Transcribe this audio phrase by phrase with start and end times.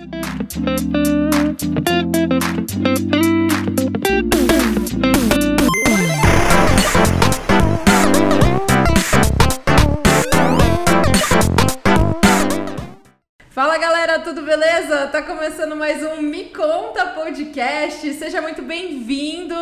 [0.00, 0.16] Fala
[13.76, 15.08] galera, tudo beleza?
[15.08, 18.14] Tá começando mais um Me Conta Podcast.
[18.14, 19.54] Seja muito bem-vindo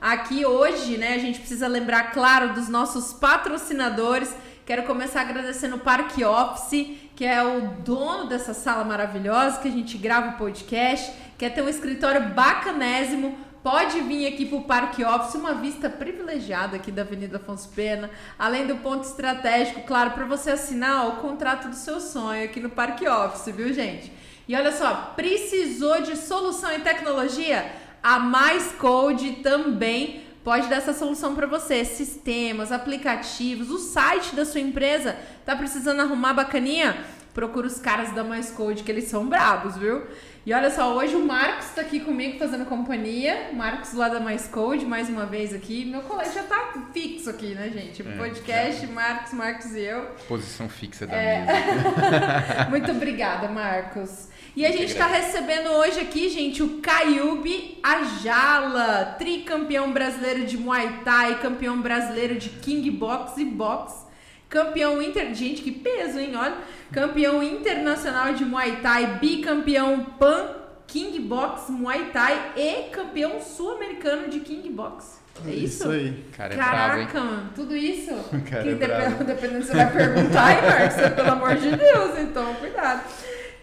[0.00, 1.14] aqui hoje, né?
[1.14, 4.34] A gente precisa lembrar, claro, dos nossos patrocinadores.
[4.66, 9.72] Quero começar agradecendo o Parque Office, que é o dono dessa sala maravilhosa que a
[9.72, 11.12] gente grava o podcast.
[11.38, 16.76] Quer ter um escritório bacanésimo pode vir aqui para o Parque Office, uma vista privilegiada
[16.76, 21.68] aqui da Avenida Afonso Pena, além do ponto estratégico, claro, para você assinar o contrato
[21.68, 24.12] do seu sonho aqui no Parque Office, viu, gente?
[24.46, 27.72] E olha só, precisou de solução em tecnologia?
[28.02, 31.84] A Mais Code também pode dar essa solução para você.
[31.84, 36.96] Sistemas, aplicativos, o site da sua empresa tá precisando arrumar bacaninha?
[37.32, 40.06] Procura os caras da Mais Code que eles são brabos, viu?
[40.46, 43.50] E olha só, hoje o Marcos está aqui comigo fazendo companhia.
[43.54, 45.86] Marcos lá da Mais Code, mais uma vez aqui.
[45.86, 48.02] Meu colega já tá fixo aqui, né, gente?
[48.06, 50.02] É, Podcast, Marcos, Marcos e eu.
[50.28, 51.40] Posição fixa da é...
[51.40, 52.68] mesa.
[52.70, 54.28] Muito obrigada, Marcos.
[54.56, 61.00] E a gente está recebendo hoje aqui, gente, o Caiube Ajala, tricampeão brasileiro de Muay
[61.04, 64.06] Thai, campeão brasileiro de King Box e Box,
[64.48, 65.34] campeão inter...
[65.34, 66.36] Gente, que peso, hein?
[66.36, 66.56] Olha
[66.92, 70.50] campeão internacional de Muay Thai, bicampeão Pan
[70.86, 75.18] King Box Muay Thai e campeão sul-americano de King Box.
[75.44, 75.82] É isso?
[75.82, 76.24] Isso aí.
[76.36, 78.12] Cara, é Caraca, bravo, tudo isso?
[78.48, 81.16] Cara, que é dependendo, dependendo se você vai perguntar, hein, Marcos?
[81.16, 83.02] Pelo amor de Deus, então, cuidado.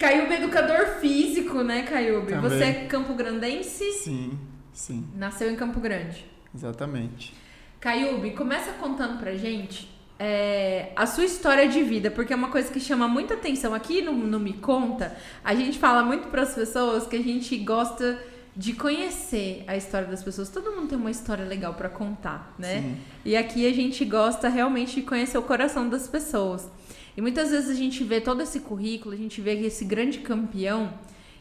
[0.01, 2.31] Caiube educador físico, né, Caiube?
[2.31, 2.49] Também.
[2.49, 3.83] Você é campo grandense?
[3.93, 4.39] Sim,
[4.73, 6.25] sim, Nasceu em Campo Grande.
[6.55, 7.33] exatamente.
[7.79, 9.87] Caiube, começa contando pra gente
[10.19, 13.75] é, a sua história de vida, porque é uma coisa que chama muita atenção.
[13.75, 17.55] Aqui no, no Me Conta, a gente fala muito para as pessoas que a gente
[17.57, 18.19] gosta
[18.55, 20.49] de conhecer a história das pessoas.
[20.49, 22.81] Todo mundo tem uma história legal para contar, né?
[22.81, 22.97] Sim.
[23.23, 26.67] E aqui a gente gosta realmente de conhecer o coração das pessoas.
[27.15, 30.93] E muitas vezes a gente vê todo esse currículo, a gente vê esse grande campeão.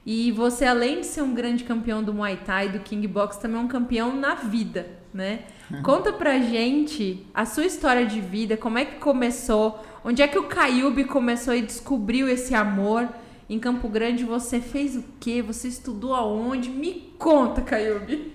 [0.04, 3.60] E você, além de ser um grande campeão do Muay Thai, do King Box, também
[3.60, 5.44] é um campeão na vida, né?
[5.82, 10.38] Conta pra gente a sua história de vida, como é que começou, onde é que
[10.38, 13.08] o Caiube começou e descobriu esse amor.
[13.48, 15.42] Em Campo Grande você fez o quê?
[15.42, 16.70] Você estudou aonde?
[16.70, 18.32] Me conta, Caiube.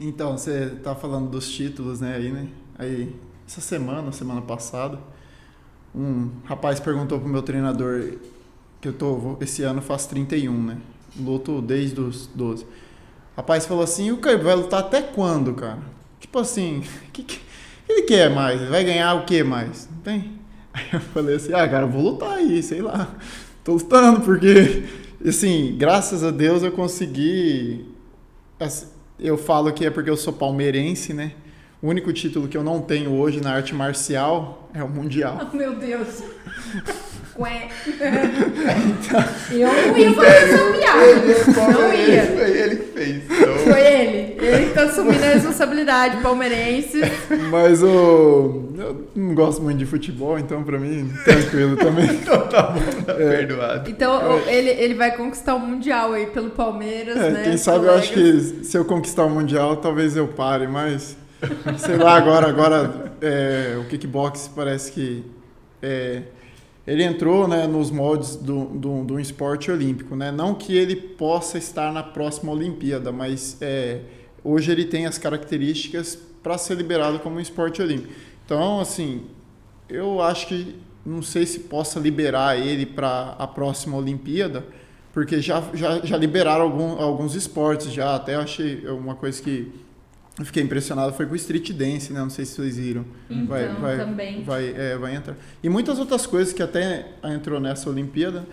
[0.00, 2.48] Então, você tá falando dos títulos, né, aí, né?
[2.76, 3.14] Aí,
[3.46, 4.98] essa semana, semana passada,
[5.94, 8.14] um rapaz perguntou pro meu treinador
[8.80, 10.76] que eu tô, esse ano faço 31, né?
[11.18, 12.64] Luto desde os 12.
[12.64, 12.66] O
[13.36, 15.78] rapaz falou assim, o Caiube vai lutar até quando, cara?
[16.20, 16.82] Tipo assim,
[17.12, 17.40] que, que
[17.88, 18.60] ele quer mais?
[18.68, 19.88] Vai ganhar o que mais?
[19.90, 20.32] Não tem?
[20.74, 23.14] Aí eu falei assim, ah, cara, eu vou lutar aí, sei lá.
[23.62, 24.82] Tô lutando, porque,
[25.24, 27.86] assim, graças a Deus eu consegui.
[29.20, 31.32] Eu falo que é porque eu sou palmeirense, né?
[31.84, 35.38] O único título que eu não tenho hoje na arte marcial é o Mundial.
[35.38, 36.22] Oh, meu Deus.
[37.38, 37.68] Ué.
[39.50, 41.72] eu não ia fazer essa piada.
[41.72, 42.22] Não ia.
[42.22, 43.24] Foi ele que fez.
[43.24, 43.58] Então...
[43.58, 44.36] Foi ele.
[44.40, 47.00] Ele que tá assumindo a responsabilidade, palmeirense.
[47.50, 47.88] Mas o.
[48.78, 52.08] Eu não gosto muito de futebol, então pra mim, tranquilo também.
[52.24, 53.90] Então tá bom, tá perdoado.
[53.90, 57.42] Então ele, ele vai conquistar o Mundial aí pelo Palmeiras, É, né?
[57.44, 61.22] quem sabe eu acho que se eu conquistar o Mundial, talvez eu pare, mas.
[61.78, 65.24] Sei lá, agora, agora é, o kickbox parece que.
[65.82, 66.22] é,
[66.86, 70.14] ele entrou né, nos moldes do, do esporte olímpico.
[70.14, 70.30] Né?
[70.30, 74.00] Não que ele possa estar na próxima Olimpíada, mas é,
[74.42, 78.12] hoje ele tem as características para ser liberado como um esporte olímpico.
[78.44, 79.22] Então, assim,
[79.88, 84.64] eu acho que não sei se possa liberar ele para a próxima Olimpíada,
[85.12, 89.72] porque já, já, já liberaram algum, alguns esportes, já até achei uma coisa que
[90.38, 92.20] eu fiquei impressionado foi com o street dance, né?
[92.20, 93.04] Não sei se vocês viram.
[93.30, 93.56] Então,
[93.98, 94.42] também.
[94.42, 95.36] Vai, é, vai entrar.
[95.62, 98.44] E muitas outras coisas que até entrou nessa Olimpíada.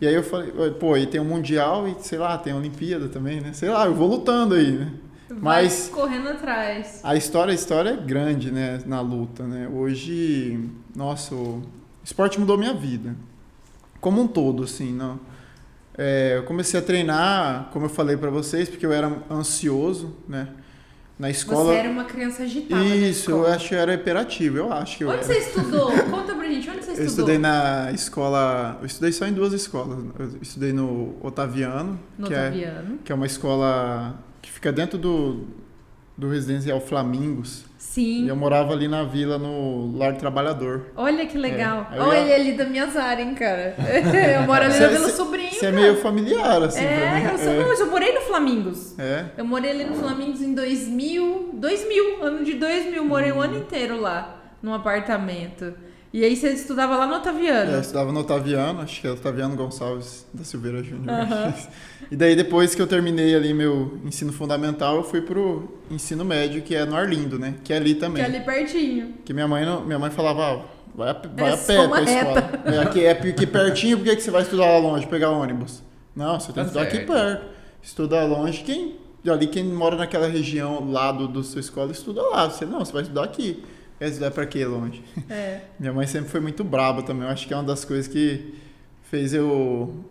[0.00, 3.08] E aí eu falei, pô, e tem o Mundial e, sei lá, tem a Olimpíada
[3.08, 3.52] também, né?
[3.52, 4.92] Sei lá, eu vou lutando aí, né?
[5.28, 7.00] Vai Mas correndo atrás.
[7.04, 8.80] a história, a história é grande, né?
[8.86, 9.68] Na luta, né?
[9.68, 10.58] Hoje,
[10.94, 11.62] nossa, o
[12.02, 13.14] esporte mudou minha vida.
[14.00, 15.20] Como um todo, assim, não...
[16.00, 20.48] É, eu comecei a treinar, como eu falei pra vocês, porque eu era ansioso, né?
[21.18, 21.72] Na escola...
[21.72, 22.84] Você era uma criança agitada.
[22.84, 25.26] Isso, eu acho que eu era hiperativo, eu acho que eu Onde era.
[25.26, 25.90] você estudou?
[26.10, 27.06] Conta pra gente, onde você Eu estudou?
[27.06, 28.78] estudei na escola.
[28.80, 29.98] Eu estudei só em duas escolas.
[30.18, 32.98] Eu estudei no Otaviano, No que, é, Otaviano.
[33.04, 35.44] que é uma escola que fica dentro do,
[36.16, 37.64] do residencial Flamingos.
[37.88, 38.26] Sim.
[38.26, 40.88] E eu morava ali na vila, no Lar do Trabalhador.
[40.94, 41.88] Olha que legal.
[41.90, 43.74] É, Olha ele ali da minha área, hein, cara.
[44.36, 45.50] Eu moro ali na Cê- Vila cê- Sobrinho.
[45.52, 47.30] Você é meio familiar, assim, pra É, mim.
[47.32, 48.98] eu, sou, mas eu morei no Flamingos.
[48.98, 49.24] É.
[49.38, 53.38] Eu morei ali no Flamingos em 2000, 2000, ano de 2000, morei Hum.
[53.38, 55.72] o ano inteiro lá, num apartamento.
[56.12, 57.70] E aí você estudava lá no Otaviano.
[57.72, 61.10] É, eu estudava no Otaviano, acho que é Otaviano Gonçalves da Silveira Júnior.
[61.10, 61.54] Aham.
[62.10, 66.62] E daí depois que eu terminei ali meu ensino fundamental, eu fui pro ensino médio,
[66.62, 67.56] que é no Arlindo, né?
[67.62, 68.22] Que é ali Que também.
[68.22, 69.14] é ali pertinho.
[69.24, 70.64] Que minha mãe, minha mãe falava, ah,
[70.94, 72.50] vai a, vai É a pé pra escola.
[72.64, 75.82] É, aqui é aqui pertinho, por que que você vai estudar lá longe, pegar ônibus?
[76.16, 77.12] Não, você tem que Tá estudar aqui certo.
[77.12, 77.46] perto.
[77.82, 78.96] Estudar longe, quem
[79.30, 82.48] ali quem mora naquela região lá do, do sua escola, estuda lá.
[82.48, 83.62] Você não, você vai estudar aqui.
[83.98, 85.02] Quer estudar pra quê longe?
[85.28, 85.60] É.
[85.78, 87.24] Minha mãe sempre foi muito braba também.
[87.24, 88.54] Eu acho que é uma das coisas que
[89.10, 90.04] fez eu,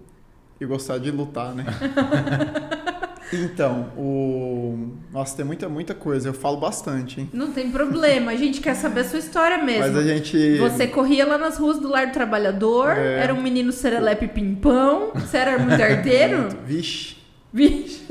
[0.59, 1.63] eu gostar de lutar, né?
[3.31, 4.89] então, o.
[5.11, 6.29] Nossa, tem muita, muita coisa.
[6.29, 7.29] Eu falo bastante, hein?
[7.33, 9.81] Não tem problema, a gente quer saber a sua história mesmo.
[9.93, 10.57] Mas a gente.
[10.57, 13.19] Você corria lá nas ruas do Lar do Trabalhador, É.
[13.23, 16.49] era um menino serelepe pimpão, você era muito arteiro?
[16.65, 17.15] Vixe.
[17.53, 18.01] Vixe.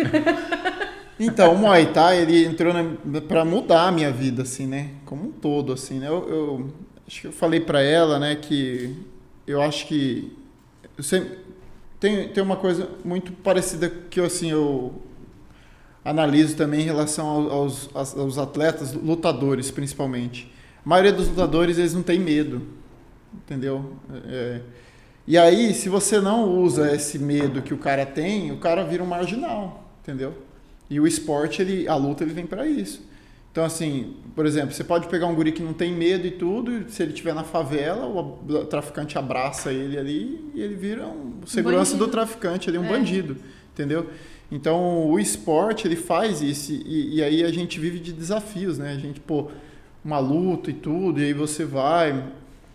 [1.19, 4.91] Então, o Muay Thai, ele entrou na, pra mudar a minha vida, assim, né?
[5.07, 6.09] Como um todo, assim, né?
[6.09, 6.75] Eu, eu
[7.07, 8.95] acho que eu falei pra ela, né, que
[9.47, 10.37] eu acho que
[10.99, 11.39] eu sempre,
[12.01, 14.95] tem, tem uma coisa muito parecida que, assim, eu
[16.05, 20.53] analiso também em relação ao- aos, aos, aos atletas, lutadores, principalmente.
[20.85, 22.63] A maioria dos lutadores, eles não têm medo,
[23.35, 23.95] entendeu?
[24.29, 24.61] É,
[25.27, 29.03] e aí, se você não usa esse medo que o cara tem, o cara vira
[29.03, 30.35] um marginal, entendeu?
[30.89, 33.03] E o esporte, ele, a luta, ele vem pra isso.
[33.51, 36.71] Então, assim, por exemplo, você pode pegar um guri que não tem medo e tudo,
[36.83, 41.41] e se ele estiver na favela, o, traficante abraça ele ali e ele vira um
[41.47, 42.07] segurança bandido.
[42.07, 42.89] do traficante, ele é um É.
[42.91, 43.37] bandido,
[43.73, 44.11] entendeu?
[44.53, 48.93] Então, o esporte, ele faz isso, e, e aí a gente vive de desafios, né?
[48.93, 49.49] A gente, pô,
[50.05, 52.25] uma luta e tudo, e aí você vai.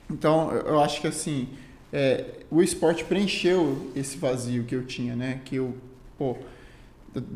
[0.09, 1.47] Então, eu eu acho que, assim,
[1.93, 5.41] é, o esporte preencheu esse vazio que eu tinha, né?
[5.45, 5.75] Que eu,
[6.17, 6.35] pô,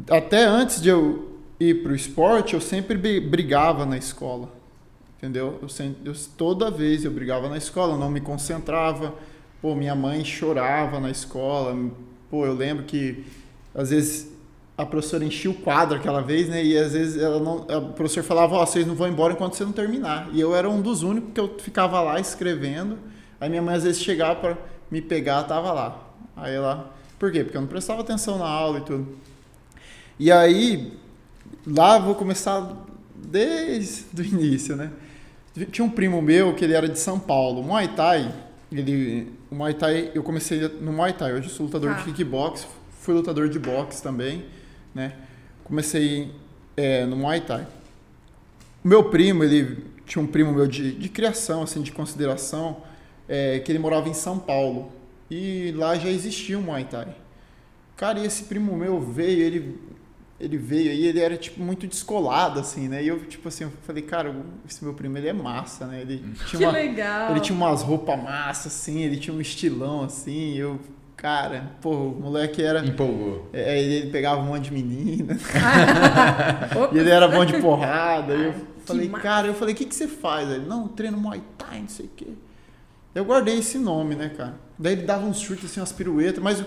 [0.09, 4.49] até antes de eu ir pro esporte, eu sempre bri- brigava na escola.
[5.17, 5.57] Entendeu?
[5.61, 9.13] Eu sempre, eu- toda vez eu brigava na escola, não me concentrava.
[9.61, 11.75] Pô, minha mãe chorava na escola.
[12.29, 13.23] Pô, eu lembro que
[13.73, 14.31] às vezes
[14.77, 16.63] a professora enchia o quadro aquela vez, né?
[16.63, 19.63] E às vezes ela não, a professora falava, ó, vocês não vão embora enquanto você
[19.63, 20.29] não terminar.
[20.33, 22.97] E eu era um dos únicos que eu ficava lá escrevendo.
[23.39, 24.57] Aí minha mãe às vezes chegava para
[24.91, 26.03] me pegar, tava lá.
[26.35, 27.43] Aí ela, por quê?
[27.43, 29.07] Porque eu não prestava atenção na aula e tudo.
[30.17, 30.93] E aí,
[31.67, 32.85] lá vou começar
[33.15, 34.91] desde o início, né?
[35.71, 38.33] Tinha um primo meu que ele era de São Paulo, Muay Thai.
[38.71, 41.97] Ele, o Muay Thai, eu comecei no Muay Thai, hoje eu sou lutador Tá.
[41.99, 42.67] de kickbox,
[42.99, 44.45] fui lutador de boxe também,
[44.93, 45.13] né?
[45.63, 46.31] Comecei
[46.75, 47.67] é, no Muay Thai.
[48.83, 52.77] O meu primo, ele tinha um primo meu de, de criação, assim, de consideração,
[53.27, 54.91] é, que ele morava em São Paulo.
[55.29, 57.07] E lá já existia o Muay Thai.
[57.95, 59.79] Cara, e esse primo meu veio, ele,
[60.39, 63.01] ele veio aí, ele era, tipo, muito descolado, assim, né?
[63.03, 64.35] E eu, tipo assim, eu falei, cara,
[64.67, 66.01] esse meu primo, ele é massa, né?
[66.01, 66.17] Ele
[66.47, 67.31] tinha Que uma, legal.
[67.31, 70.79] ele tinha umas roupas massas, assim, ele tinha um estilão, assim, e eu...
[71.15, 72.85] Cara, pô, o moleque era...
[72.85, 73.49] Empolgou.
[73.53, 75.37] É, ele pegava um monte de menina,
[76.93, 78.35] e ele era bom de porrada.
[78.35, 78.53] E eu
[78.85, 79.23] falei, massa.
[79.23, 80.49] cara, eu falei, o que, que você faz?
[80.49, 82.27] Ele, não, treino Muay Thai, não sei o quê.
[83.15, 84.55] Eu guardei esse nome, né, cara?
[84.77, 86.63] Daí ele dava uns chutes, assim, umas piruetas, mas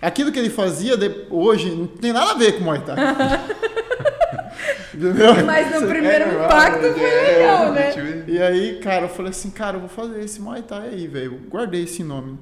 [0.00, 2.96] aquilo que ele fazia de- hoje não tem nada a ver com Muay Thai.
[4.94, 5.44] Entendeu?
[5.44, 7.90] Mas no primeiro É, impacto foi é, legal, né?
[7.90, 11.06] Tipo, E aí, cara, eu falei assim, cara, eu vou fazer esse Muay Thai aí,
[11.06, 11.40] velho.
[11.50, 12.38] Guardei esse nome.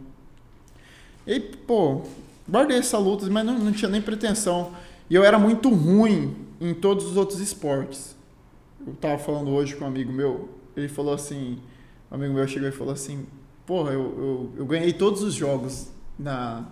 [1.27, 2.03] E, pô,
[2.49, 4.73] guardei essa luta, mas não, não tinha nem pretensão.
[5.11, 8.15] E eu era muito ruim em todos os outros esportes.
[8.87, 11.59] Eu tava falando hoje com um amigo meu, ele falou assim,
[12.11, 13.27] um amigo meu chegou e falou assim,
[13.67, 15.89] porra, eu, eu, eu ganhei todos os jogos
[16.19, 16.63] na...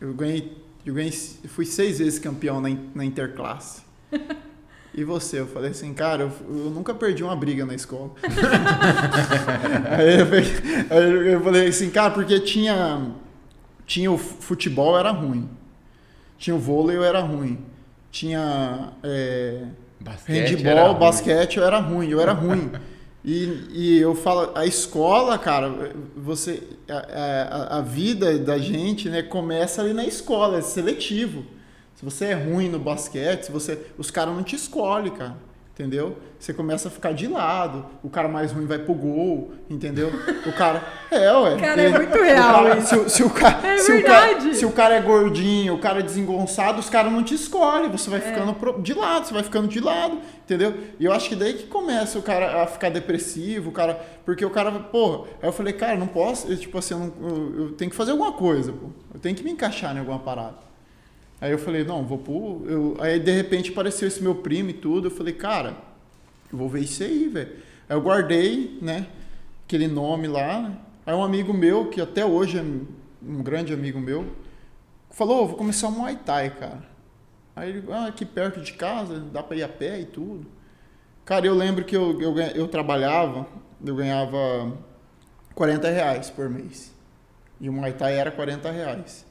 [0.00, 1.12] Eu ganhei, eu ganhei,
[1.42, 3.82] eu fui seis vezes campeão na, na interclasse.
[4.94, 5.38] E você?
[5.38, 8.10] Eu falei assim, cara, eu, eu nunca perdi uma briga na escola.
[9.96, 13.12] aí, eu, peguei- aí eu- falei assim, cara, porque tinha,
[13.86, 15.48] tinha o futebol era ruim,
[16.36, 17.58] tinha o vôlei eu era ruim,
[18.10, 19.66] tinha é,
[20.00, 20.36] basquete
[20.66, 20.98] era handball, ruim.
[21.00, 22.72] basquete eu era ruim, eu era ruim.
[23.30, 29.20] E, e eu falo, a escola, cara, você, a, a, a vida da gente, né,
[29.20, 31.44] começa ali na escola, é seletivo.
[31.94, 35.36] Se você é ruim no basquete, se você, os caras não te escolhem, cara.
[35.78, 36.16] Entendeu?
[36.38, 40.10] Você começa a ficar de lado, o cara mais ruim vai pro gol, entendeu?
[40.46, 40.82] O cara.
[41.10, 41.56] É, ué.
[41.56, 43.08] Cara, é muito real cara, isso.
[43.08, 44.34] Se, se, o cara, É se, o verdade.
[44.40, 47.88] cara, se o cara é gordinho, o cara é desengonçado, os caras não te escolhem,
[47.90, 48.18] você É.
[48.18, 50.74] vai ficando pro- de lado, você vai ficando de lado, entendeu?
[50.98, 54.00] E eu acho que daí que começa o cara a ficar depressivo, o cara.
[54.24, 57.28] Porque o cara, porra, aí eu falei, cara, não posso, eu, tipo assim, eu, não-
[57.30, 58.88] eu- eu tenho que fazer alguma coisa, pô.
[59.14, 60.67] Eu tenho que me encaixar em alguma parada.
[61.40, 62.64] Aí eu falei, não, vou pro.
[62.68, 65.06] Eu, aí de repente apareceu esse meu primo e tudo.
[65.06, 65.76] Eu falei, cara,
[66.52, 67.52] eu vou ver isso aí, velho.
[67.88, 69.06] Aí eu guardei, né?
[69.64, 70.72] Aquele nome lá.
[71.06, 74.26] Aí um amigo meu, que até hoje é um grande amigo meu,
[75.10, 76.82] falou, "Ô, vou começar um Muay Thai, cara.
[77.54, 80.46] Aí ele, ah, aqui perto de casa, dá pra ir a pé e tudo.
[81.24, 83.46] Cara, eu lembro que eu, eu, eu trabalhava,
[83.84, 84.72] eu ganhava
[85.54, 86.92] 40 reais por mês.
[87.60, 89.27] E o Muay Thai era 40 reais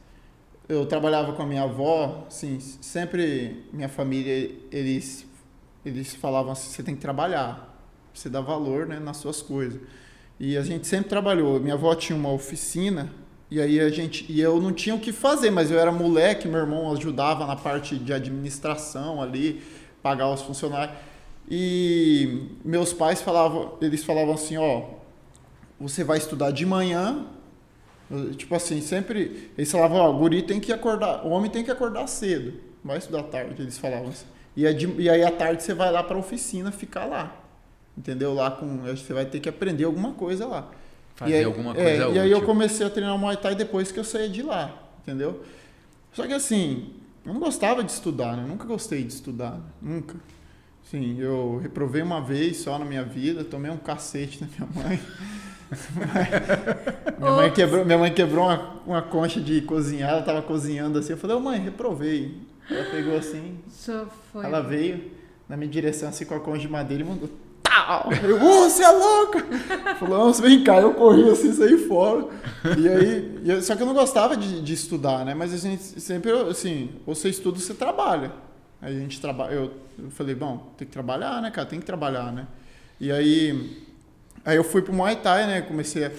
[0.69, 5.25] eu trabalhava com a minha avó, assim, sempre minha família, eles,
[5.85, 7.81] eles falavam assim, você tem que trabalhar,
[8.13, 9.79] você dá valor, né, nas suas coisas.
[10.39, 11.59] E a gente sempre trabalhou.
[11.59, 13.11] Minha avó tinha uma oficina
[13.49, 16.47] e aí a gente e eu não tinha o que fazer, mas eu era moleque,
[16.47, 19.63] meu irmão ajudava na parte de administração ali,
[20.03, 20.97] pagar os funcionários.
[21.49, 24.83] E meus pais falavam, eles falavam assim, ó,
[25.79, 27.25] você vai estudar de manhã,
[28.37, 29.51] Tipo assim, sempre.
[29.57, 32.97] Eles falavam, ó, o guri tem que acordar, o homem tem que acordar cedo, vai
[32.97, 34.25] estudar tarde, eles falavam assim.
[34.55, 37.35] E, é de- e aí à tarde você vai lá pra oficina ficar lá.
[37.97, 38.33] Entendeu?
[38.33, 38.77] Lá com.
[38.83, 40.71] Você vai ter que aprender alguma coisa lá.
[41.15, 42.47] Fazer aí- alguma é, coisa E aí eu útil.
[42.47, 44.71] comecei a treinar Muay Thai depois que eu saí de lá,
[45.01, 45.43] entendeu?
[46.13, 46.91] Só que assim,
[47.25, 48.43] eu não gostava de estudar, né?
[48.43, 50.15] Eu nunca gostei de estudar, nunca.
[50.89, 54.99] Sim, eu reprovei uma vez só na minha vida, tomei um cacete da minha mãe.
[57.19, 61.13] minha, mãe quebrou, minha mãe quebrou uma, uma concha de cozinhar, ela tava cozinhando assim.
[61.13, 62.37] Eu falei, ô mãe, reprovei.
[62.69, 64.45] Ela pegou assim, Isso foi.
[64.45, 65.11] ela veio
[65.47, 67.29] na minha direção assim com a concha de madeira e mandou.
[67.63, 68.09] Tal!
[68.23, 69.45] Eu, ô, você é louca!
[69.99, 72.27] Falou, vem cá, eu corri assim, saí fora.
[72.77, 75.33] E aí, eu- só que eu não gostava de, de estudar, né?
[75.33, 78.31] Mas a gente sempre, assim, ou você estuda ou você trabalha.
[78.81, 81.67] Aí a gente trabalha, eu, eu falei, bom, tem que trabalhar, né, cara?
[81.67, 82.47] Tem que trabalhar, né?
[82.99, 83.86] E aí,
[84.47, 85.61] aí eu fui pro Muay Thai, né?
[85.61, 86.11] Comecei a,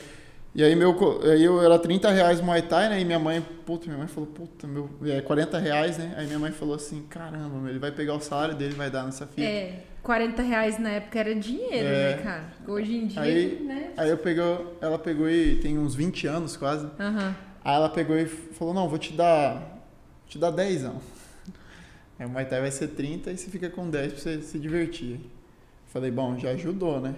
[0.55, 3.01] e aí, meu, aí eu era 30 reais Muay Thai, né?
[3.01, 6.15] E minha mãe, puta, minha mãe falou, puta, meu, é 40 reais, né?
[6.17, 8.91] Aí minha mãe falou assim, caramba, meu, ele vai pegar o salário dele e vai
[8.91, 9.43] dar nessa fita.
[9.43, 12.17] É, 40 reais na época era dinheiro, É.
[12.17, 12.45] né, cara?
[12.67, 13.91] Hoje em dia, Aí- né?
[13.97, 16.87] Aí eu pegou, ela pegou e tem uns 20 anos quase.
[16.99, 17.35] Aham.
[17.65, 21.01] Aí ela pegou e falou, não, vou te dar, vou te dar 10 não.
[22.19, 24.59] Aí o Muay Thai vai ser 30 e você fica com 10 pra você se
[24.59, 25.21] divertir.
[25.93, 27.15] Falei, bom, já ajudou, né?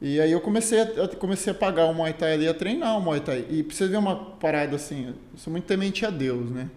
[0.00, 3.02] E aí eu comecei a, comecei a pagar o Muay Thai ali, a treinar o
[3.02, 3.44] Muay Thai.
[3.50, 6.70] E pra você ver uma parada assim, eu sou muito temente a Deus, né?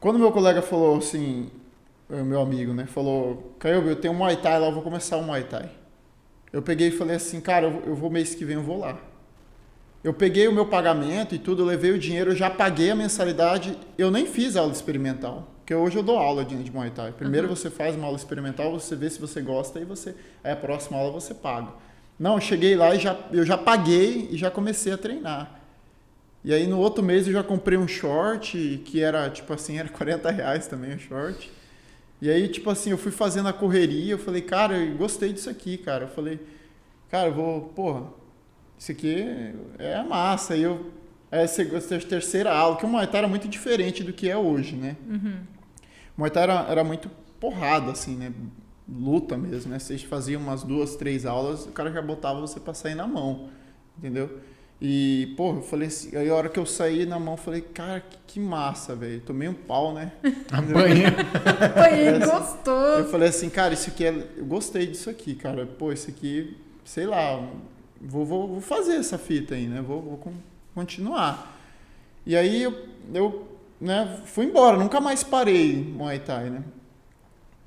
[0.00, 1.50] Quando meu colega falou assim,
[2.10, 2.86] eh, meu amigo, né?
[2.86, 5.70] Falou, Caio, eu tenho um Muay Thai lá, eu vou começar o Muay Thai.
[6.52, 8.98] Eu peguei e falei assim, cara, eu vou- mês que vem, eu vou lá.
[10.02, 13.76] Eu peguei o meu pagamento e tudo, levei o dinheiro, eu já paguei a mensalidade,
[13.98, 15.48] eu nem fiz aula experimental.
[15.68, 17.12] Porque hoje eu dou aula de, de Muay Thai.
[17.12, 20.56] Primeiro você faz uma aula experimental, você vê se você gosta e você aí a
[20.56, 21.68] próxima aula você paga.
[22.18, 25.60] Não, eu cheguei lá e já, eu já paguei e já comecei a treinar.
[26.42, 29.90] E aí no outro mês eu já comprei um short, que era tipo assim, era
[29.90, 31.52] 40 reais também o short.
[32.22, 35.50] E aí, tipo assim, eu fui fazendo a correria, eu falei, cara, eu gostei disso
[35.50, 36.04] aqui, cara.
[36.04, 36.40] Eu falei,
[37.10, 38.04] cara, eu vou, porra,
[38.78, 40.54] isso aqui é a massa.
[40.54, 40.90] Aí eu,
[41.30, 44.74] aí essa terceira aula, que o Muay Thai era muito diferente do que é hoje,
[44.74, 44.96] né?
[45.57, 45.57] O
[46.18, 47.08] Muay Thai era, era muito
[47.40, 48.30] porrada, assim, né?
[48.86, 49.78] Luta mesmo, né?
[49.78, 53.48] Vocês faziam umas duas, três aulas, o cara já botava você pra sair na mão,
[53.96, 54.38] entendeu?
[54.80, 57.60] E, porra, eu falei assim, aí a hora que eu saí na mão, eu falei,
[57.62, 59.20] cara, que, que massa, velho.
[59.22, 60.12] Tomei um pau, né?
[60.52, 61.12] Apanha.
[61.74, 63.08] Foi Eu gostoso.
[63.10, 64.26] falei assim, cara, isso aqui é.
[64.36, 65.66] Eu gostei disso aqui, cara.
[65.66, 67.44] Pô, isso aqui, sei lá,
[68.00, 69.82] vou, vou, vou fazer essa fita aí, né?
[69.82, 70.32] Vou, vou con-
[70.74, 71.58] continuar.
[72.24, 72.72] E aí eu,
[73.12, 73.48] eu
[73.80, 76.64] né, fui embora, nunca mais parei Muay Thai, né?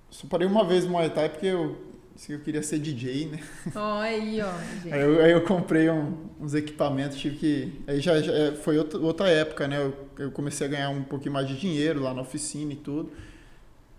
[0.10, 1.78] Só parei uma vez Muay Thai porque eu,
[2.16, 3.40] assim, eu queria ser DJ, né?
[3.76, 4.52] Ó, aí, ó,
[4.84, 4.94] gente.
[4.94, 7.82] Aí eu, aí eu comprei um- uns equipamentos, tive que.
[7.88, 9.78] Aí já, já é, foi outra, outra época, né?
[9.82, 13.12] Eu, eu comecei a ganhar um pouquinho mais de dinheiro lá na oficina e tudo.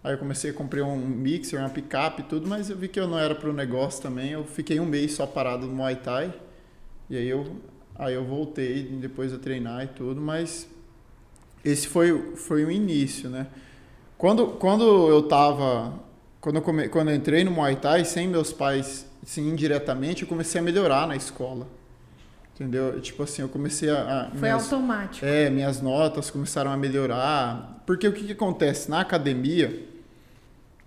[0.04, 3.00] Aí eu comecei a comprar um mixer, uma picape e tudo, mas eu vi que
[3.00, 4.32] eu não era pro negócio também.
[4.32, 6.34] Eu fiquei um mês só parado no Muay Thai.
[7.10, 7.56] E aí eu,
[7.96, 10.68] aí eu voltei depois a treinar e tudo, mas
[11.64, 13.46] esse foi, foi o início, né?
[14.18, 15.94] Quando, quando eu tava.
[16.40, 20.28] Quando eu, come, quando eu entrei no Muay Thai, sem meus pais, assim, indiretamente, eu
[20.28, 21.68] comecei a melhorar na escola.
[22.54, 23.00] Entendeu?
[23.00, 24.26] Tipo assim, eu comecei a.
[24.26, 25.24] a Foi minhas- automático.
[25.24, 27.82] é, minhas notas começaram a melhorar.
[27.86, 28.90] Porque o que, que acontece?
[28.90, 29.86] Na academia,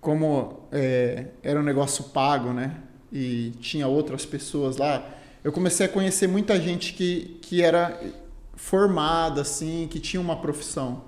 [0.00, 2.76] como é, era um negócio pago, né?
[3.12, 5.04] E tinha outras pessoas lá,
[5.42, 7.98] eu comecei a conhecer muita gente que, que era
[8.56, 11.04] formada, assim, que tinha uma profissão,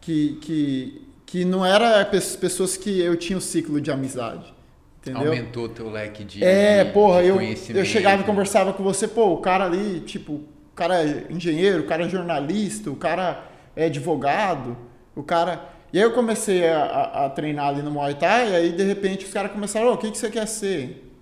[0.00, 4.54] que, que, que não era pessoas que eu tinha o um ciclo de amizade.
[5.00, 5.32] Entendeu?
[5.32, 9.08] Aumentou teu leque de, é, de, porra, de eu, eu chegava e conversava com você,
[9.08, 13.44] pô, o cara ali, tipo, o cara é engenheiro, o cara é jornalista, o cara
[13.74, 14.76] é advogado,
[15.16, 15.70] o cara.
[15.92, 18.84] E aí eu comecei a, a, a treinar ali no Muay Thai, e aí de
[18.84, 21.12] repente os caras começaram, oh, o que, que você quer ser?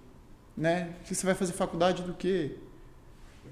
[0.54, 0.90] Né?
[1.04, 2.56] Que você vai fazer faculdade do quê?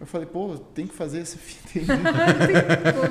[0.01, 1.85] Eu falei, pô, tem que fazer essa fita aí.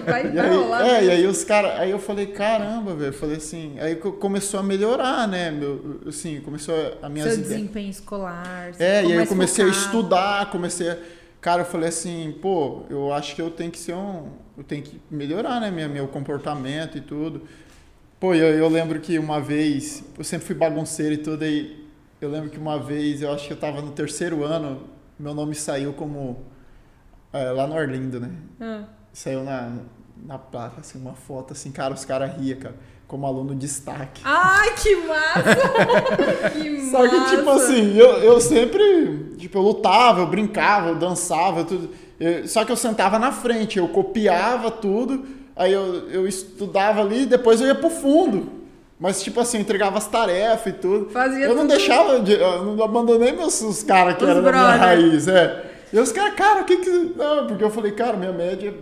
[0.06, 0.88] vai e aí, rolar.
[0.88, 4.64] É, e aí os caras, aí eu falei, caramba, velho, falei assim, aí começou a
[4.64, 8.72] melhorar, né, meu, assim, começou a minha Seu desempenho escolar.
[8.80, 9.84] É, e aí eu comecei focado.
[9.84, 10.98] a estudar, comecei a,
[11.42, 14.82] cara, eu falei assim, pô, eu acho que eu tenho que ser um, eu tenho
[14.82, 17.42] que melhorar, né, meu, meu comportamento e tudo.
[18.18, 21.86] Pô, eu, eu lembro que uma vez, eu sempre fui bagunceiro e tudo, aí
[22.22, 24.84] eu lembro que uma vez, eu acho que eu tava no terceiro ano,
[25.20, 26.46] meu nome saiu como
[27.52, 28.30] lá no Orlindo, né?
[28.60, 28.84] Ah.
[29.14, 29.72] Saiu na,
[30.26, 32.76] na placa, assim, uma foto, assim, cara, os caras riam, cara.
[33.08, 34.22] Como aluno de destaque.
[34.26, 36.52] Ai, que massa!
[36.52, 41.64] que Só que, tipo assim, eu, eu sempre, tipo, eu lutava, eu brincava, eu dançava,
[41.64, 41.90] tudo.
[42.20, 45.26] Eu, só que eu sentava na frente, eu copiava tudo,
[45.56, 48.58] aí eu, eu estudava ali, depois eu ia pro fundo.
[49.00, 51.10] Mas, tipo assim, eu entregava as tarefas e tudo.
[51.10, 51.78] Fazia eu não tudo.
[51.78, 55.77] deixava, de, eu não abandonei meus os caras que eram da minha raiz, é.
[55.92, 56.90] E os caras, cara, o que que.
[56.90, 58.74] Não, porque eu falei, cara, minha média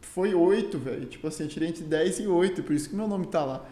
[0.00, 1.06] foi 8, velho.
[1.06, 3.64] Tipo assim, eu tirei entre 10 e 8, por isso que meu nome tá lá.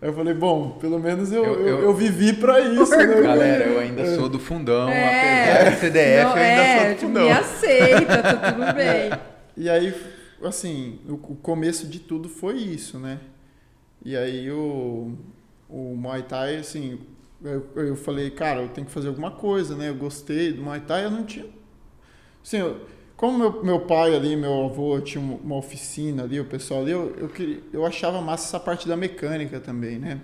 [0.00, 3.06] Aí eu falei, bom, pelo menos eu, eu, eu, eu vivi pra isso, né?
[3.06, 4.16] Galera, eu ainda é.
[4.16, 7.24] sou do fundão, é, apesar de CDF, não, eu ainda é, sou do fundão.
[7.24, 9.12] Me aceita, tá tudo bem.
[9.56, 9.94] E aí,
[10.42, 13.20] assim, o, o começo de tudo foi isso, né?
[14.04, 15.12] E aí o,
[15.68, 16.98] o Muay Thai, assim,
[17.44, 19.90] eu, eu falei, cara, eu tenho que fazer alguma coisa, né?
[19.90, 21.46] Eu gostei do Muay Thai, eu não tinha
[22.42, 22.80] Sim, eu,
[23.16, 27.14] como meu, meu pai ali, meu avô tinha uma oficina ali, o pessoal ali, eu,
[27.16, 30.20] eu, queria, eu achava massa essa parte da mecânica também, né?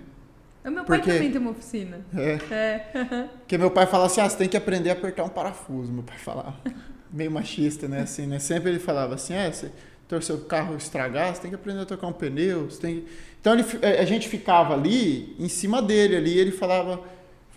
[0.65, 2.05] O meu pai também tem uma oficina.
[2.13, 2.39] É.
[2.53, 3.29] é.
[3.39, 6.03] Porque meu pai falava assim, ah, você tem que aprender a apertar um parafuso, meu
[6.03, 6.55] pai falava.
[7.11, 8.01] Meio machista, né?
[8.01, 8.37] Assim, né?
[8.37, 9.71] Sempre ele falava assim, é, você
[10.07, 13.07] torceu o carro estragar, você tem que aprender a tocar um pneu, você tem que...
[13.39, 16.99] Então ele, a gente ficava ali, em cima dele ali, ele falava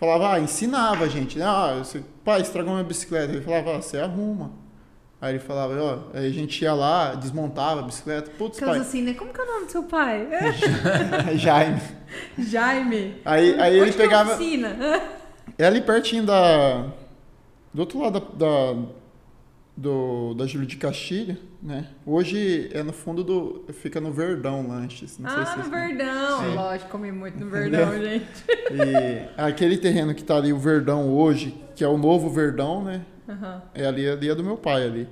[0.03, 1.45] falava, ah, ensinava a gente, né?
[1.45, 3.31] Ah, você, pai, estragou minha bicicleta.
[3.31, 4.51] Ele falava, ah, você arruma.
[5.23, 8.29] Aí ele falava, ó, aí a gente ia lá, desmontava a bicicleta.
[8.31, 8.81] Putz, Caso pai.
[8.81, 9.13] assim, né?
[9.13, 10.27] Como que é o nome do seu pai?
[11.39, 11.81] Jaime.
[12.37, 13.21] Jaime.
[13.23, 14.31] Aí, aí ele pegava.
[14.31, 15.01] É, oficina?
[15.57, 16.87] é ali pertinho da.
[17.73, 18.81] Do outro lado da, da
[19.77, 21.87] do, da Júlio de Castilho, né?
[22.05, 23.63] Hoje é no fundo do.
[23.71, 25.17] fica no Verdão Lanches.
[25.17, 26.39] Não ah, no Verdão!
[26.41, 26.53] Sim.
[26.53, 28.27] Lógico, comi muito no Verdão, gente.
[28.73, 33.05] E aquele terreno que tá ali, o Verdão hoje, que é o novo Verdão, né?
[33.27, 33.61] Uhum.
[33.73, 35.07] É ali, ali é do meu pai ali.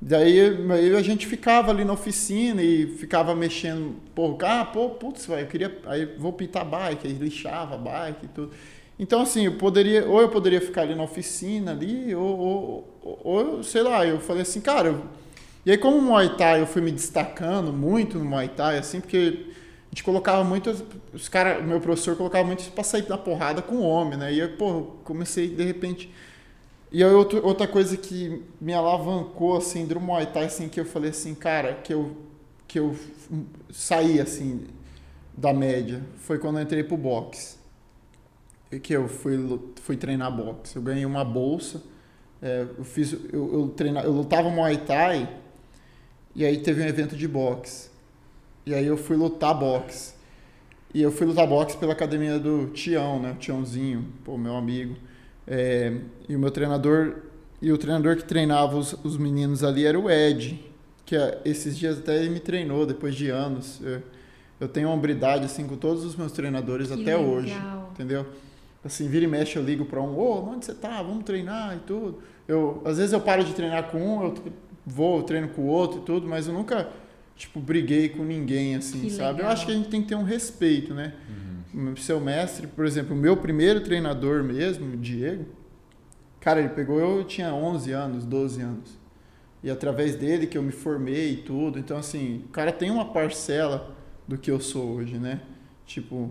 [0.00, 5.28] Daí aí a gente ficava ali na oficina e ficava mexendo, pô, ah, pô, putz,
[5.28, 8.50] eu queria, aí vou pintar bike, aí lixava bike e tudo.
[8.98, 12.38] Então, assim, eu poderia, ou eu poderia ficar ali na oficina ali, ou,
[13.02, 15.04] ou, ou sei lá, eu falei assim, cara, eu...
[15.66, 19.00] e aí como no Muay Thai eu fui me destacando muito no Muay Thai, assim,
[19.00, 19.46] porque
[19.86, 20.70] a gente colocava muito,
[21.12, 24.32] os cara, meu professor colocava muito para sair na porrada com o homem, né?
[24.32, 26.10] E aí, pô, comecei de repente.
[26.92, 30.84] E aí outra, outra coisa que me alavancou assim do Muay Thai assim que eu
[30.84, 32.16] falei assim, cara, que eu
[32.66, 32.94] que eu
[33.70, 34.66] saí assim
[35.36, 37.60] da média, foi quando eu entrei pro boxe
[38.78, 39.36] que eu fui,
[39.82, 40.76] fui treinar boxe.
[40.76, 41.82] Eu ganhei uma bolsa.
[42.40, 45.28] É, eu fiz, eu, eu, treina, eu lutava Muay Thai
[46.34, 47.90] e aí teve um evento de boxe.
[48.64, 50.14] E aí eu fui lutar boxe.
[50.94, 53.32] E eu fui lutar boxe pela academia do Tião, né?
[53.32, 54.96] O Tiãozinho, pô, meu amigo.
[55.50, 55.92] É,
[56.28, 57.16] e o meu treinador,
[57.60, 60.58] e o treinador que treinava os, os meninos ali era o Ed,
[61.04, 63.80] que é, esses dias até ele me treinou, depois de anos.
[63.82, 64.02] Eu,
[64.60, 67.24] eu tenho hombridade, assim, com todos os meus treinadores que até legal.
[67.24, 67.54] hoje,
[67.92, 68.24] entendeu?
[68.84, 71.02] assim, vira e mexe eu ligo para um, ô, oh, onde você tá?
[71.02, 72.22] Vamos treinar e tudo.
[72.48, 74.34] Eu, às vezes eu paro de treinar com um, eu
[74.86, 76.88] vou, eu treino com o outro e tudo, mas eu nunca,
[77.36, 79.38] tipo, briguei com ninguém, assim, que sabe?
[79.38, 79.46] Legal.
[79.46, 81.14] Eu acho que a gente tem que ter um respeito, né?
[81.28, 81.49] Uhum.
[81.98, 85.46] Seu mestre, por exemplo, o meu primeiro treinador mesmo, o Diego,
[86.40, 88.98] cara, ele pegou, eu tinha 11 anos, 12 anos.
[89.62, 91.78] E através dele que eu me formei e tudo.
[91.78, 93.94] Então, assim, o cara tem uma parcela
[94.26, 95.40] do que eu sou hoje, né?
[95.84, 96.30] Tipo,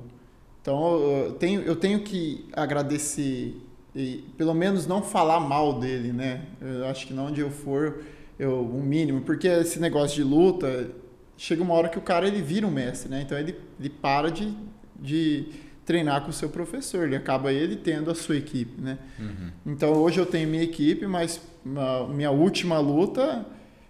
[0.62, 3.56] então eu tenho, eu tenho que agradecer
[3.96, 6.46] e pelo menos não falar mal dele, né?
[6.62, 8.04] Eu acho que não onde eu for,
[8.38, 10.92] eu um mínimo, porque esse negócio de luta
[11.36, 13.22] chega uma hora que o cara ele vira um mestre, né?
[13.22, 14.56] Então ele, ele para de,
[15.02, 15.48] de
[15.86, 19.00] treinar com o seu professor, ele acaba ele tendo a sua equipe, né?
[19.20, 19.52] Uhum.
[19.66, 23.44] Então hoje eu tenho minha equipe, mas a minha última luta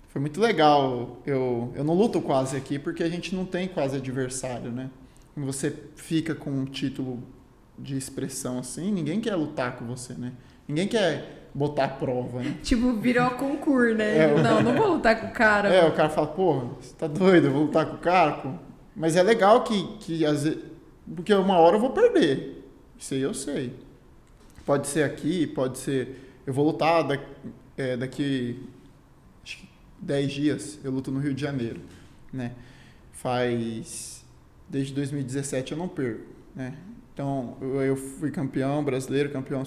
[0.07, 1.21] foi muito legal.
[1.25, 4.89] Eu, eu não luto quase aqui porque a gente não tem quase adversário, né?
[5.33, 7.21] Quando você fica com um título
[7.77, 10.31] de expressão assim, ninguém quer lutar com você, né?
[10.67, 12.55] Ninguém quer botar a prova, né?
[12.63, 14.19] Tipo, virou concurso, né?
[14.19, 15.67] É, não, não vou lutar com o cara.
[15.67, 18.31] É, o cara fala, porra, você tá doido, eu vou lutar com o cara?
[18.37, 18.51] Pô.
[18.95, 20.69] Mas é legal que, que às vezes
[21.15, 22.63] porque uma hora eu vou perder.
[22.97, 23.73] Isso aí eu sei.
[24.65, 26.39] Pode ser aqui, pode ser.
[26.45, 27.25] Eu vou lutar daqui,
[27.77, 28.67] é, daqui
[29.43, 29.69] acho que
[29.99, 30.79] 10 dias.
[30.83, 31.81] Eu luto no Rio de Janeiro.
[32.31, 32.53] Né?
[33.11, 34.23] Faz.
[34.67, 36.25] Desde 2017 eu não perco.
[36.55, 36.77] Né?
[37.13, 39.63] Então eu, eu fui campeão brasileiro, campeão.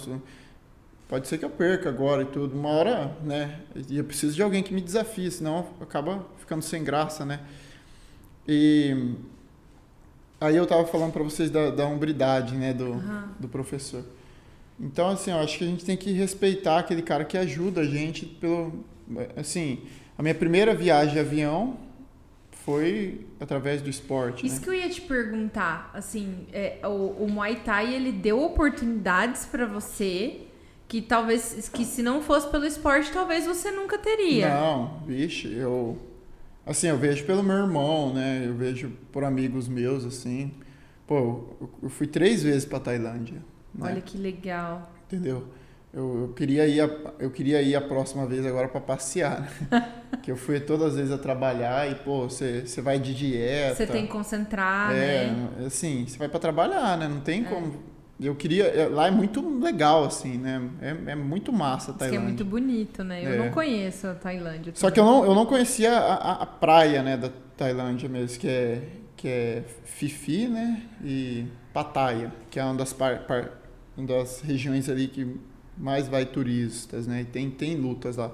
[1.08, 2.56] Pode ser que eu perca agora e tudo.
[2.56, 3.60] Uma hora, né?
[3.88, 7.40] E eu preciso de alguém que me desafie, senão acaba ficando sem graça, né?
[8.46, 9.14] E
[10.42, 13.22] Aí eu tava falando para vocês da, da hombridade, né, do, uhum.
[13.38, 14.04] do professor.
[14.80, 17.84] Então, assim, eu acho que a gente tem que respeitar aquele cara que ajuda a
[17.84, 18.84] gente pelo...
[19.36, 19.78] Assim,
[20.18, 21.76] a minha primeira viagem de avião
[22.50, 24.44] foi através do esporte.
[24.44, 24.62] Isso né?
[24.62, 29.66] que eu ia te perguntar, assim, é, o, o Muay Thai, ele deu oportunidades para
[29.66, 30.40] você
[30.88, 34.48] que talvez, que se não fosse pelo esporte, talvez você nunca teria.
[34.48, 35.96] Não, vixe, eu
[36.64, 38.44] Assim, eu vejo pelo meu irmão, né?
[38.46, 40.52] Eu vejo por amigos meus, assim.
[41.06, 41.44] Pô,
[41.82, 43.42] eu fui três vezes para Tailândia.
[43.74, 43.90] Né?
[43.90, 44.92] Olha que legal.
[45.06, 45.48] Entendeu?
[45.92, 49.92] Eu, eu, queria ir a, eu queria ir a próxima vez agora para passear, né?
[50.22, 53.74] que eu fui todas as vezes a trabalhar e, pô, você, você vai de dieta.
[53.74, 55.66] Você tem que concentrar, é, né?
[55.66, 57.08] assim, você vai para trabalhar, né?
[57.08, 57.44] Não tem é.
[57.44, 58.64] como eu queria.
[58.64, 60.62] É, lá é muito legal, assim, né?
[60.80, 62.20] É, é muito massa a Tailândia.
[62.20, 63.24] que é muito bonito, né?
[63.24, 63.38] Eu é.
[63.38, 64.72] não conheço a Tailândia.
[64.76, 68.48] Só que eu não, eu não conhecia a, a, praia, né, da Tailândia mesmo, que
[68.48, 68.82] é,
[69.16, 70.82] que é Fifi, né?
[71.02, 73.50] E Pattaya, que é uma das, par, par,
[73.96, 75.36] uma das regiões ali que
[75.76, 77.22] mais vai turistas, né?
[77.22, 78.30] E tem, tem lutas lá.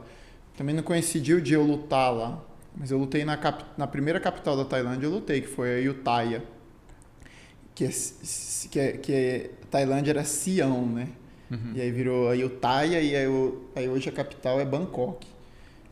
[0.57, 2.43] Também não coincidiu o dia eu lutar lá.
[2.77, 5.77] Mas eu lutei na, cap, na primeira capital da Tailândia, eu lutei, que foi a
[5.79, 6.43] Ayutthaya
[7.79, 7.91] que é,
[8.71, 11.09] que é, que é Tailândia era Sião, né?
[11.51, 11.73] Uhum.
[11.75, 15.27] E aí virou Ayutthaya e aí, aí hoje a capital é Bangkok.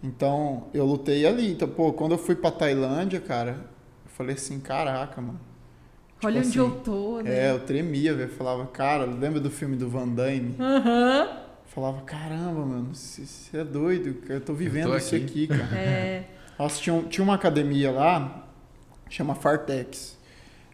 [0.03, 1.53] Então eu lutei ali.
[1.53, 3.53] Então, pô, quando eu fui pra Tailândia, cara,
[4.05, 5.41] eu falei assim, caraca, mano.
[6.15, 7.49] Tipo Olha assim, onde eu tô, né?
[7.49, 8.31] É, eu tremia, velho.
[8.31, 10.55] Falava, cara, lembra do filme do Van Damme?
[10.59, 11.21] Aham.
[11.23, 11.47] Uhum.
[11.67, 15.69] Falava, caramba, mano, você é doido, eu tô vivendo eu tô isso aqui, aqui cara.
[15.77, 16.25] É.
[16.59, 18.49] Nossa, tinha, tinha uma academia lá,
[19.11, 20.16] chama Fartex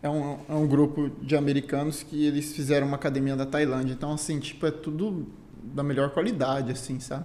[0.03, 3.93] é um, é um grupo de americanos que eles fizeram uma academia da Tailândia.
[3.93, 5.27] Então, assim, tipo, é tudo
[5.62, 7.25] da melhor qualidade, assim, sabe?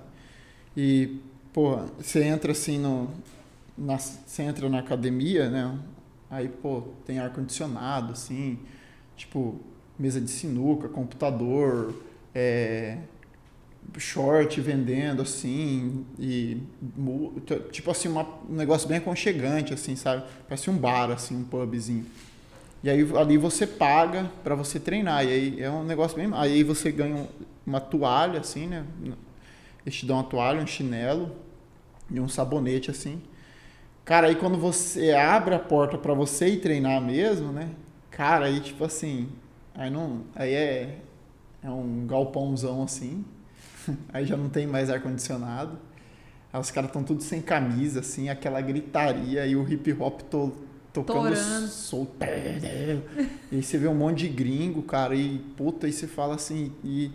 [0.76, 1.20] E,
[1.52, 3.10] pô, você entra assim no.
[3.76, 5.78] Na, você entra na academia, né?
[6.30, 8.60] Aí, pô, tem ar-condicionado, assim,
[9.16, 9.60] tipo,
[9.98, 11.94] mesa de sinuca, computador,
[12.36, 12.98] é,
[13.98, 16.62] short vendendo, assim, e
[17.72, 20.24] tipo assim, uma, um negócio bem aconchegante, assim, sabe?
[20.48, 22.06] Parece um bar, assim, um pubzinho.
[22.88, 25.26] E aí ali você paga para você treinar.
[25.26, 26.30] E aí é um negócio bem.
[26.32, 27.28] Aí você ganha
[27.66, 28.86] uma toalha, assim, né?
[29.86, 31.36] Eles te dão uma toalha, um chinelo
[32.10, 33.22] e um sabonete, assim.
[34.06, 37.72] Cara, aí quando você abre a porta para você ir treinar mesmo, né?
[38.10, 39.28] Cara, aí tipo assim.
[39.76, 40.22] Aí não.
[40.34, 41.00] Aí é.
[41.62, 43.26] É um galpãozão assim.
[44.14, 45.78] Aí já não tem mais ar-condicionado.
[46.54, 50.67] Aí os caras estão tudo sem camisa, assim, aquela gritaria e o hip hop todo
[51.04, 51.36] tocando
[51.68, 52.16] solto.
[53.52, 56.72] E aí você vê um monte de gringo, cara, e puta, aí você fala assim,
[56.84, 57.12] e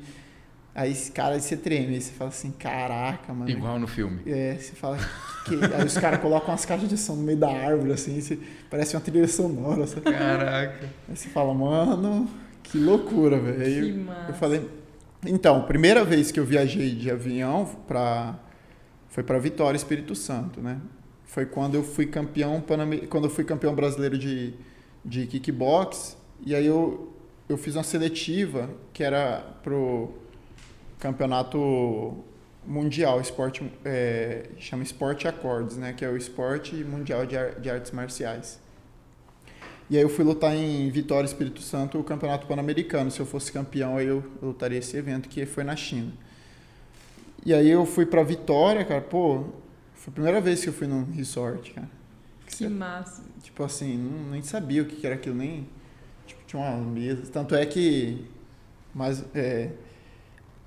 [0.75, 3.51] aí, cara, aí você treme, aí você fala assim, caraca, mano.
[3.51, 4.23] Igual no filme.
[4.27, 4.99] É, você fala,
[5.45, 8.39] que, aí os caras colocam umas caixas de som no meio da árvore, assim, você,
[8.71, 10.03] parece uma trilha sonora, sabe?
[10.03, 10.89] Caraca.
[11.09, 12.29] Aí você fala, mano,
[12.63, 13.63] que loucura, velho.
[13.63, 14.69] Aí eu, eu falei,
[15.25, 18.39] então, primeira vez que eu viajei de avião pra,
[19.09, 20.79] foi para Vitória, Espírito Santo, né?
[21.33, 22.63] Foi quando eu fui campeão
[23.09, 24.53] quando eu fui campeão brasileiro de,
[25.03, 26.15] de kickbox
[26.45, 27.11] e aí eu,
[27.49, 30.13] eu fiz uma seletiva que era pro
[30.99, 32.19] campeonato
[32.67, 37.91] mundial esporte é, chama esporte acordes né que é o esporte mundial de, de artes
[37.93, 38.61] marciais.
[39.89, 43.11] E aí eu fui lutar em Vitória Espírito Santo o campeonato pan-americano.
[43.11, 46.13] Se eu fosse campeão aí eu lutaria esse evento que foi na China.
[47.45, 49.45] E aí eu fui para Vitória cara pô
[50.03, 51.89] foi a primeira vez que eu fui num resort, cara.
[52.47, 53.23] Que, que massa.
[53.41, 55.69] Tipo assim, não, nem sabia o que era aquilo, nem.
[56.27, 57.23] Tipo, tinha uma mesa.
[57.33, 58.27] Tanto é que.
[58.93, 59.25] Mas.
[59.33, 59.71] É,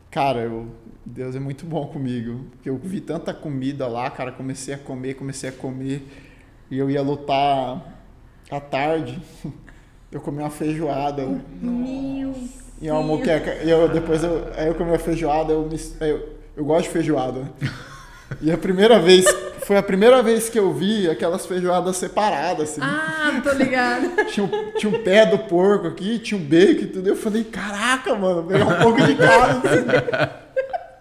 [0.10, 0.72] cara, eu,
[1.06, 2.46] Deus é muito bom comigo.
[2.52, 4.32] Porque eu vi tanta comida lá, cara.
[4.32, 6.08] Comecei a comer, comecei a comer.
[6.72, 7.94] E eu ia lutar
[8.50, 9.22] à tarde.
[10.14, 11.26] eu comi uma feijoada.
[11.26, 11.42] Meu
[12.82, 13.56] E uma moqueca.
[13.66, 15.70] E eu, depois eu, aí eu comi uma feijoada, eu,
[16.00, 17.52] eu, eu gosto de feijoada.
[18.42, 19.26] E a primeira vez,
[19.66, 22.82] foi a primeira vez que eu vi aquelas feijoadas separadas, assim.
[22.84, 24.26] Ah, tô ligado.
[24.26, 27.08] Tinha, um, tinha um pé do porco aqui, tinha um bacon e tudo.
[27.08, 29.70] Eu falei, caraca, mano, pegar um pouco de cada.
[29.70, 30.46] assim.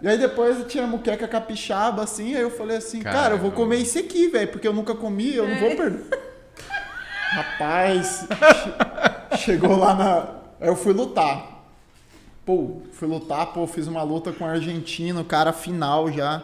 [0.03, 3.77] E aí depois tinha muqueca capixaba, assim, aí eu falei assim, cara, eu vou comer
[3.79, 6.05] isso aqui, velho, porque eu nunca comi, eu não vou perder.
[7.31, 10.27] Rapaz, che- chegou lá na.
[10.61, 11.65] Aí eu fui lutar.
[12.45, 16.43] Pô, fui lutar, pô, fiz uma luta com o argentino, cara, final já.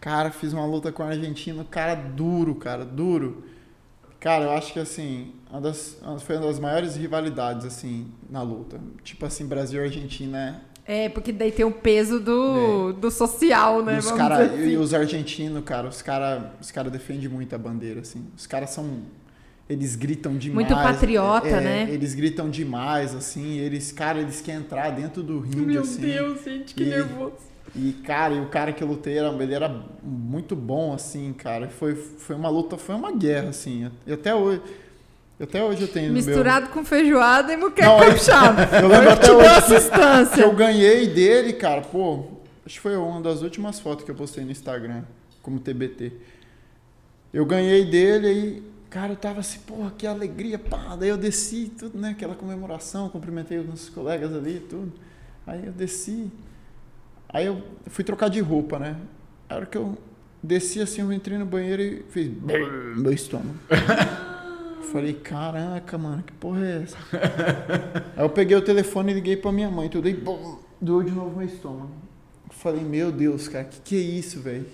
[0.00, 3.44] Cara, fiz uma luta com o argentino, cara duro, cara, duro.
[4.18, 8.80] Cara, eu acho que assim, uma das, foi uma das maiores rivalidades, assim, na luta.
[9.02, 13.82] Tipo assim, Brasil e Argentina é É, porque daí tem o peso do, do social,
[13.82, 13.96] né?
[13.96, 14.68] e os, cara, assim.
[14.68, 18.26] e os argentinos, cara, os caras os cara defendem muito a bandeira, assim.
[18.36, 19.02] Os caras são.
[19.68, 20.68] Eles gritam demais.
[20.68, 21.88] Muito patriota, é, né?
[21.90, 23.58] Eles gritam demais, assim.
[23.58, 26.00] Eles, cara, eles querem entrar dentro do ringue, Meu assim.
[26.00, 27.49] Deus, gente, que E- nervoso.
[27.74, 29.68] E, cara, e o cara que eu lutei, era, ele era
[30.02, 31.68] muito bom, assim, cara.
[31.68, 33.90] Foi, foi uma luta, foi uma guerra, assim.
[34.06, 34.60] E até hoje.
[35.40, 38.62] Até hoje eu tenho no meu- Misturado com feijoada e muqueca Não, eu- capixaba.
[38.76, 39.48] Eu lembro até hoje
[40.28, 41.80] que, que eu ganhei dele, cara.
[41.80, 42.24] Pô,
[42.66, 45.02] acho que foi uma das últimas fotos que eu postei no Instagram,
[45.40, 46.12] como TBT.
[47.32, 50.94] Eu ganhei dele aí, cara, eu tava assim, porra, que alegria, pá.
[50.98, 52.10] Daí eu desci, tudo, né?
[52.10, 54.92] Aquela comemoração, cumprimentei os nossos colegas ali, tudo.
[55.46, 56.30] Aí eu desci.
[57.32, 58.96] Aí eu fui trocar de roupa, né?
[59.48, 59.96] A hora que eu
[60.42, 62.30] desci assim, eu entrei no banheiro e fiz
[62.96, 63.54] meu estômago.
[64.92, 66.96] Falei, caraca, mano, que porra é essa?
[68.16, 71.12] Aí eu peguei o telefone e liguei pra minha mãe, tudo aí, bum, doeu de
[71.12, 71.92] novo meu estômago.
[72.50, 74.66] Falei, meu Deus, cara, que que é isso, velho?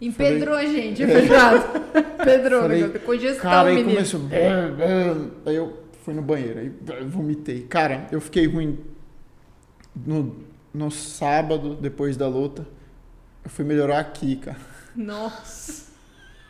[0.00, 1.80] Empedrou a gente, a feijoada.
[2.24, 2.88] Pedrou, Falei.
[3.00, 3.94] Congestão, Cara, aí menino.
[3.94, 4.20] começou.
[5.44, 7.62] Aí eu fui no banheiro, aí vomitei.
[7.62, 8.78] Cara, eu fiquei ruim
[9.94, 10.34] no,
[10.72, 12.66] no sábado, depois da luta.
[13.44, 14.56] Eu fui melhorar aqui, cara.
[14.94, 15.88] Nossa.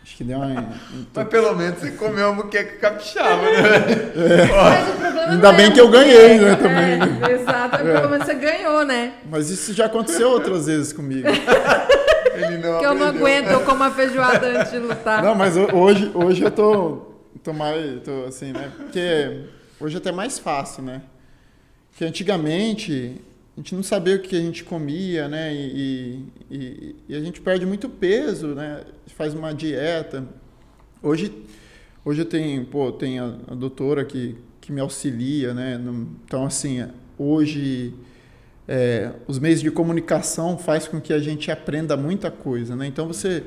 [0.02, 0.72] Acho que deu uma.
[1.14, 3.52] Mas pelo menos você comeu uma muqueca capixaba, né?
[4.50, 7.32] Mas o problema Ainda não bem é que eu ganhei, né, é, também.
[7.40, 7.76] exato.
[7.76, 9.12] Pelo menos você ganhou, né?
[9.30, 11.28] Mas isso já aconteceu outras vezes comigo.
[12.34, 15.22] Ele não Que eu não aguento, eu como a feijoada antes de lutar.
[15.22, 17.02] Não, mas ho- hoje, hoje eu tô,
[17.42, 18.70] tô mais, tô assim, né?
[18.76, 19.42] Porque
[19.80, 21.02] hoje é até mais fácil, né?
[21.90, 23.20] Porque antigamente
[23.58, 25.52] a gente não sabia o que a gente comia, né?
[25.52, 28.84] E, e, e a gente perde muito peso, né?
[29.08, 30.24] Faz uma dieta.
[31.02, 31.32] Hoje,
[32.04, 35.80] hoje eu tenho, pô, tem a, a doutora que, que me auxilia, né?
[36.24, 36.86] Então, assim,
[37.18, 37.92] hoje
[38.68, 42.86] é, os meios de comunicação faz com que a gente aprenda muita coisa, né?
[42.86, 43.42] Então você,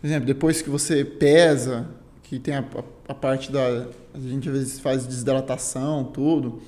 [0.00, 1.88] por exemplo, depois que você pesa,
[2.22, 6.62] que tem a, a- a parte da a gente às vezes faz desidratação, tudo,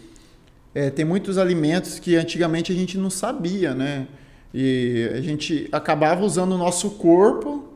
[0.78, 4.06] é, tem muitos alimentos que antigamente a gente não sabia, né?
[4.54, 7.68] E a gente acabava usando o nosso corpo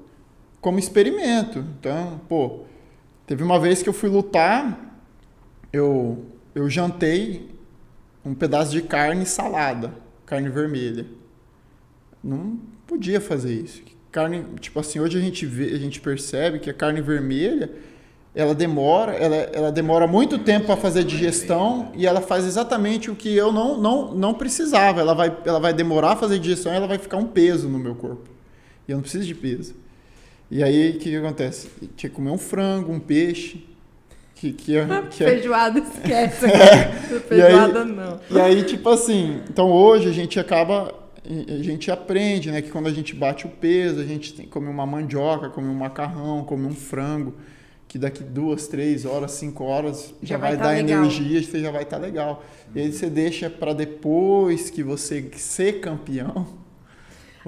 [0.61, 1.59] como experimento.
[1.81, 2.61] Então, pô,
[3.27, 5.03] teve uma vez que eu fui lutar,
[5.73, 7.51] eu, eu jantei
[8.25, 9.93] um pedaço de carne salada,
[10.25, 11.05] carne vermelha.
[12.23, 13.83] Não podia fazer isso.
[14.13, 17.69] Carne, tipo assim, hoje a gente vê, a gente percebe que a carne vermelha,
[18.35, 23.11] ela demora, ela, ela demora muito tempo para fazer a digestão e ela faz exatamente
[23.11, 25.01] o que eu não, não, não precisava.
[25.01, 27.69] Ela vai, ela vai demorar a fazer a digestão e ela vai ficar um peso
[27.69, 28.29] no meu corpo.
[28.89, 29.75] E eu não preciso de peso.
[30.51, 31.69] E aí, o que, que acontece?
[31.81, 33.67] Eu tinha que comer um frango, um peixe,
[34.35, 36.47] que, que, é- que é, Feijoada, esquece.
[37.15, 38.21] E Feijoada aí- não.
[38.31, 40.93] e aí, tipo assim, então hoje a gente acaba,
[41.25, 44.51] a gente aprende, né, que quando a gente bate o peso, a gente tem que
[44.51, 47.35] comer uma mandioca, comer um macarrão, comer um frango,
[47.93, 50.99] que daqui duas, três horas, cinco horas já, Já vai vai, tá dar legal.
[51.05, 52.43] energia, você já vai estar legal.
[52.75, 56.47] E aí você deixa para depois que você ser campeão.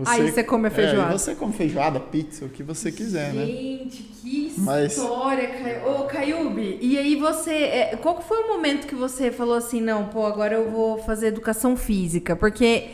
[0.05, 1.13] Aí você come a É, feijoada.
[1.13, 3.47] aí você come feijoada, pizza, o que você quiser, né?
[3.47, 5.89] Gente, que Mas- história, Caio.
[5.89, 7.51] Ô, Caiube, e aí você.
[7.53, 11.29] é, qual foi o momento que você falou assim, não, pô, agora eu vou fazer
[11.29, 12.37] educação física?
[12.37, 12.89] Porque.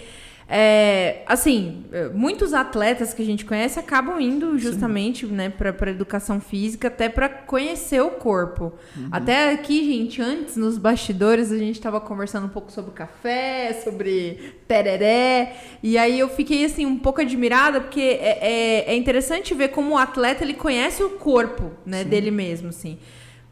[0.52, 6.40] É, assim, é, muitos atletas que a gente conhece acabam indo justamente né, para educação
[6.40, 8.72] física, até para conhecer o corpo.
[8.96, 9.08] Uhum.
[9.12, 14.56] Até aqui, gente, antes nos bastidores, a gente estava conversando um pouco sobre café, sobre
[14.66, 15.54] tereré.
[15.84, 19.94] E aí eu fiquei assim um pouco admirada, porque é, é, é interessante ver como
[19.94, 22.98] o atleta ele conhece o corpo né, dele mesmo, assim.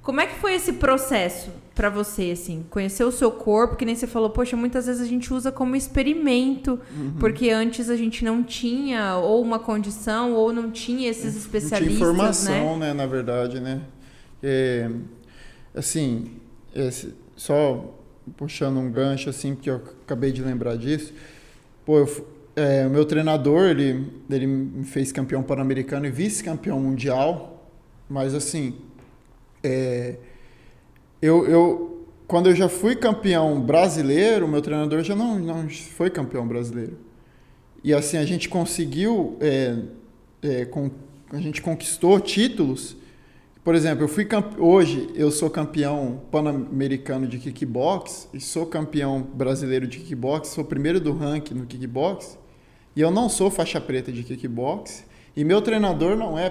[0.02, 2.66] Como é que foi esse processo pra você, assim?
[2.70, 5.76] Conhecer o seu corpo, que nem você falou, poxa, muitas vezes a gente usa como
[5.76, 7.12] experimento, Uhum.
[7.20, 11.40] porque antes a gente não tinha ou uma condição ou não tinha esses Não tinha
[11.44, 12.88] especialistas, informação, né?
[12.88, 12.94] né?
[12.94, 13.80] Na verdade, né?
[14.42, 14.90] É,
[15.72, 16.32] assim,
[17.36, 17.94] só
[18.36, 21.14] puxando um gancho assim, porque eu acabei de lembrar disso.
[21.86, 27.70] Pô, eu, é, o meu treinador, ele, ele me fez campeão pan-americano e vice-campeão mundial,
[28.10, 28.74] mas assim,
[29.62, 30.16] é,
[31.20, 36.46] eu, eu, quando eu já fui campeão brasileiro, meu treinador já não, não foi campeão
[36.46, 36.98] brasileiro.
[37.82, 39.76] E assim, a gente conseguiu, é,
[40.42, 40.90] é, com,
[41.32, 42.96] a gente conquistou títulos
[43.68, 44.26] por exemplo, eu fui
[44.56, 50.98] hoje eu sou campeão pan-americano de kickbox e sou campeão brasileiro de kickbox, sou primeiro
[50.98, 52.38] do ranking no kickbox
[52.96, 55.04] e eu não sou faixa preta de kickbox
[55.36, 56.50] e meu treinador não é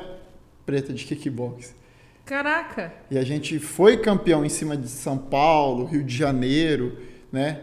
[0.63, 1.73] preta de kickbox.
[2.27, 2.93] Caraca!
[3.09, 6.97] E a gente foi campeão em cima de São Paulo, Rio de Janeiro,
[7.31, 7.61] né?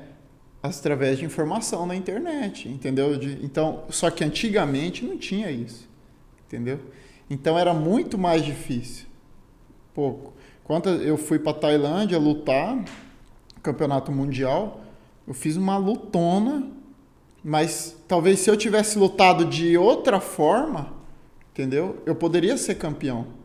[0.63, 3.17] Através de informação na internet, entendeu?
[3.19, 5.87] De, então, só que antigamente não tinha isso,
[6.47, 6.81] entendeu?
[7.29, 9.07] Então era muito mais difícil
[9.95, 10.33] pouco.
[10.65, 12.83] Quando eu fui para Tailândia lutar,
[13.63, 14.81] campeonato mundial,
[15.29, 16.67] eu fiz uma lutona,
[17.45, 20.93] mas talvez se eu tivesse lutado de outra forma,
[21.53, 22.03] entendeu?
[22.05, 23.44] Eu poderia ser campeão.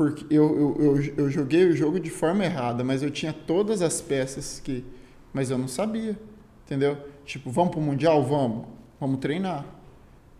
[0.00, 3.82] Porque eu, eu, eu, eu joguei o jogo de forma errada, mas eu tinha todas
[3.82, 4.82] as peças que.
[5.30, 6.18] Mas eu não sabia,
[6.64, 6.96] entendeu?
[7.26, 8.24] Tipo, vamos pro Mundial?
[8.24, 8.64] Vamos.
[8.98, 9.66] Vamos treinar.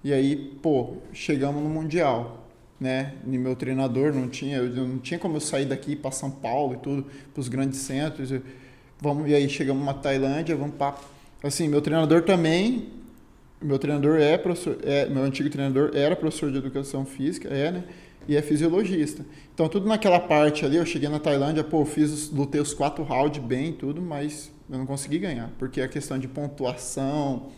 [0.02, 2.48] E aí, pô, chegamos no Mundial
[2.80, 3.16] né?
[3.26, 6.72] E meu treinador não tinha, eu não tinha como eu sair daqui para São Paulo
[6.72, 8.32] e tudo, para os grandes centros.
[8.98, 10.96] vamos e aí chegamos na Tailândia, vamos para
[11.42, 12.88] assim, meu treinador também,
[13.60, 17.84] meu treinador é professor, é, meu antigo treinador era professor de educação física, é, né?
[18.28, 19.24] E é fisiologista.
[19.54, 23.42] Então tudo naquela parte ali, eu cheguei na Tailândia, pô, fiz, lutei os quatro rounds
[23.42, 27.48] bem, tudo, mas eu não consegui ganhar, porque a questão de pontuação,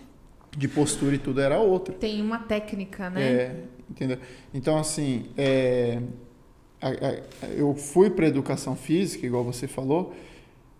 [0.56, 1.94] de postura e tudo era outra.
[1.94, 3.22] Tem uma técnica, né?
[3.22, 3.56] É,
[3.90, 4.18] entendeu?
[4.52, 6.00] Então, assim, é,
[6.80, 10.14] a, a, eu fui para educação física, igual você falou.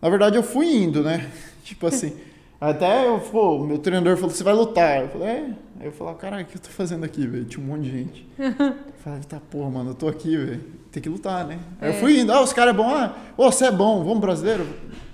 [0.01, 1.31] Na verdade, eu fui indo, né?
[1.65, 2.13] tipo assim,
[2.61, 5.03] até eu, pô, meu treinador falou: você vai lutar.
[5.03, 5.51] Eu falei: é.
[5.83, 7.45] Aí eu falei: caralho, o que eu tô fazendo aqui, velho?
[7.45, 8.27] Tinha um monte de gente.
[8.39, 10.61] eu falei: tá, porra, mano, eu tô aqui, velho.
[10.93, 11.59] Tem que lutar, né?
[11.81, 11.97] Aí é.
[11.97, 14.65] eu fui indo: ah, os caras é bom, ah, ô, você é bom, vamos brasileiro?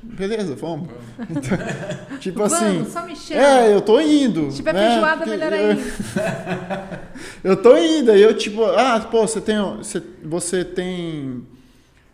[0.03, 0.91] Beleza, vamos.
[1.19, 2.85] Então, tipo vamos, assim.
[2.85, 3.41] Só me chama.
[3.41, 4.51] É, eu tô indo.
[4.51, 4.91] Se tiver né?
[4.91, 5.83] feijoada, melhor eu, ainda.
[7.43, 9.57] eu tô indo, aí eu tipo, ah, pô, você tem.
[9.79, 11.47] Você, você tem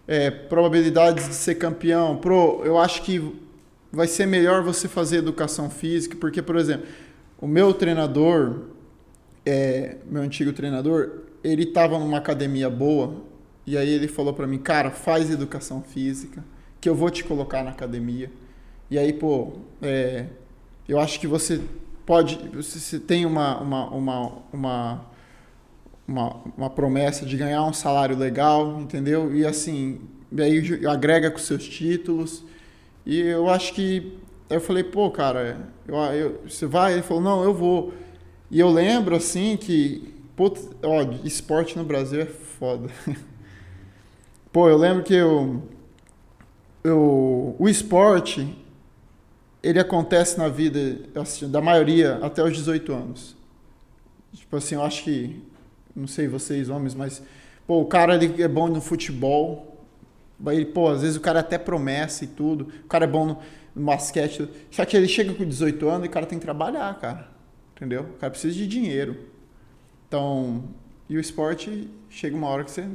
[0.07, 2.17] é, probabilidades de ser campeão.
[2.17, 3.35] Pro, eu acho que
[3.93, 6.87] vai ser melhor você fazer educação física, porque, por exemplo,
[7.45, 8.61] o meu treinador,
[9.45, 13.23] é, meu antigo treinador, ele estava numa academia boa,
[13.67, 16.43] e aí ele falou para mim, cara, faz educação física
[16.81, 18.33] que eu vou te colocar na academia.
[18.91, 20.25] E aí, pô, é,
[20.89, 21.61] eu acho que você
[22.07, 25.07] pode, você tem uma, uma, uma, uma,
[26.09, 29.37] uma, uma promessa de ganhar um salário legal, entendeu?
[29.37, 30.01] E assim,
[30.33, 32.43] e aí agrega com seus títulos.
[33.05, 34.17] E eu acho que,
[34.51, 36.95] eu falei, pô, cara, eu, eu, você vai?
[36.95, 37.93] Ele falou, não, eu vou.
[38.51, 42.89] E eu lembro, assim, que, putz, ó, esporte no Brasil é foda.
[44.53, 45.65] Pô, eu lembro que eu
[46.85, 48.57] eu, o esporte
[49.63, 53.35] ele acontece na vida assim, da maioria até os 18 anos.
[54.35, 55.43] Tipo assim, eu acho que
[55.97, 57.23] não sei vocês homens, mas
[57.67, 59.83] pô, o cara ele é bom no futebol.
[60.47, 62.69] Aí, pô, às vezes o cara até promessa e tudo.
[62.85, 63.39] O cara é bom no
[63.75, 64.49] basquete.
[64.71, 67.29] Só que ele chega com 18 anos e o cara tem que trabalhar, cara.
[67.75, 68.03] Entendeu?
[68.03, 69.17] O cara precisa de dinheiro.
[70.07, 70.65] Então,
[71.09, 72.87] e o esporte chega uma hora que você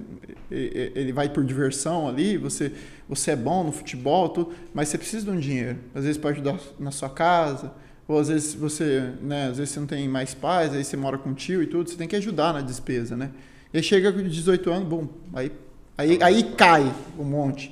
[0.50, 2.72] ele vai por diversão ali, você
[3.08, 5.78] você é bom no futebol, tudo, mas você precisa de um dinheiro.
[5.94, 7.74] Às vezes para ajudar na sua casa,
[8.08, 11.18] ou às vezes você, né, às vezes você não tem mais pais, aí você mora
[11.18, 13.32] com tio e tudo, você tem que ajudar na despesa, né?
[13.74, 15.52] E chega com 18 anos, bom, aí
[15.98, 17.72] aí aí cai um monte.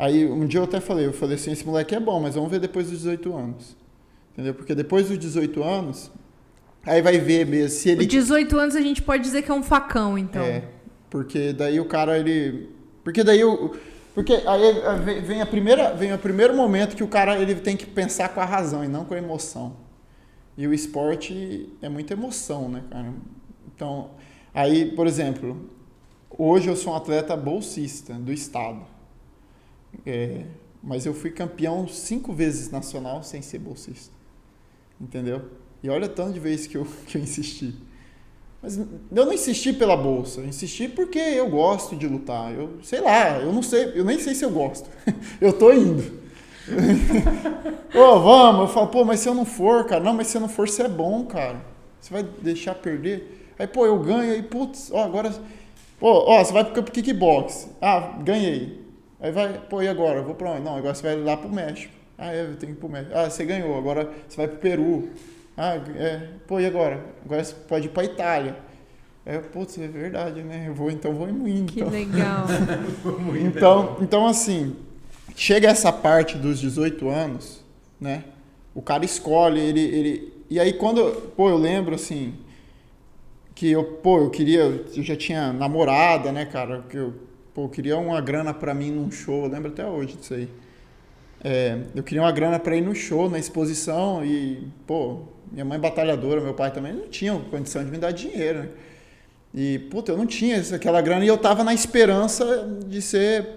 [0.00, 2.50] Aí um dia eu até falei, eu falei assim, esse moleque é bom, mas vamos
[2.50, 3.76] ver depois dos 18 anos.
[4.32, 4.54] Entendeu?
[4.54, 6.10] Porque depois dos 18 anos,
[6.86, 8.06] Aí vai ver mesmo se ele.
[8.06, 10.42] 18 anos a gente pode dizer que é um facão, então.
[10.42, 10.64] É.
[11.10, 12.70] Porque daí o cara, ele.
[13.04, 13.74] Porque daí o.
[14.14, 17.86] Porque aí vem a primeira, vem o primeiro momento que o cara ele tem que
[17.86, 19.76] pensar com a razão e não com a emoção.
[20.56, 23.12] E o esporte é muita emoção, né, cara?
[23.74, 24.10] Então,
[24.52, 25.70] aí, por exemplo,
[26.28, 28.84] hoje eu sou um atleta bolsista do estado.
[30.06, 30.44] É,
[30.82, 34.14] mas eu fui campeão cinco vezes nacional sem ser bolsista.
[35.00, 35.42] Entendeu?
[35.82, 37.74] E olha tanto de vezes que eu, que eu insisti.
[38.62, 42.52] Mas eu não insisti pela bolsa, eu insisti porque eu gosto de lutar.
[42.52, 44.88] Eu sei lá, eu não sei, eu nem sei se eu gosto.
[45.40, 46.20] eu tô indo.
[47.94, 50.36] Ô, oh, vamos, eu falo, pô, mas se eu não for, cara, não, mas se
[50.36, 51.64] eu não for, você é bom, cara.
[52.00, 53.52] Você vai deixar perder.
[53.58, 55.30] Aí, pô, eu ganho, aí, putz, ó, agora.
[55.98, 57.68] Pô, ó, você vai pro kickbox.
[57.80, 58.79] Ah, ganhei.
[59.20, 60.20] Aí vai, pô, e agora?
[60.20, 60.62] Eu vou pra onde?
[60.62, 61.92] Não, agora você vai lá pro México.
[62.16, 63.12] Ah, é, eu tenho que ir pro México.
[63.14, 65.10] Ah, você ganhou, agora você vai pro Peru.
[65.56, 67.04] Ah, é, pô, e agora?
[67.24, 68.56] Agora você pode ir pra Itália.
[69.24, 70.64] É, putz, é verdade, né?
[70.66, 71.70] Eu vou, então vou indo.
[71.70, 71.90] Que então.
[71.92, 72.46] legal.
[73.46, 74.74] então, então, assim,
[75.36, 77.62] chega essa parte dos 18 anos,
[78.00, 78.24] né?
[78.74, 80.32] O cara escolhe, ele, ele.
[80.48, 81.32] E aí quando.
[81.36, 82.34] Pô, eu lembro assim.
[83.54, 84.60] Que eu, pô, eu queria.
[84.60, 86.82] Eu já tinha namorada, né, cara?
[86.88, 87.14] Que eu,
[87.54, 89.44] pô, eu queria uma grana pra mim num show.
[89.44, 90.48] Eu lembro até hoje disso aí.
[91.42, 94.24] É, eu queria uma grana pra ir no show, na exposição.
[94.24, 95.20] E, pô,
[95.50, 98.68] minha mãe batalhadora, meu pai também não tinha condição de me dar dinheiro, né?
[99.52, 103.48] E, puta, eu não tinha aquela grana e eu tava na esperança de ser,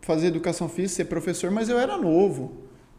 [0.00, 2.52] fazer educação física, ser professor, mas eu era novo.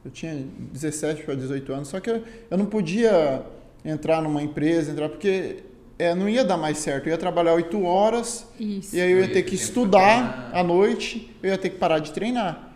[0.05, 3.43] Eu tinha 17 para 18 anos, só que eu, eu não podia
[3.83, 5.63] entrar numa empresa, entrar porque
[6.03, 7.07] é, não ia dar mais certo.
[7.07, 8.95] Eu ia trabalhar 8 horas Isso.
[8.95, 12.11] e aí eu ia ter que estudar à noite, eu ia ter que parar de
[12.11, 12.73] treinar.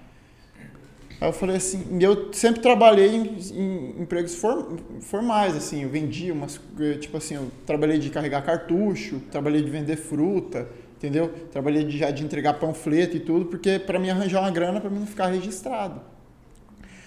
[1.20, 6.32] Aí eu falei assim, eu sempre trabalhei em, em empregos form, formais, assim, eu vendia
[6.32, 6.60] umas,
[7.02, 11.34] tipo assim, eu trabalhei de carregar cartucho, trabalhei de vender fruta, entendeu?
[11.52, 14.90] Trabalhei de, já de entregar panfleto e tudo, porque para me arranjar uma grana para
[14.90, 16.00] mim não ficar registrado.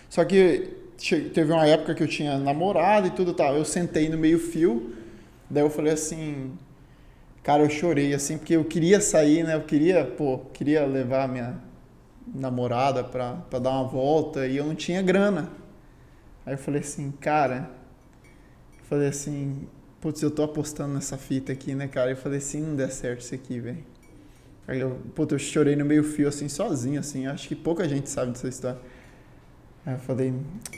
[0.08, 0.70] Só que
[1.32, 4.92] teve uma época que eu tinha namorado e tudo tal, eu sentei no meio fio,
[5.50, 6.52] daí eu falei assim,
[7.42, 9.56] cara, eu chorei assim, porque eu queria sair, né?
[9.56, 11.58] Eu queria, pô, queria levar minha
[12.32, 15.50] namorada para dar uma volta e eu não tinha grana.
[16.46, 17.70] Aí eu falei assim, cara,
[18.78, 19.66] eu falei assim,
[20.00, 22.10] putz, eu tô apostando nessa fita aqui, né, cara?
[22.10, 23.84] Eu falei assim, não der certo isso aqui, velho.
[24.68, 28.08] Aí eu, putz, eu chorei no meio fio, assim, sozinho, assim, acho que pouca gente
[28.08, 28.78] sabe dessa história.
[29.84, 30.32] Aí eu falei,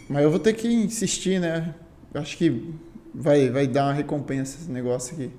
[0.08, 1.74] mas eu vou ter que insistir, né?
[2.14, 2.74] Acho que
[3.14, 5.30] vai, vai dar uma recompensa esse negócio aqui.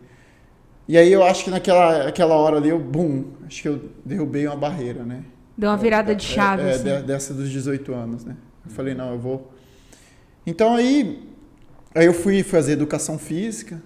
[0.88, 4.46] E aí eu acho que naquela aquela hora ali eu, bum, acho que eu derrubei
[4.48, 5.24] uma barreira, né?
[5.58, 6.64] Deu uma virada de chave.
[6.64, 7.06] É, é assim.
[7.06, 8.36] dessa dos 18 anos, né?
[8.66, 9.52] Eu falei, não, eu vou.
[10.46, 11.30] Então aí,
[11.96, 13.82] aí eu fui fazer educação física.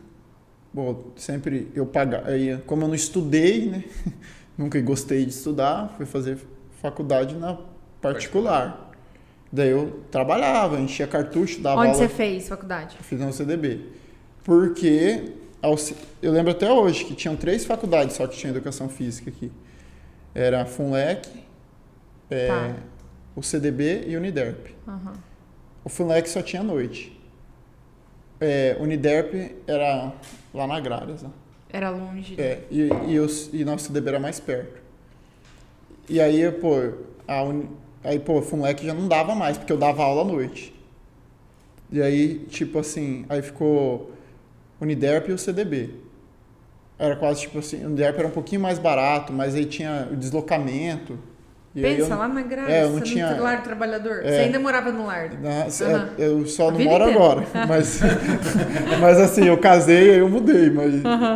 [0.73, 2.27] Bom, sempre eu pagava.
[2.65, 3.83] Como eu não estudei, né?
[4.57, 6.39] Nunca gostei de estudar, fui fazer
[6.81, 7.57] faculdade na
[8.01, 8.86] particular.
[9.57, 11.99] Daí eu trabalhava, enchia cartucho, dava Onde aula.
[11.99, 12.95] você fez faculdade?
[12.97, 13.81] Eu fiz no CDB.
[14.43, 15.33] Porque
[16.21, 19.51] eu lembro até hoje que tinham três faculdades só que tinha educação física aqui.
[20.33, 21.27] Era a FUNLEC,
[22.29, 22.75] é, Tá.
[23.35, 24.67] o CDB e o Uniderp.
[24.87, 25.13] Aham.
[25.83, 27.19] O FUNLEC só tinha noite.
[28.39, 29.33] É, o Uniderp
[29.65, 30.13] era
[30.53, 31.23] lá na Agrárias.
[31.23, 31.29] né?
[31.71, 32.35] Era longe.
[32.39, 34.79] É, e, e, e nosso CDB era mais perto.
[36.07, 36.75] E aí, pô,
[37.27, 37.67] a uni,
[38.07, 40.73] aí, pô, FUNLEC já não dava mais, porque eu dava aula à noite.
[41.91, 44.11] E aí, tipo assim, aí ficou
[44.81, 45.89] Uniderp e o CDB.
[46.99, 50.15] Era quase tipo assim, o Uniderp era um pouquinho mais barato, mas aí tinha o
[50.15, 51.17] deslocamento.
[51.75, 54.21] E Pensa eu- lá na Grácia, é, eu não no tinha- lar do trabalhador.
[54.23, 54.31] É.
[54.31, 55.29] Você ainda morava no lar.
[55.39, 56.09] Na- é, Aham.
[56.17, 57.19] Eu só A não moro inteira.
[57.23, 57.47] agora.
[57.67, 57.99] Mas,
[58.99, 60.71] mas assim, eu casei aí eu mudei.
[60.71, 60.93] Mas,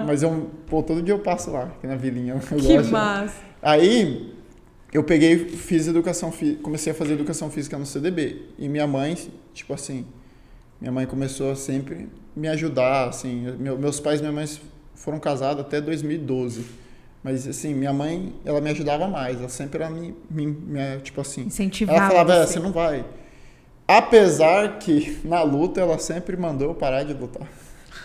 [0.08, 2.40] mas eu, pô, todo dia eu passo lá, aqui na vilinha.
[2.40, 2.92] Que gosto.
[2.92, 3.36] massa.
[3.62, 4.31] Aí
[4.94, 6.32] eu peguei, fiz educação
[6.62, 8.42] comecei a fazer educação física no CDB.
[8.60, 9.18] E minha mãe,
[9.54, 10.06] tipo assim,
[10.80, 14.46] minha mãe começou a sempre me ajudar, assim, meu- meus pais e minha mãe
[14.96, 16.66] foram casados até 2012.
[17.24, 21.22] Mas assim, minha mãe, ela me ajudava mais, ela sempre era me, me, me- tipo
[21.22, 21.98] assim, Incentivava.
[22.00, 22.54] ela falava, é, você.
[22.54, 23.06] você não vai.
[23.88, 27.48] Apesar que na luta ela sempre mandou eu parar de lutar.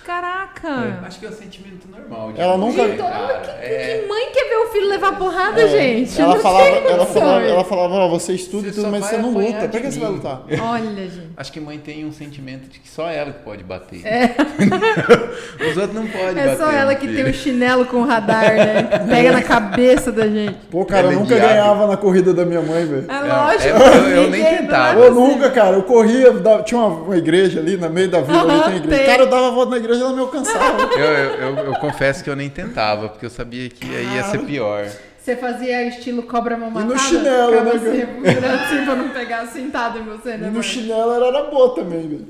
[0.06, 1.00] Caraca.
[1.04, 2.32] Acho que é um sentimento normal.
[2.32, 3.40] de Ela mãe, nunca- Gente, cara.
[3.40, 6.20] que, É, que mãe quer ver o filho levar porrada, É, gente?
[6.20, 9.66] Ela falava, ela falava, ela falava, você estuda e tudo, mas você não luta.
[9.68, 10.42] Pra que você vai lutar?
[10.62, 11.26] Olha, gente.
[11.36, 14.06] Acho que mãe tem um sentimento de que só ela que pode bater.
[14.06, 14.36] É.
[15.70, 16.56] Os outros não podem É bater.
[16.56, 17.22] só ela que filho.
[17.24, 18.82] tem o chinelo com radar, né?
[19.10, 20.54] Pega na cabeça da gente.
[20.70, 21.48] Pô, cara, eu Ela é nunca diabo.
[21.50, 23.06] ganhava na corrida da minha mãe, velho.
[23.08, 23.64] É Não, lógico.
[23.64, 25.00] é, eu- eu nem tentava.
[25.00, 25.34] é Eu possível.
[25.34, 26.32] nunca, cara, eu corria,
[26.64, 29.04] tinha uma, igreja ali no meio da vila, ali tem igreja.
[29.04, 30.82] Cara, eu dava a volta na igreja e ela me alcançava.
[30.94, 34.22] Eu, eu, eu- eu confesso que eu nem tentava, porque eu sabia que aí ia
[34.24, 34.86] ser pior.
[35.18, 38.02] Você fazia estilo cobra mal E no chinelo, né, assim,
[38.46, 40.46] assim pra não pegar sentado em você, E né?
[40.46, 40.62] no mãe?
[40.62, 42.26] chinelo ela era boa também, velho.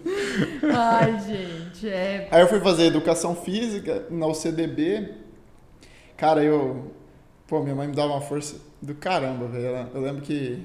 [0.75, 2.27] Ai, gente, é...
[2.31, 5.11] Aí eu fui fazer educação física na UCDB.
[6.17, 6.91] Cara, eu.
[7.47, 9.89] Pô, minha mãe me dava uma força do caramba, velho.
[9.95, 10.63] Eu lembro que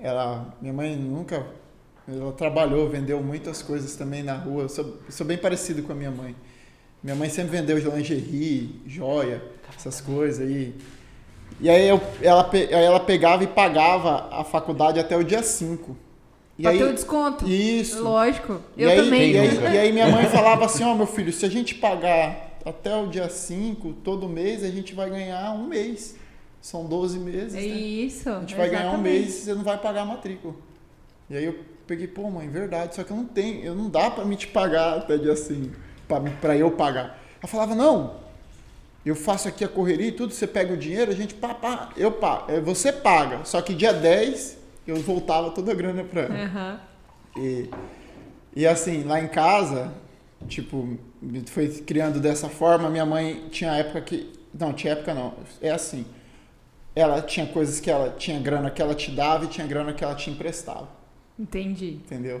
[0.00, 0.54] ela.
[0.60, 1.44] Minha mãe nunca.
[2.08, 4.62] Ela trabalhou, vendeu muitas coisas também na rua.
[4.64, 6.34] Eu sou, sou bem parecido com a minha mãe.
[7.02, 9.42] Minha mãe sempre vendeu lingerie, joia,
[9.76, 10.74] essas coisas aí.
[11.60, 15.96] E aí, eu- ela, aí ela pegava e pagava a faculdade até o dia 5.
[16.58, 17.48] E Pra aí, ter o desconto.
[17.48, 18.02] Isso.
[18.02, 18.60] Lógico.
[18.76, 19.30] E Eu aí, também.
[19.32, 22.58] E aí, e aí minha mãe falava assim, ó, meu filho, se a gente pagar
[22.64, 26.16] até o dia 5, todo mês, a gente vai ganhar um mês.
[26.60, 27.66] são 12 meses, É né?
[27.66, 28.28] isso.
[28.28, 30.54] A gente vai ganhar um mês e você não vai pagar a matrícula.
[31.28, 34.10] E aí eu peguei, pô, mãe, verdade, só que eu não tenho, eu não dá
[34.10, 35.72] pra me te pagar até dia assim,
[36.40, 37.18] pra eu pagar.
[37.40, 38.22] Ela falava, não,
[39.04, 41.90] eu faço aqui a correria e tudo, você pega o dinheiro, a gente pá, pá,
[41.96, 43.44] eu pago, É, você paga.
[43.44, 46.44] Só que dia 10 eu voltava toda a grana pra ela.
[46.44, 46.80] Aham.
[47.36, 47.70] E,
[48.54, 49.92] e assim, lá em casa,
[50.46, 50.96] tipo,
[51.46, 52.88] foi criando dessa forma.
[52.90, 54.32] Minha mãe tinha época que.
[54.54, 55.34] Não, tinha época não.
[55.60, 56.04] É assim.
[56.94, 60.04] Ela tinha coisas que ela tinha grana que ela te dava e tinha grana que
[60.04, 60.88] ela te emprestava.
[61.42, 61.98] Entendi.
[62.04, 62.40] Entendeu?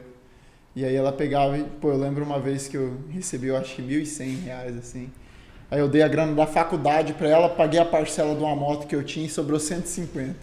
[0.74, 3.74] E aí ela pegava e, pô, eu lembro uma vez que eu recebi, eu acho
[3.74, 5.10] que 1.100 reais, assim.
[5.70, 8.86] Aí eu dei a grana da faculdade pra ela, paguei a parcela de uma moto
[8.86, 10.36] que eu tinha e sobrou 150.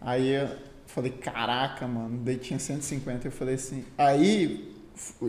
[0.00, 0.48] Aí eu
[0.86, 3.26] falei, caraca, mano, daí tinha 150.
[3.26, 4.72] Eu falei assim, aí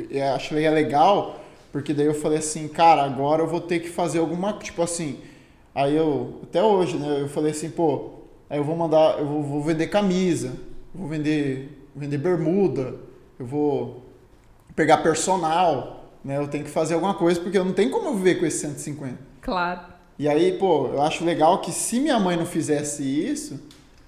[0.10, 1.41] eu achei legal,
[1.72, 5.20] porque daí eu falei assim, cara, agora eu vou ter que fazer alguma, tipo assim,
[5.74, 8.12] aí eu, até hoje, né, eu falei assim, pô,
[8.50, 10.54] aí eu vou mandar, eu vou, vou vender camisa,
[10.93, 12.96] vou vender, vender bermuda,
[13.39, 14.04] eu vou
[14.76, 18.36] pegar personal, né, eu tenho que fazer alguma coisa, porque eu não tenho como viver
[18.36, 19.18] com esses 150.
[19.41, 19.82] Claro.
[20.18, 23.60] E aí, pô, eu acho legal que se minha mãe não fizesse isso,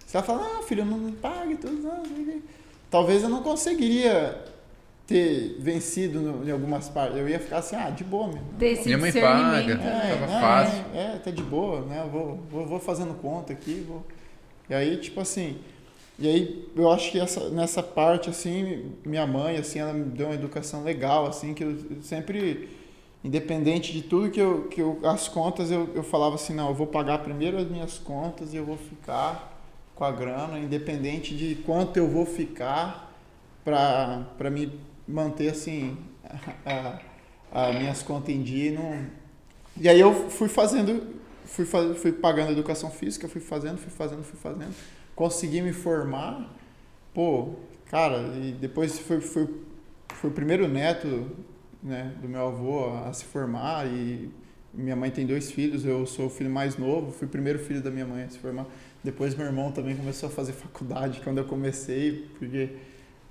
[0.05, 2.41] se ela falar, ah, filho, não pague tudo, não, não sei o quê."
[2.89, 4.41] talvez eu não conseguiria
[5.05, 7.17] ter vencido no- em algumas partes.
[7.17, 8.45] Eu ia ficar assim, ah, de boa mesmo.
[8.59, 9.75] Ter esse Minha mãe paga.
[9.75, 10.17] né?
[10.19, 10.85] Tava é, fácil.
[10.93, 12.01] É, é, tá de boa, né?
[12.03, 14.05] Eu vou, vou, vou fazendo conta aqui, vou.
[14.69, 15.57] E aí, tipo assim,
[16.19, 20.27] e aí eu acho que essa, nessa parte, assim, minha mãe, assim, ela me deu
[20.27, 22.69] uma educação legal, assim, que eu sempre,
[23.23, 26.73] independente de tudo que eu, que eu as contas, eu, eu falava assim, não, eu
[26.73, 29.55] vou pagar primeiro as minhas contas e eu vou ficar
[29.93, 33.15] com a grana, independente de quanto eu vou ficar
[33.63, 34.71] para me
[35.07, 35.97] manter, assim,
[36.65, 36.99] a,
[37.51, 39.05] a minhas contas em dia e não...
[39.79, 41.15] E aí eu fui fazendo,
[41.45, 44.73] fui, fui pagando educação física, fui fazendo, fui fazendo, fui fazendo.
[45.17, 46.47] Consegui me formar.
[47.11, 47.55] Pô,
[47.89, 49.49] cara, e depois foi, foi,
[50.13, 51.31] foi o primeiro neto
[51.81, 54.29] né, do meu avô a, a se formar e
[54.71, 57.81] minha mãe tem dois filhos, eu sou o filho mais novo, fui o primeiro filho
[57.81, 58.67] da minha mãe a se formar.
[59.03, 62.69] Depois meu irmão também começou a fazer faculdade quando eu comecei, porque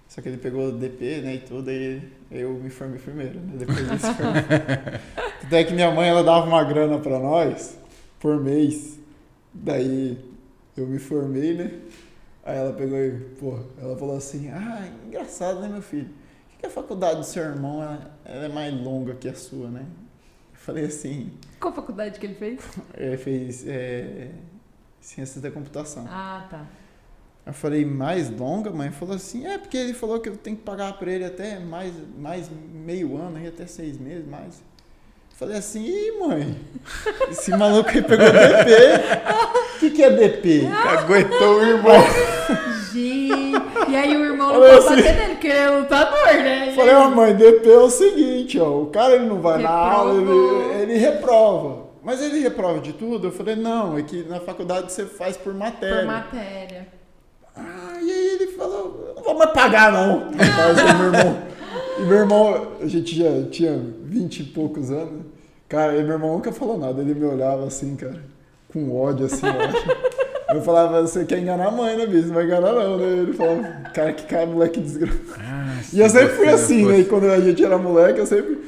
[0.09, 3.79] só que ele pegou DP, né, e tudo, aí eu me formei primeiro, né, depois
[3.79, 4.35] ele se formou.
[5.41, 7.79] Até que minha mãe, ela dava uma grana pra nós
[8.19, 8.99] por mês.
[9.55, 10.19] Daí
[10.77, 11.81] eu me formei, né?
[12.45, 13.11] Aí ela pegou e,
[13.41, 16.09] pô, ela falou assim, ah, engraçado, né, meu filho?
[16.51, 19.69] Por que a faculdade do seu irmão ela, ela é mais longa que a sua,
[19.69, 19.85] né?
[20.53, 22.61] Eu falei assim, Qual faculdade que ele fez?
[22.97, 24.31] ele fez é,
[25.01, 26.05] ciências da computação.
[26.09, 26.67] Ah, tá.
[27.45, 28.71] Eu falei, mais longa?
[28.71, 31.61] Mãe falou assim, é porque ele falou que eu tenho que pagar pra ele até
[31.61, 34.63] mais, mais meio ano, aí até seis meses mais.
[35.39, 36.57] Falei assim, ih, mãe,
[37.31, 38.73] esse maluco aí pegou DP.
[39.77, 40.67] O que, que é DP?
[40.89, 42.03] Aguentou o irmão.
[42.91, 43.57] Gente.
[43.91, 46.69] E aí o irmão não Falei pode assim- bater nele, porque ele é lutador, né?
[46.71, 49.69] Eu falei, ó, mãe, DP é o seguinte, ó, o cara ele não vai na
[49.69, 51.85] aula, ele, ele reprova.
[52.03, 53.27] Mas ele reprova de tudo?
[53.29, 55.97] Eu falei, não, é que na faculdade você faz por matéria.
[55.99, 56.89] Por matéria.
[57.55, 60.29] Ah, e aí ele falou, não vou mais pagar não.
[60.33, 61.43] O meu irmão,
[61.99, 65.25] e meu irmão, a gente já tinha vinte e poucos anos.
[65.69, 68.23] Cara, e meu irmão nunca falou nada, ele me olhava assim, cara,
[68.73, 70.17] com ódio assim, eu acho.
[70.49, 72.29] Eu falava, você quer enganar a mãe, né, bicho?
[72.29, 73.05] Não vai enganar não, né?
[73.05, 75.41] Ele falava, cara, que cara, moleque desgraçado.
[75.41, 77.01] Ah, E eu se sempre fui assim, né?
[77.01, 78.61] E quando a gente era moleque, eu sempre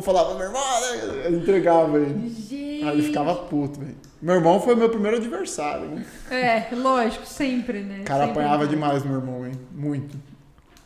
[0.00, 1.22] falava, meu irmão, né?
[1.26, 2.30] Eu entregava ele.
[2.30, 2.82] Gente.
[2.82, 3.94] Aí ele ficava puto, velho.
[4.22, 6.04] Meu irmão foi meu primeiro adversário, né?
[6.30, 8.00] É, lógico, sempre, né?
[8.00, 9.52] O cara Sempre apanhava demais, meu irmão, hein?
[9.70, 10.16] Muito.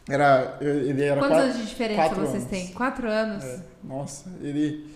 [0.09, 0.57] Era.
[0.61, 2.49] Ele era Quantos quatro- anos de diferença quatro vocês anos.
[2.49, 2.67] têm?
[2.69, 3.45] Quatro anos?
[3.45, 4.87] É, nossa, ele.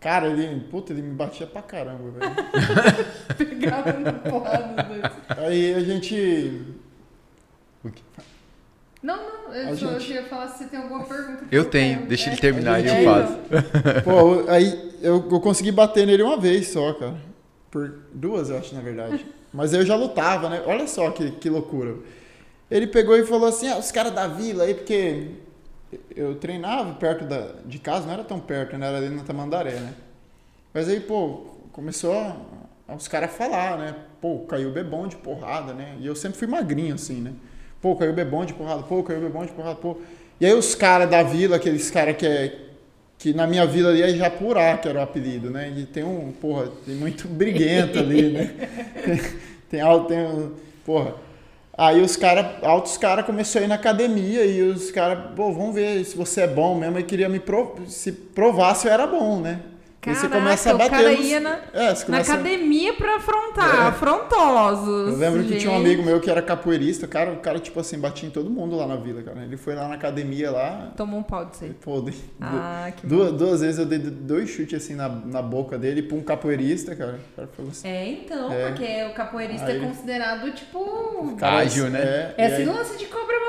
[0.00, 0.60] Cara, ele.
[0.70, 2.34] Puta, ele me batia pra caramba, velho.
[3.36, 5.12] Pegava no porrada.
[5.36, 6.62] Aí a gente.
[9.00, 11.44] Não, não, eu A só gente- ia falar se você tem alguma pergunta.
[11.44, 12.08] que Eu tenho, quero.
[12.08, 13.38] deixa ele terminar e É, eu faço.
[14.04, 17.14] Pô, aí eu, eu consegui bater nele uma vez só, cara.
[17.70, 19.24] Por duas, eu acho, na verdade.
[19.54, 20.62] Mas eu já lutava, né?
[20.66, 21.94] Olha só que, que loucura.
[22.70, 25.28] Ele pegou e falou assim: ah, os caras da vila aí, porque
[26.14, 28.86] eu treinava perto da, de casa, não era tão perto, né?
[28.86, 29.94] Era ali na Tamandaré, né?
[30.74, 32.36] Mas aí, pô, começou a,
[32.88, 33.94] a os caras falar, né?
[34.20, 35.96] Pô, caiu bebom de porrada, né?
[36.00, 37.32] E eu sempre fui magrinho, assim, né?
[37.80, 39.98] Pô, caiu bebom de porrada, pô, caiu bebom de porrada, pô.
[40.40, 42.64] E aí os caras da vila, aqueles caras que é.
[43.18, 45.72] Que na minha vila ali é Japurá, que era o apelido, né?
[45.76, 48.54] E tem um, porra, tem muito briguento ali, né?
[49.04, 49.20] Tem,
[49.70, 50.54] tem, al- tem um,
[50.84, 51.14] porra.
[51.78, 55.76] Aí os caras, altos caras começou a ir na academia e os caras, pô, vamos
[55.76, 56.98] ver se você é bom mesmo.
[56.98, 59.60] E queria me pro, se provar se eu era bom, né?
[60.08, 63.16] Aí você Caraca, começa a o bater cara nos- ia na, É, na academia pra
[63.16, 63.88] afrontar, É.
[63.88, 65.08] afrontosos.
[65.12, 65.86] Eu lembro que tinha um gente.
[65.86, 68.86] amigo meu que era capoeirista, cara, o cara, tipo assim, batia em todo mundo lá
[68.86, 69.42] na vila, cara.
[69.42, 71.74] Ele foi lá na academia lá, Tomou um pau disso aí.
[71.80, 75.76] pô, dei- Ah, que duas, duas vezes eu dei dois chutes assim na, na boca
[75.78, 77.18] dele pra um capoeirista, cara.
[77.32, 77.88] O cara falou assim.
[77.88, 78.68] É, então, É.
[78.68, 81.36] porque o capoeirista Aí é considerado, tipo...
[81.38, 82.34] Cara, Ágil, né?
[82.36, 83.48] É, Esse aí- lance de cobra mal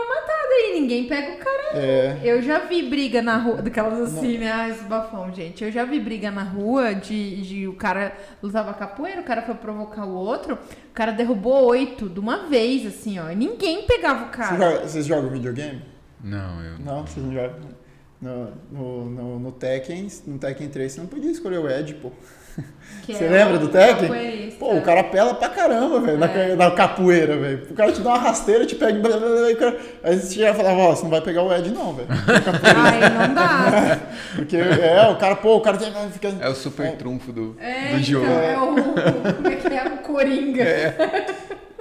[0.60, 1.70] aí, ninguém pega o cara.
[1.74, 4.52] é, Eu já vi briga na rua, daquelas assim, né?
[4.52, 5.64] Ah, esse bafão, gente.
[5.64, 9.56] Eu já vi briga na rua de, de o cara lutava capoeira, o cara foi
[9.56, 13.30] provocar o outro, o cara derrubou oito de uma vez, assim, ó.
[13.30, 14.58] E ninguém pegava o cara.
[14.58, 15.82] jogam- Vocês jogam videogame?
[16.24, 16.80] Não, eu.
[16.80, 17.80] Não, vocês não jogam.
[18.22, 22.12] No, no, no, no Tekken, no Tekken 3, você não podia escolher o Ed, pô.
[23.06, 24.60] que Você é lembra do capoeirista.
[24.60, 26.56] Pô, o cara pela pra caramba, velho, na, É.
[26.56, 27.68] na capoeira, velho.
[27.72, 29.00] O cara te dá uma rasteira, te pega.
[29.00, 31.22] blá, blá, blá, e o cara- Aí você chega e falava, ó, você não vai
[31.22, 32.08] pegar o Ed, não, velho.
[32.76, 34.00] Ai, não dá.
[34.36, 36.28] Porque é, o cara, pô, o cara tem- fica.
[36.42, 36.92] É o super É.
[36.92, 38.26] trunfo do, É, do jogo.
[38.26, 39.84] então, é o, Como é que é?
[39.86, 40.66] O Coringa.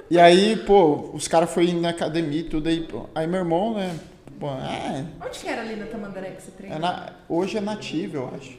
[0.09, 2.79] E aí, pô, os caras foram na academia e tudo aí.
[2.81, 3.07] pô.
[3.13, 3.91] Aí meu irmão, né?
[4.39, 6.79] Pô, é, Onde que era ali na Tamandaré que você é treinou?
[6.79, 8.57] na- hoje é nativo, eu acho.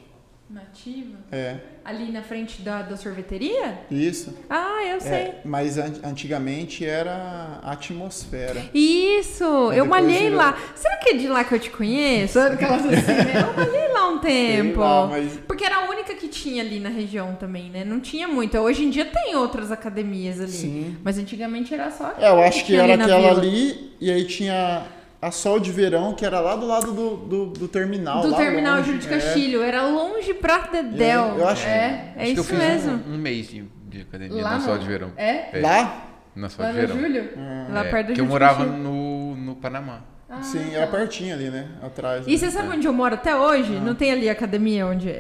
[0.53, 1.17] Nativa?
[1.31, 3.79] É, Ali na frente da, da sorveteria?
[3.91, 4.37] isso.
[4.51, 5.13] Ah, eu sei.
[5.13, 8.61] É, mas an- antigamente era atmosfera.
[8.75, 10.59] Isso, Mas eu malhei virou- lá.
[10.75, 12.39] Será que é de lá que eu te conheço?
[12.39, 13.33] Aquelas assim, né?
[13.49, 14.81] Eu malhei lá um tempo.
[14.81, 17.85] lá, mas- Porque era a única que tinha ali na região também, né?
[17.85, 18.59] Não tinha muito.
[18.59, 20.51] Hoje em dia tem outras academias ali.
[20.51, 20.97] Sim.
[21.05, 23.39] Mas antigamente era só É, eu acho que tinha era aquela vila.
[23.41, 24.85] ali, e aí tinha
[25.23, 28.23] a Sol de Verão, que era lá do lado do, do, do terminal.
[28.23, 28.87] Do lá terminal longe.
[28.87, 29.11] Júlio de É.
[29.11, 29.63] Castilho.
[29.63, 31.25] Era longe pra Dedéu.
[31.37, 32.93] É, eu acho- É, é Acho que eu isso fiz um- mesmo.
[33.15, 35.13] Um, mês de, de academia Lá na no- Sol de Verão.
[35.17, 35.59] É?
[35.59, 36.07] É, Lá?
[36.35, 37.01] Na Sol Lá de no Verão.
[37.01, 37.31] Júlio?
[37.71, 40.01] Lá É, perto do porque Júlio eu de morava no, no Panamá.
[40.33, 41.67] Ah, Sim, era pertinho ali, né?
[41.83, 42.25] Atrás.
[42.25, 42.37] E né?
[42.37, 43.73] você sabe onde eu moro até hoje?
[43.73, 45.13] Não tem ali a academia onde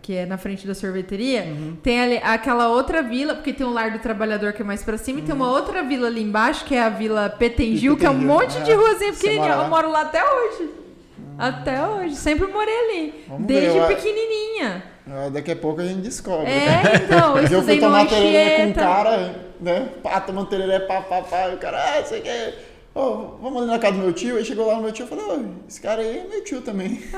[0.00, 1.42] que é na frente da sorveteria?
[1.42, 1.76] Uhum.
[1.82, 4.96] Tem ali aquela outra vila, porque tem o Lar do Trabalhador que é mais pra
[4.96, 8.10] cima, e tem uma outra vila ali embaixo, que é a Vila Petengil, que é
[8.10, 8.74] um monte de é.
[8.74, 9.52] ruazinha pequenininha.
[9.52, 10.70] Eu moro lá até hoje.
[11.36, 13.24] Até hoje, sempre morei ali.
[13.26, 14.84] Vamos desde ver, pequenininha.
[15.10, 16.48] Ah, Daqui a pouco a gente descobre.
[16.48, 19.88] É, então, eu eu fui tomar com um cara, né?
[20.04, 21.48] Pá, tomando tereré, pá, pá, pá.
[21.48, 22.71] E o cara, ah, você quer...
[22.94, 24.36] Ô, vamos ali na casa do meu tio.
[24.36, 26.60] Aí chegou lá no meu tio e falou, ô, esse cara aí é meu tio
[26.60, 27.02] também.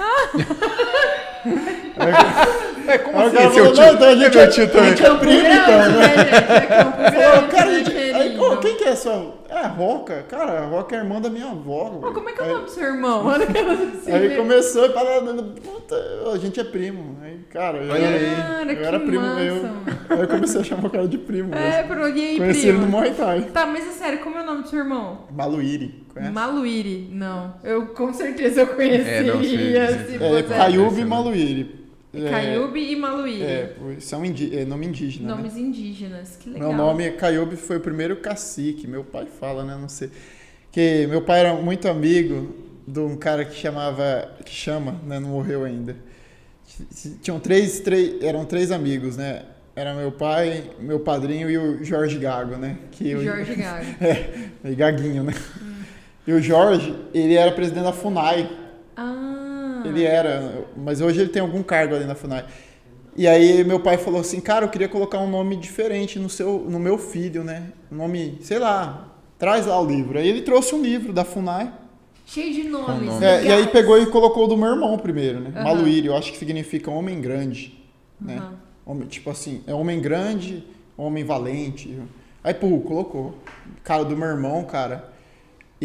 [2.86, 3.36] É, como assim?
[3.36, 3.82] cara é seu falou, tio?
[3.82, 4.90] não, então a gente é é, meu tio a também.
[4.90, 5.88] gente é primo, então, né?
[5.88, 7.34] né?
[7.38, 7.92] É cara, né, gente,
[8.38, 8.54] querido?
[8.54, 9.34] ô, quem que é sua...
[9.48, 10.24] É a Roca.
[10.28, 11.90] Cara, a Roca é irmã da minha avó.
[12.00, 13.24] Pô, como é que é o nome do seu irmão?
[13.26, 14.36] Olha que assim, Aí né?
[14.36, 15.96] começou e falando, puta,
[16.32, 17.16] a gente é primo.
[17.22, 18.36] Aí, cara, eu, Olha era, aí.
[18.36, 19.82] Cara, eu que era primo, massa, eu, mano.
[20.10, 21.54] aí eu comecei a chamar o cara de primo.
[21.54, 22.86] É, pro e aí, Conheci ele no?
[22.86, 23.42] Muay Thai.
[23.52, 25.20] Tá, mas é sério, como é o nome do seu irmão?
[25.30, 26.32] Maluíri, conhece?
[26.32, 27.54] Maluíri, não.
[27.62, 29.76] Eu com certeza eu conheceria É, não, sei, se.
[29.76, 31.83] É, e Esse, Maluíri.
[32.14, 33.42] É, Caiube e Maluíri.
[33.42, 35.36] É, são indi é nome indígena, né?
[35.36, 36.68] Nomes indígenas, que legal.
[36.68, 38.86] Meu nome é Caiube, foi o primeiro cacique.
[38.86, 39.76] Meu pai fala, né?
[39.80, 40.10] Não sei.
[40.70, 42.54] Que meu pai era muito amigo
[42.86, 44.30] de um cara que chamava.
[44.44, 45.18] que chama, né?
[45.18, 45.96] Não morreu ainda.
[47.22, 48.22] Tinham três, três.
[48.22, 49.42] Eram três amigos, né?
[49.76, 52.78] Era meu pai, meu padrinho e o Jorge Gago, né?
[52.92, 53.86] Que Jorge Gago.
[54.64, 55.34] É, Gaguinho, né?
[56.26, 58.63] E o Jorge, ele era presidente da FUNAI.
[59.84, 62.44] Ele era, mas hoje ele tem algum cargo ali na FUNAI.
[63.16, 66.66] E aí meu pai falou assim, cara, eu queria colocar um nome diferente no, seu,
[66.68, 67.68] no meu filho, né?
[67.90, 70.18] Um nome, sei lá, traz lá o livro.
[70.18, 71.72] Aí ele trouxe um livro da FUNAI.
[72.26, 73.06] Cheio de nomes.
[73.06, 73.24] Nome.
[73.24, 75.62] É, e aí pegou e colocou o do meu irmão primeiro, né?
[75.62, 77.78] Maluíri, eu acho que significa homem grande,
[78.20, 78.36] né?
[78.36, 78.64] Aham.
[78.86, 80.64] Homem, tipo assim, é homem grande,
[80.96, 81.98] homem valente.
[82.42, 83.34] Aí, pô, colocou.
[83.82, 85.10] Cara, do meu irmão, cara,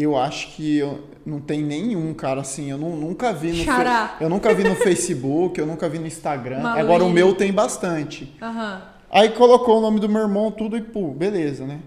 [0.02, 4.16] eu acho que eu, não tem nenhum, cara, assim, eu nu- nunca vi no Xará.
[4.20, 6.60] Eu nunca vi no Facebook, eu nunca vi no Instagram.
[6.80, 8.34] Agora o meu tem bastante.
[8.40, 8.82] Aham.
[9.10, 11.80] Aí colocou o nome do meu irmão, tudo e pô, beleza, né?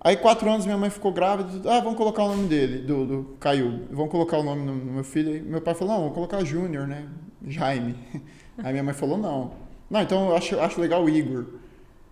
[0.00, 3.36] Aí quatro anos minha mãe ficou grávida, ah, vamos colocar o nome dele, do, do
[3.40, 5.32] Caio, vamos colocar o nome no, no meu filho.
[5.32, 7.04] Aí meu pai falou, não, vamos colocar Júnior, né?
[7.46, 7.96] Jaime.
[8.62, 9.50] Aí minha mãe falou, não.
[9.90, 11.46] Não, então eu acho, acho legal o Igor.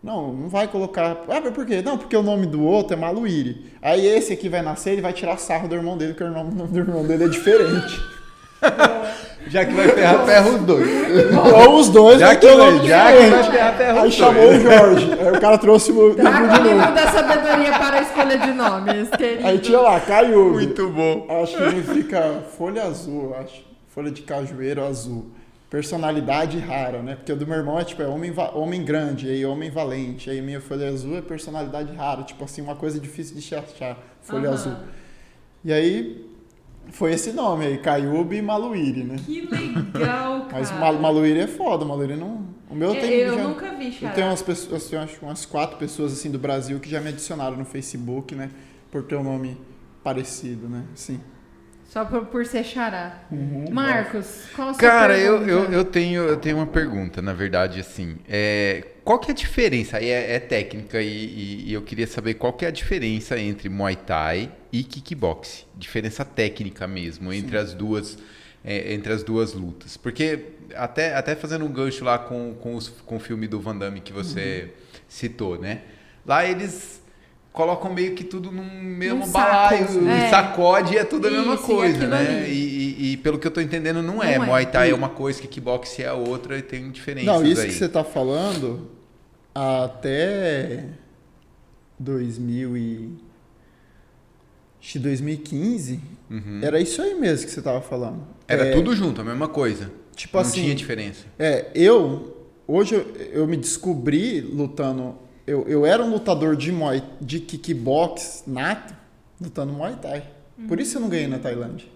[0.03, 1.17] Não, não vai colocar.
[1.29, 1.83] Ah, mas por quê?
[1.85, 3.73] Não, porque o nome do outro é Maluíri.
[3.83, 6.51] Aí esse aqui vai nascer, ele vai tirar sarro do irmão dele, porque o nome,
[6.53, 8.01] do irmão dele é diferente.
[9.49, 10.89] Já que vai ferrar, ferra os dois.
[11.55, 14.43] Ou os dois, Já vai que vai- já que vai ferrar, ferra Aí os chamou
[14.49, 14.59] dois.
[14.59, 15.13] o Jorge.
[15.13, 16.69] Aí o cara trouxe o livro Traga o de novo.
[16.81, 19.47] livro da sabedoria para a escolha de nomes, querido.
[19.47, 20.53] Aí tinha lá, Caiu.
[20.53, 21.27] Muito bom.
[21.43, 23.65] Acho que significa folha azul, eu acho.
[23.89, 25.27] Folha de cajueiro azul.
[25.69, 27.17] Personalidade rara, né?
[27.17, 30.31] Porque o do meu irmão é tipo, é homem, homem grande, aí homem valente.
[30.31, 32.23] Aí minha folha azul é personalidade rara.
[32.23, 33.99] Tipo assim, uma coisa difícil de achar.
[34.23, 34.55] Folha Aham.
[34.55, 34.73] azul.
[35.65, 36.25] E aí
[36.93, 39.17] foi esse nome aí, Caiube e Maluíri, né?
[39.27, 40.53] Que legal, cara.
[40.61, 42.47] Mas Mal- Maluíri é foda, Maluíri não.
[42.71, 43.11] O meu Eu, tem.
[43.15, 44.13] eu já- nunca vi, Eu Xará.
[44.13, 47.57] tenho umas pessoas, eu acho umas quatro pessoas assim do Brasil que já me adicionaram
[47.57, 48.51] no Facebook, né?
[48.91, 49.57] Por ter um nome
[50.05, 50.85] parecido, né?
[50.95, 51.21] Sim.
[51.97, 53.23] Só por, por ser Xará.
[53.73, 55.51] Marcos, qual a sua Cara, eu, pergunta?
[55.73, 58.19] eu, eu, tenho, eu tenho uma pergunta, na verdade, assim.
[58.29, 59.97] É, qual que é a diferença?
[59.97, 63.39] Aí é, é técnica e, e- e eu queria saber qual que é a diferença
[63.39, 65.65] entre Muay Thai e kickbox.
[65.75, 68.19] Diferença técnica mesmo, entre as duas
[68.63, 69.97] é, entre as duas lutas.
[69.97, 73.75] Porque até, até fazendo um gancho lá com, com, os, com o filme do Van
[73.75, 74.71] Damme que você
[75.09, 75.81] citou, né?
[76.27, 77.01] Lá eles
[77.57, 80.29] colocam meio que tudo num mesmo Num balaio, saco, é.
[80.31, 82.47] sacode e é tudo a mesma Isso, coisa, né?
[82.49, 84.35] E, e- e pelo que eu tô entendendo, não, Não é.
[84.35, 84.39] é.
[84.39, 87.63] Muay Thai E- é uma coisa, kickbox é a outra e tem diferenças Não, isso
[87.63, 87.69] aí.
[87.69, 88.91] que você tá falando
[89.55, 90.85] até
[91.99, 93.11] 2000 e
[94.81, 96.01] acho que 2015
[96.31, 96.61] Uhum.
[96.63, 98.21] era isso aí mesmo que você tava falando.
[98.47, 99.91] Era É, tudo junto, a mesma coisa.
[100.15, 101.25] Tipo não assim, tinha diferença.
[101.39, 102.37] É, eu
[102.69, 105.15] hoje eu, eu me descobri lutando.
[105.47, 108.95] Eu, eu era um lutador de Muay, de kickbox nato,
[109.41, 110.25] lutando Muay Thai.
[110.67, 111.87] Por isso eu não ganhei na Tailândia.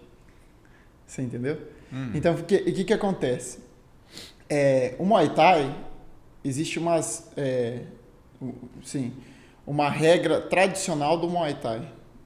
[1.05, 1.57] Você entendeu?
[1.91, 2.11] Hum.
[2.13, 3.59] Então, o que, que que acontece?
[4.49, 5.75] É, o Muay Thai
[6.45, 7.79] existe umas, é,
[8.83, 9.11] sim,
[9.67, 11.81] uma regra tradicional do Muay Thai.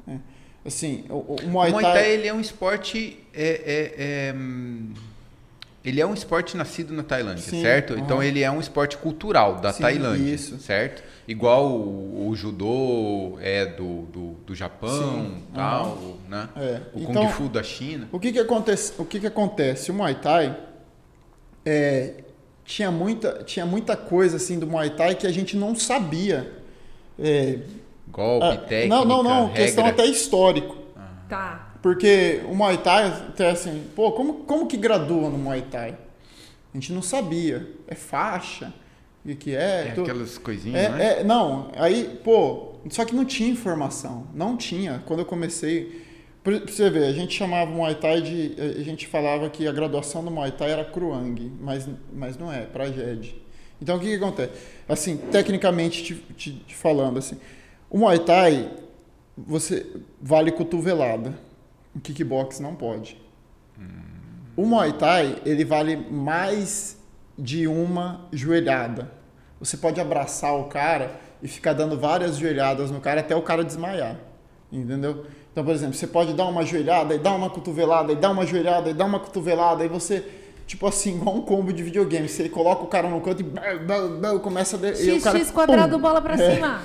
[0.05, 0.19] né?
[0.63, 3.19] Assim, o, o Muay, o Muay Thai, Thai ele é um esporte.
[3.33, 4.93] É, é- é, hum,
[5.83, 7.93] ele é um esporte nascido na Tailândia, Sim, certo?
[7.93, 8.01] aham.
[8.03, 10.57] Então ele é um esporte cultural da Sim, Tailândia, isso.
[10.59, 11.03] certo?
[11.27, 15.97] Igual o, o judô é do, do, do Japão, Sim, tal,
[16.29, 16.49] né?
[16.55, 18.07] É, O então- Kung Fu da China.
[18.11, 18.93] O que que acontece?
[18.97, 19.89] O que que acontece?
[19.89, 20.55] O Muay Thai
[21.65, 22.23] é,
[22.63, 26.51] tinha muita tinha muita coisa assim do Muay Thai que a gente não sabia.
[27.17, 27.59] É,
[28.07, 29.45] Golpe, ah, técnica, não, não, não.
[29.47, 29.63] regra.
[29.63, 30.77] Questão até histórico.
[31.27, 31.73] Tá.
[31.81, 35.91] Porque o Muay Thai, até assim, pô, como, como que gradua no Muay Thai?
[36.73, 37.67] A gente não sabia.
[37.87, 38.71] É faixa?
[39.25, 39.87] O que é?
[39.87, 41.03] É Tu- aquelas coisinhas, né?
[41.17, 44.27] É, é, não, aí, pô, só que não tinha informação.
[44.33, 45.01] Não tinha.
[45.05, 46.03] Quando eu comecei.
[46.43, 48.53] Pra pra você ver, a gente chamava o Muay Thai de.
[48.59, 52.59] A gente falava que a graduação do Muay Thai era Kruang, mas, mas não é,
[52.61, 53.35] é Prajed.
[53.81, 54.51] Então o que, que acontece?
[54.87, 57.37] Assim, tecnicamente te, te- te falando, assim,
[57.89, 58.71] o Muay Thai,
[59.35, 59.87] você
[60.21, 61.33] vale cotovelada.
[61.95, 63.17] O kickbox não pode.
[64.55, 66.94] O Muay Thai, ele vale mais
[67.37, 69.11] de uma joelhada.
[69.59, 73.63] Você pode abraçar o cara e ficar dando várias joelhadas no cara até o cara
[73.63, 74.17] desmaiar.
[74.71, 75.25] Entendeu?
[75.51, 78.45] Então, por exemplo, você pode dar uma joelhada e dar uma cotovelada e dar uma
[78.45, 80.23] joelhada e dar uma cotovelada e você,
[80.67, 82.27] tipo assim, igual um combo de videogame.
[82.27, 84.79] Você coloca o cara no canto e começa a.
[84.79, 86.55] de- e o cara, XX quadrado, pum, bola pra É.
[86.55, 86.81] cima.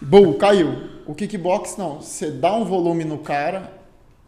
[0.00, 0.90] Bum, caiu.
[1.06, 2.00] O kickbox não.
[2.00, 3.72] Você dá um volume no cara,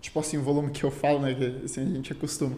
[0.00, 1.34] tipo assim, o volume que eu falo, né?
[1.34, 2.56] Que assim, a gente acostuma.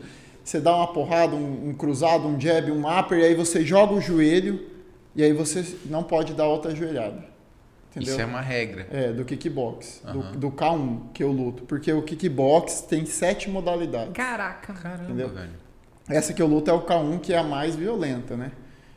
[0.49, 3.93] Você dá uma porrada, um, um cruzado, um jab, um upper, e aí você joga
[3.93, 4.67] o joelho,
[5.15, 7.23] e aí você não pode dar outra joelhada.
[7.91, 8.15] Entendeu?
[8.15, 8.87] Isso é uma regra.
[8.91, 10.33] É, do kickbox, Aham.
[10.33, 11.65] do, do K1 que eu luto.
[11.65, 14.15] Porque o kickbox tem sete modalidades.
[14.15, 14.73] Caraca.
[14.73, 15.29] Caramba, Entendeu?
[15.29, 15.51] velho.
[16.09, 18.53] Essa que eu luto é o K1, que é a mais violenta, né?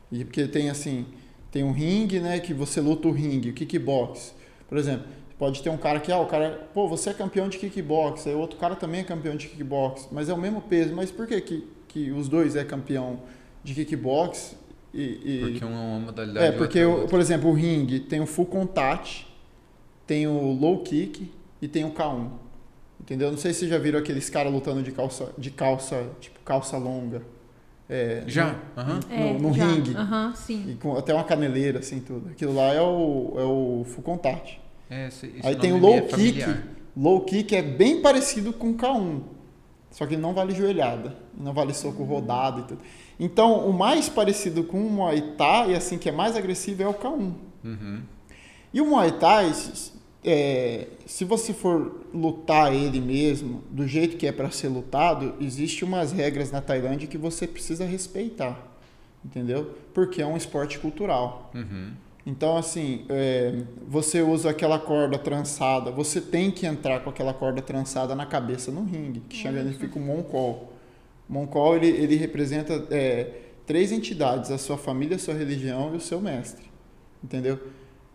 [0.10, 1.06] E porque tem assim,
[1.52, 4.34] tem um ringue, né, que você luta o ringue, o kickbox.
[4.70, 5.06] Por exemplo,
[5.42, 8.36] pode ter um cara que, ah, o cara, pô, você é campeão de kickbox, aí
[8.36, 10.94] o outro cara também é campeão de kickbox, mas é o mesmo peso.
[10.96, 13.22] Mas por que que, que os dois é campeão
[13.64, 14.56] de kickbox
[14.94, 15.02] e...
[15.02, 16.46] e- Porque um é uma modalidade.
[16.46, 19.28] é, porque, é o- por exemplo, o ringue tem o full contact,
[20.06, 22.28] tem o low kick e tem o K1.
[23.00, 23.32] Entendeu?
[23.32, 26.78] Não sei se vocês já viram aqueles caras lutando de calça, de calça, tipo calça
[26.78, 27.24] longa.
[27.89, 28.54] É, Já?
[28.76, 29.00] no- Aham.
[29.10, 29.66] É, no, no já.
[29.66, 29.96] ringue.
[29.98, 30.66] Aham, sim.
[30.70, 32.30] E com até uma caneleira, assim, tudo.
[32.30, 34.61] Aquilo lá é o, é o full contact.
[34.92, 36.46] É, esse, esse Aí tem o me low é kick.
[36.96, 39.22] Low kick é bem parecido com o K1.
[39.89, 41.16] Só que ele não vale joelhada.
[41.38, 42.82] Não vale soco rodado e tudo.
[43.20, 46.94] Então, o mais parecido com o Muay Thai, assim, que é mais agressivo, é o
[46.94, 47.34] K1.
[47.64, 48.02] Uhum.
[48.74, 49.92] E o Muay Thai, se-
[50.24, 55.84] é, se você for lutar ele mesmo, do jeito que é para ser lutado, existe
[55.86, 58.60] umas regras na Tailândia que você precisa respeitar,
[59.26, 59.74] entendeu?
[59.94, 61.52] Porque é um esporte cultural.
[61.56, 61.92] Uhum.
[62.26, 67.61] Então, assim, é, você usa aquela corda trançada, você tem que entrar com aquela corda
[67.61, 70.72] trançada na cabeça no ringue, que chama, ele fica o Moncol.
[71.28, 76.01] Moncol, ele, ele representa é, três entidades, a sua família, a sua religião e o
[76.01, 76.65] seu mestre,
[77.24, 77.59] entendeu?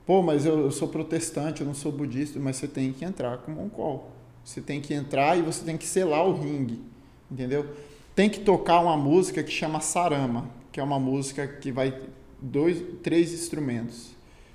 [0.06, 3.38] Pô, mas eu, eu sou protestante, eu não sou budista, mas você tem que entrar
[3.38, 4.12] com o Moncol.
[4.44, 6.80] Você tem que entrar e você tem que selar o ringue,
[7.28, 7.66] entendeu?
[8.14, 11.92] Tem que tocar uma música que chama Sarama, que é uma música que vai
[12.40, 14.10] dois, três instrumentos,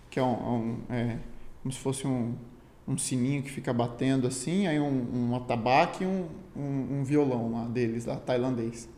[0.10, 1.18] que é, um, um- é
[1.62, 2.34] como se fosse um,
[2.88, 6.26] um sininho que fica batendo assim, aí um, um atabaque e um,
[6.56, 8.90] um, um violão lá deles, lá, tailandês.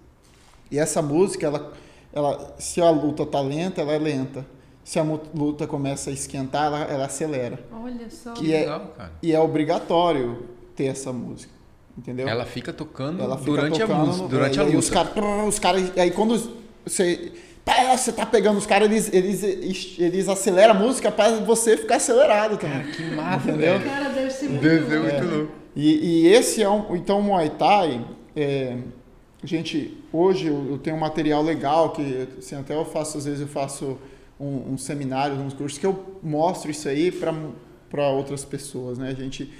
[0.72, 1.74] E essa música, ela,
[2.12, 4.46] ela, se a luta tá lenta, ela é lenta.
[4.84, 5.04] Se a
[5.34, 7.64] luta começa a esquentar, ela, ela acelera.
[7.72, 8.34] Olha só.
[8.34, 9.12] Que é, Legal, cara.
[9.22, 11.54] e é obrigatório ter essa música.
[11.98, 12.28] Entendeu?
[12.28, 14.76] Ela fica tocando Ela fica durante a tocando música, no- durante é, a e aí
[14.76, 15.06] Os luta.
[15.14, 16.52] caras, os caras, aí quando
[16.86, 17.32] você,
[17.66, 21.96] pá, você tá pegando os caras, eles, eles, eles aceleram a música pra você ficar
[21.98, 22.84] acelerado também.
[22.92, 23.80] Que massa, Entendeu?
[23.82, 25.14] Cara, deve ser muito Deve ser louco.
[25.14, 25.52] muito louco.
[25.76, 28.06] E, e esse é um, então o Muay Thai,
[28.36, 28.78] é,
[29.44, 33.42] gente, hoje eu, eu tenho um material legal que assim, até eu faço às vezes
[33.42, 33.98] eu faço
[34.40, 39.52] um, um seminário, uns cursos que eu mostro isso aí para outras pessoas, né, gente.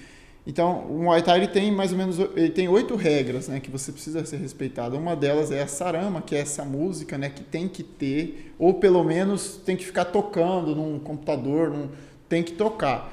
[0.46, 3.72] Então, o Muay Thai ele tem mais ou menos ele tem oito regras, né, que
[3.72, 4.98] você precisa ser respeitado.
[4.98, 8.74] Uma delas é a sarama, que é essa música, né, que tem que ter ou
[8.74, 11.90] pelo menos tem que ficar tocando num computador, num,
[12.28, 13.12] tem que tocar.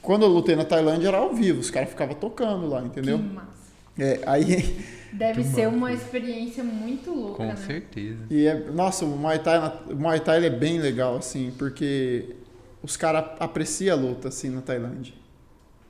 [0.00, 3.18] Quando eu lutei na Tailândia era ao vivo, os caras ficavam tocando lá, entendeu?
[3.18, 3.50] Que massa.
[3.98, 4.78] É, aí,
[5.12, 7.56] Deve ser uma experiência muito louca, Com né?
[7.56, 8.26] certeza.
[8.30, 12.36] e é, nossa, o Muay Thai, o Muay Thai ele é bem legal, assim, porque
[12.80, 15.12] os caras apreciam a luta, assim, na Tailândia.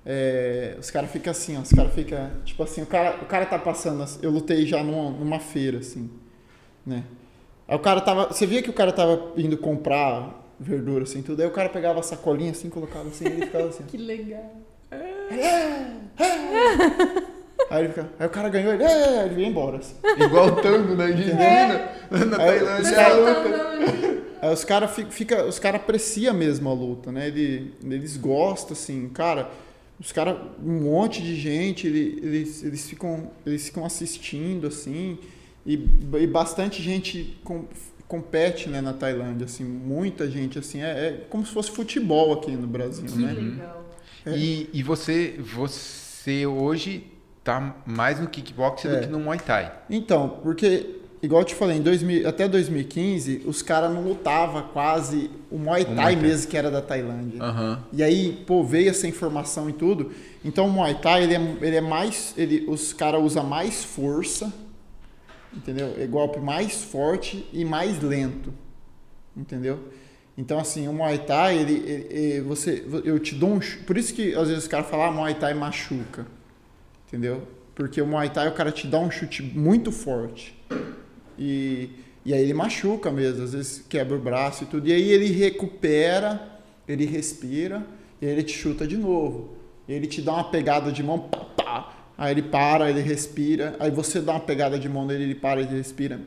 [0.04, 3.44] É, os caras ficam assim, ó, os caras ficam, tipo assim, o cara, o cara
[3.46, 6.08] tá passando, assim, eu lutei já numa, numa feira, assim,
[6.86, 7.04] né?
[7.68, 11.40] Aí o cara tava, você via que o cara tava indo comprar verdura, assim, tudo,
[11.42, 14.50] aí o cara pegava a sacolinha, assim, colocava assim, e ele ficava assim, Que legal.
[17.70, 19.94] aí, ele fica, aí o cara ganhou, ele, é, ele ia embora, assim.
[20.18, 22.82] Igual o tango na Argentina, na Aí, Tailândia.
[22.82, 24.20] os é caras- a luta.
[24.42, 27.28] Aí os caras fica, fica, os cara apreciam mesmo a luta, né?
[27.28, 29.50] Ele, eles gostam, assim, cara.
[30.00, 35.18] Os caras, um monte de gente, ele- eles, eles, ficam, eles ficam assistindo, assim,
[35.66, 35.74] e,
[36.18, 37.66] e bastante gente com-
[38.08, 42.50] compete né, na Tailândia, assim, muita gente, assim, é, é como se fosse futebol aqui
[42.52, 43.32] no Brasil, Que né?
[43.32, 43.86] legal.
[44.26, 44.36] É.
[44.36, 47.06] E, e você, você hoje
[47.44, 48.96] tá mais no kickboxing É.
[48.96, 49.72] do que no Muay Thai.
[49.88, 55.30] Então, porque, igual eu te falei, em 2000, até 2015, os caras não lutavam quase
[55.50, 56.22] o Muay Thai, Muay Thai.
[56.22, 57.42] mesmo, que era da Tailândia.
[57.42, 57.84] Aham.
[57.92, 60.12] E aí, pô, veio essa informação e tudo.
[60.44, 62.34] Então o Muay Thai, ele é, ele é mais.
[62.36, 64.52] Ele, os caras usam mais força,
[65.54, 65.94] entendeu?
[65.98, 68.52] É golpe mais forte e mais lento,
[69.36, 69.78] entendeu?
[70.38, 73.60] Então, assim, o Muay Thai, ele, ele- ele- você, eu te dou um.
[73.86, 76.26] Por isso que às vezes os caras falam, ah, Muay Thai machuca,
[77.06, 77.46] entendeu?
[77.74, 80.56] Porque o Muay Thai, o cara te dá um chute muito forte.
[81.40, 81.88] E,
[82.24, 84.86] e aí ele machuca mesmo, às vezes quebra o braço e tudo.
[84.86, 86.40] E aí ele recupera,
[86.86, 87.84] ele respira,
[88.20, 89.56] e aí ele te chuta de novo.
[89.88, 91.92] Ele te dá uma pegada de mão, pá, pá.
[92.18, 95.60] aí ele para, ele respira, aí você dá uma pegada de mão nele, ele para,
[95.62, 96.20] ele respira.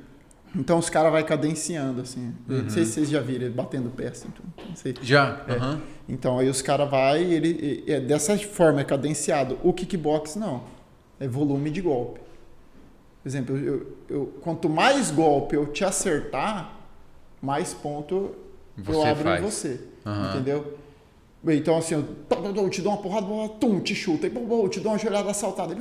[0.56, 2.34] Então os caras vai cadenciando, assim.
[2.48, 4.28] Não sei se vocês já viram ele batendo o pé, assim.
[4.68, 4.94] Não sei.
[5.02, 5.44] Já?
[5.48, 5.54] É.
[5.54, 5.82] Aham.
[6.08, 9.58] Então aí os caras vai, ele, e- é dessa forma é cadenciado.
[9.64, 10.64] O kickbox não,
[11.20, 12.20] é volume de golpe.
[13.24, 16.78] Por exemplo, eu, eu, quanto mais golpe eu te acertar,
[17.42, 18.36] mais ponto
[18.78, 19.42] eu Você abro faz.
[19.42, 20.30] em você, Aham.
[20.30, 20.78] entendeu?
[21.46, 23.28] Então assim, eu, eu te dou uma porrada,
[23.60, 25.76] tum, te chuta, e, eu te dou uma joelhada assaltada.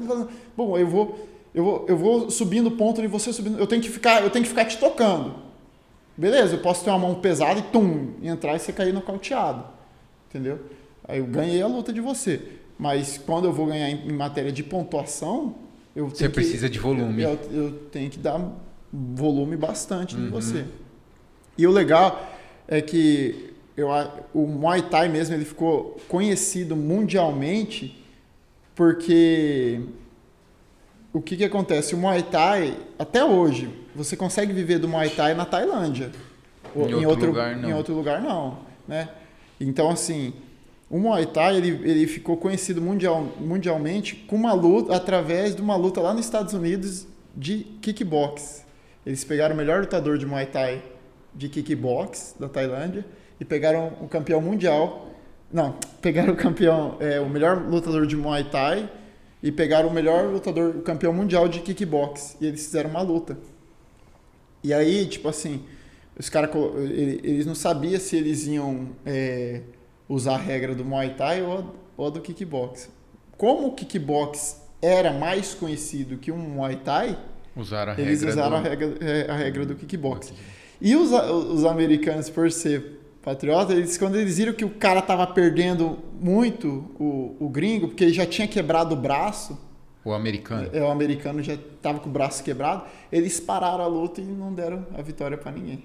[0.56, 3.58] Bom, eu vou, eu vou, eu vou subindo ponto e você subindo.
[3.58, 5.34] Eu tenho que ficar, eu tenho que ficar te tocando.
[6.16, 9.64] Beleza, eu posso ter uma mão pesada e tum, e entrar e você cair nocauteado.
[10.28, 10.58] Entendeu?
[11.06, 12.40] Aí eu ganhei a luta de você.
[12.78, 15.54] Mas quando eu vou ganhar em, em matéria de pontuação,
[15.94, 17.22] eu Você tenho que- precisa de volume.
[17.22, 18.40] Eu, eu tenho que dar
[18.92, 20.26] volume bastante Uhum.
[20.26, 20.64] em você.
[21.56, 22.30] E o legal
[22.68, 23.88] é que eu,
[24.34, 27.98] o Muay Thai mesmo ele ficou conhecido mundialmente
[28.74, 29.80] porque
[31.12, 31.94] o que, que acontece?
[31.94, 36.10] O Muay Thai, até hoje, você consegue viver do Muay Thai na Tailândia.
[36.74, 37.68] Ou Em outro lugar, não.
[37.68, 38.58] Em outro lugar, não.
[38.88, 39.08] Né?
[39.60, 40.32] Então, assim,
[40.92, 45.74] o Muay Thai ele, ele ficou conhecido mundial, mundialmente com uma luta, através de uma
[45.74, 48.62] luta lá nos Estados Unidos de kickbox.
[49.06, 50.82] Eles pegaram o melhor lutador de Muay Thai
[51.34, 53.06] de kickbox da Tailândia
[53.40, 55.08] e pegaram o campeão mundial.
[55.50, 58.86] Não, pegaram o campeão, é, o melhor lutador de Muay Thai
[59.42, 62.36] e pegaram o melhor lutador, o campeão mundial de kickbox.
[62.38, 63.38] E eles fizeram uma luta.
[64.62, 65.64] E aí, tipo assim,
[66.18, 69.62] os caras, eles não sabiam se eles iam é,
[70.12, 71.64] usar a regra do Muay Thai ou, a-
[71.96, 72.90] ou do kickbox.
[73.36, 77.18] Como o kickbox era mais conhecido que o Muay Thai,
[77.54, 78.66] Usaram a eles regra usaram do...
[78.66, 80.32] a, regra, é, a regra do kickbox.
[80.80, 85.26] E os, os americanos, por ser patriotas, eles, quando eles viram que o cara tava
[85.26, 89.56] perdendo muito, o, o gringo, porque ele já tinha quebrado o braço,
[90.04, 90.68] O americano.
[90.72, 94.52] é, o americano já tava com o braço quebrado, eles pararam a luta e não
[94.52, 95.84] deram a vitória para ninguém.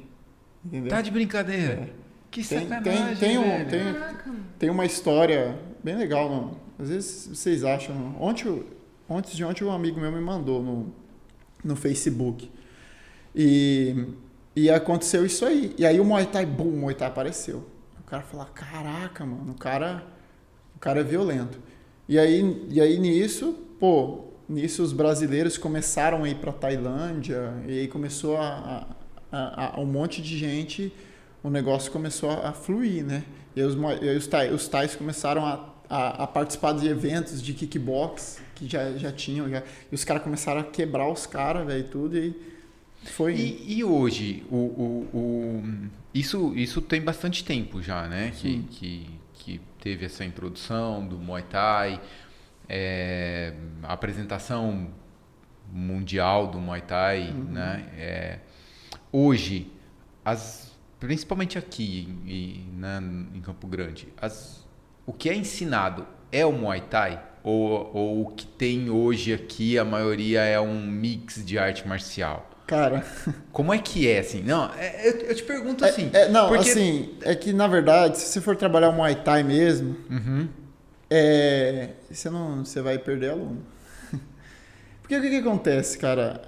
[0.66, 0.90] Entendeu?
[0.90, 1.90] Tá de brincadeira.
[2.38, 3.82] Que Tem, sacanagem, tem, tem, um, tem,
[4.60, 6.58] tem uma história bem legal, não?
[6.78, 8.16] às vezes vocês acham.
[8.20, 8.64] Ontem,
[9.10, 10.94] antes de ontem, um amigo meu me mandou no,
[11.64, 12.52] no Facebook.
[13.36, 14.06] E,
[14.56, 15.74] E aconteceu isso aí.
[15.78, 17.64] E aí o Muay Thai, bum, o Muay Thai apareceu.
[18.00, 20.04] O cara falou, caraca, mano, o cara,
[20.76, 21.60] o cara é violento.
[22.08, 27.80] E aí, e aí nisso, pô, nisso os brasileiros começaram a ir para Tailândia e
[27.80, 28.88] aí começou a,
[29.32, 30.94] a, a, um monte de gente,
[31.44, 33.24] o negócio começou a, fluir, né?
[33.56, 37.54] E os, e os, thai, os thais começaram a, a, a, participar de eventos de
[37.54, 41.84] kickbox que já, já tinham, já, e os caras começaram a quebrar os caras, velho,
[41.86, 42.36] tudo, e
[43.06, 43.36] foi.
[43.36, 45.64] E, e hoje, o, o, o,
[46.14, 48.32] isso, isso tem bastante tempo já, né?
[48.36, 52.02] Que, que, que teve essa introdução do Muay Thai,
[52.68, 54.90] é, a apresentação
[55.72, 57.44] mundial do Muay Thai, uhum.
[57.46, 57.90] né?
[57.98, 58.40] É,
[59.12, 59.72] hoje,
[60.24, 60.67] as,
[61.00, 63.02] principalmente aqui em, né,
[63.34, 64.66] em Campo Grande, as,
[65.06, 67.24] o que é ensinado é o Muay Thai?
[67.44, 72.50] Ou, ou o que tem hoje aqui, a maioria é um mix de arte marcial?
[72.68, 73.06] Cara.
[73.54, 74.44] Como é que é, assim?
[74.44, 76.10] Não, é, eu, eu, te pergunto é, assim.
[76.12, 76.70] É, não, porque...
[76.70, 80.50] assim, é que na verdade, se você for trabalhar o Muay Thai mesmo, uhum.
[81.10, 83.64] é, você, não, você vai perder aluno.
[85.02, 86.42] Porque o que, que acontece, cara?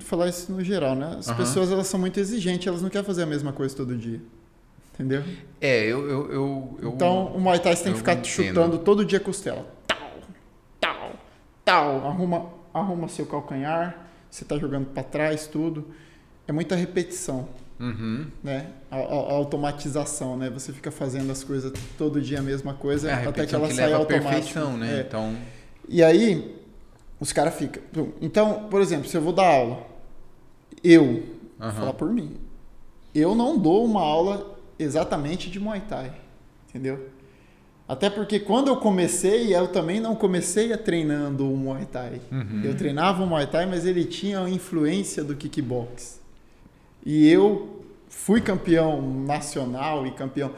[0.00, 1.16] Falar isso no geral, né?
[1.18, 1.36] As uhum.
[1.36, 4.20] pessoas elas são muito exigentes, elas não querem fazer a mesma coisa todo dia.
[4.94, 5.24] Entendeu?
[5.60, 6.08] É, eu.
[6.08, 9.66] eu, eu, eu então, o Muay Thai você tem que ficar chutando todo dia costela.
[9.86, 9.98] Tal,
[10.80, 11.12] tal,
[11.64, 12.06] tal.
[12.06, 15.88] Arruma, arruma seu calcanhar, você tá jogando para trás, tudo.
[16.46, 17.48] É muita repetição.
[17.80, 18.26] Uhum.
[18.42, 18.68] Né?
[18.88, 20.48] A, a, a, automatização, né?
[20.50, 23.74] Você fica fazendo as coisas todo dia a mesma coisa é, até que ela que
[23.74, 24.30] sai automática.
[24.30, 24.98] perfeição, né?
[24.98, 25.00] É.
[25.00, 25.34] Então...
[25.88, 26.63] E aí,
[27.24, 27.82] os caras ficam.
[28.20, 29.86] Então, por exemplo, se eu vou dar aula,
[30.82, 31.22] eu, uhum.
[31.58, 32.36] vou falar por mim,
[33.14, 36.12] eu não dou uma aula exatamente de Muay Thai,
[36.68, 37.08] entendeu?
[37.88, 42.20] Até porque quando eu comecei, eu também não comecei a treinando o Muay Thai.
[42.30, 42.60] Uhum.
[42.62, 46.20] Eu treinava o Muay Thai, mas ele tinha a influência do kickbox.
[47.06, 50.50] E eu fui campeão nacional e campeão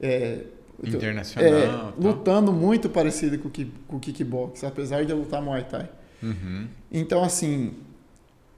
[0.00, 0.40] é,
[0.82, 3.50] internacional, é, lutando muito parecido com,
[3.86, 5.86] com o kickbox, apesar de eu lutar Muay Thai.
[6.24, 6.68] Uhum.
[6.90, 7.74] Então, assim,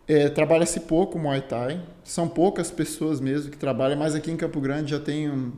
[0.06, 1.82] é, trabalha-se pouco Muay Thai.
[2.04, 5.52] São poucas pessoas mesmo que trabalham, mas aqui em Campo Grande já tem um,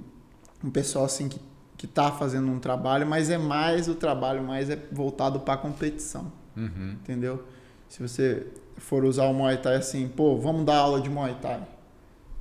[0.65, 1.39] um pessoal assim que
[1.79, 5.57] que está fazendo um trabalho, mas é mais o trabalho mais é voltado para a
[5.57, 6.97] competição, uhum.
[7.01, 7.45] entendeu?
[7.89, 11.63] Se você for usar o Muay Thai assim, pô, vamos dar aula de Muay Thai,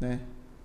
[0.01, 0.19] né?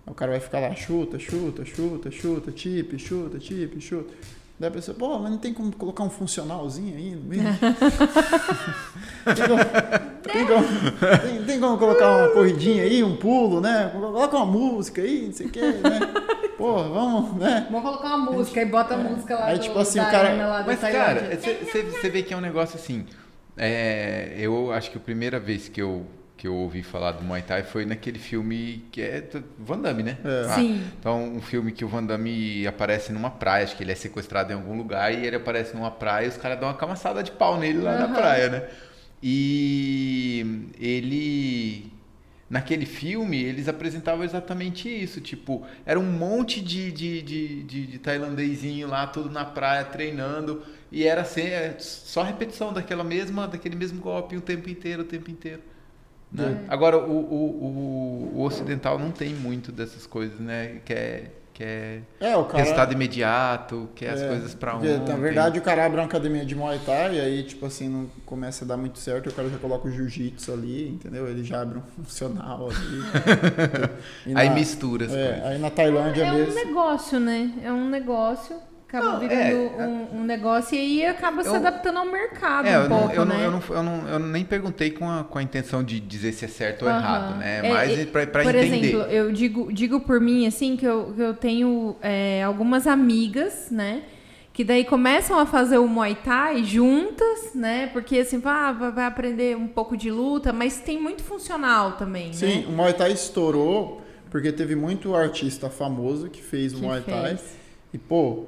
[0.07, 4.13] O cara vai ficar lá, chuta, chuta, chuta, chuta, tip, chuta, tip, chuta.
[4.59, 7.43] Daí a pessoa, pô, mas não tem como colocar um funcionalzinho aí no meio?
[9.35, 9.65] tem, como,
[10.23, 13.91] tem, como, tem, tem, como, colocar uma corridinha aí, um pulo, né?
[13.93, 16.01] Coloca uma música aí, não sei o que, né?
[16.57, 17.67] Pô, vamos, né?
[17.71, 19.03] Vamos colocar uma música e bota a é.
[19.03, 20.33] música lá Aí, do, tipo assim, o cara...
[20.47, 23.05] Lá mas, cara, você vê que é um negócio assim...
[23.57, 26.07] É, eu acho que a primeira vez que eu
[26.43, 29.23] que eu ouvi falar do Muay Thai foi naquele filme que é
[29.61, 30.19] Van Damme, né?
[30.25, 30.47] É.
[30.51, 30.83] Ah, Sim.
[30.99, 34.51] Então, um filme que o Van Damme aparece numa praia, acho que ele é sequestrado
[34.51, 37.31] em algum lugar e ele aparece numa praia e os caras dão uma camaçada de
[37.31, 37.99] pau nele lá uhum.
[38.01, 38.69] na praia, né?
[39.23, 41.93] E ele
[42.51, 47.99] naquele filme eles apresentavam exatamente isso, tipo, era um monte de, de, de, de, de
[48.01, 51.45] tailandesinho lá, tudo na praia, treinando, e era assim,
[51.79, 55.71] só repetição daquela mesma, daquele mesmo golpe o tempo inteiro, o tempo inteiro.
[56.33, 56.65] Né?
[56.67, 56.73] É.
[56.73, 60.81] Agora, o, o, o, o, ocidental não tem muito dessas coisas, né?
[60.85, 64.99] Que é, que é, é o cara, resultado imediato, que é, as coisas para ontem.
[64.99, 68.07] Na verdade, o cara abre uma academia de Muay Thai e aí, tipo assim, não
[68.25, 71.29] começa a dar muito certo, o cara já coloca o jiu-jitsu ali, entendeu?
[71.29, 74.33] Ele já abre um funcional ali.
[74.33, 75.47] na, aí mistura as é, coisas.
[75.47, 76.59] Aí na Tailândia é mesmo...
[76.59, 77.53] É um negócio, né?
[77.63, 78.57] É um negócio
[78.93, 82.69] acaba não, virando é, um, um, negócio e aí acaba eu, se adaptando ao mercado
[82.69, 83.37] é, um pouco, eu né?
[83.37, 86.33] Não, eu, não, eu, não, eu nem perguntei com a, com a intenção de dizer
[86.33, 87.61] se é certo ou errado, né?
[87.67, 88.43] É, Mas para entender.
[88.43, 92.87] Por exemplo, eu digo, digo por mim, assim, que eu, que eu tenho é, algumas
[92.87, 94.03] amigas, né?
[94.53, 97.87] Que daí começam a fazer o Muay Thai juntas, né?
[97.95, 102.59] Porque assim, ah, vai aprender um pouco de luta, mas tem muito funcional também, Sim,
[102.59, 102.65] né?
[102.69, 107.29] o Muay Thai estourou porque teve muito artista famoso que fez o que Muay Thai.
[107.29, 107.63] Fez.
[107.93, 108.47] E, pô,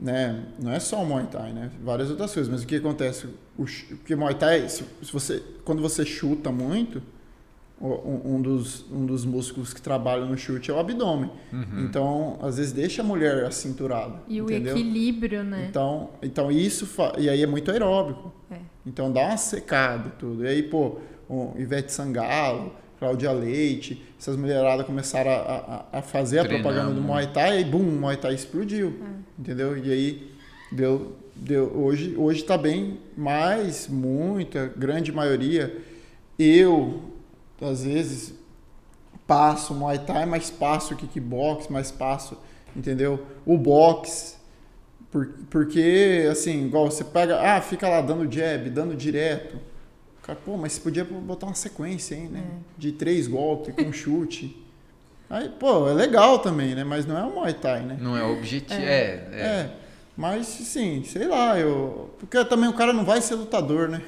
[0.00, 0.44] né?
[0.58, 1.70] Não é só o Muay Thai, né?
[1.82, 2.50] Várias outras coisas.
[2.50, 3.26] Mas o que acontece?
[3.58, 7.02] O, porque Muay Thai, se, se você, quando você chuta muito,
[7.80, 11.30] um, um, dos, um dos músculos que trabalham no chute é o abdômen.
[11.52, 11.84] Uhum.
[11.84, 14.20] Então, às vezes deixa a mulher acinturada.
[14.28, 14.74] E entendeu?
[14.74, 15.66] o equilíbrio, né?
[15.68, 17.14] Então, então isso fa...
[17.18, 18.32] e aí é muito aeróbico.
[18.50, 18.58] É.
[18.86, 20.44] Então dá uma secada e tudo.
[20.44, 20.98] E aí, pô,
[21.28, 26.68] o Ivete Sangalo, Cláudia Leite, essas mulheradas começaram a, a, a fazer Treinando.
[26.68, 28.94] a propaganda do Muay Thai e bum, o Muay Thai explodiu.
[29.02, 29.40] É.
[29.40, 29.76] Entendeu?
[29.76, 30.32] E aí
[30.70, 35.76] deu, deu hoje hoje está bem, mas muita grande maioria
[36.38, 37.00] eu
[37.60, 38.34] às vezes
[39.26, 42.36] passo Muay Thai, mais passo kickbox, mais passo,
[42.76, 43.24] entendeu?
[43.46, 44.38] O box.
[45.10, 49.56] Por, porque, assim, igual você pega, ah, fica lá dando jab, dando direto.
[50.30, 52.38] Cara, pô, mas você podia botar uma sequência, hein, né?
[52.38, 52.58] É.
[52.78, 54.56] De três golpes com chute.
[55.28, 56.84] Aí, pô, é legal também, né?
[56.84, 57.98] Mas não é o Muay Thai, né?
[58.00, 58.80] Não é o objetivo.
[58.80, 59.40] É, é.
[59.40, 59.70] É,
[60.16, 62.14] mas sim, sei lá, eu.
[62.20, 64.02] Porque também o cara não vai ser lutador, né?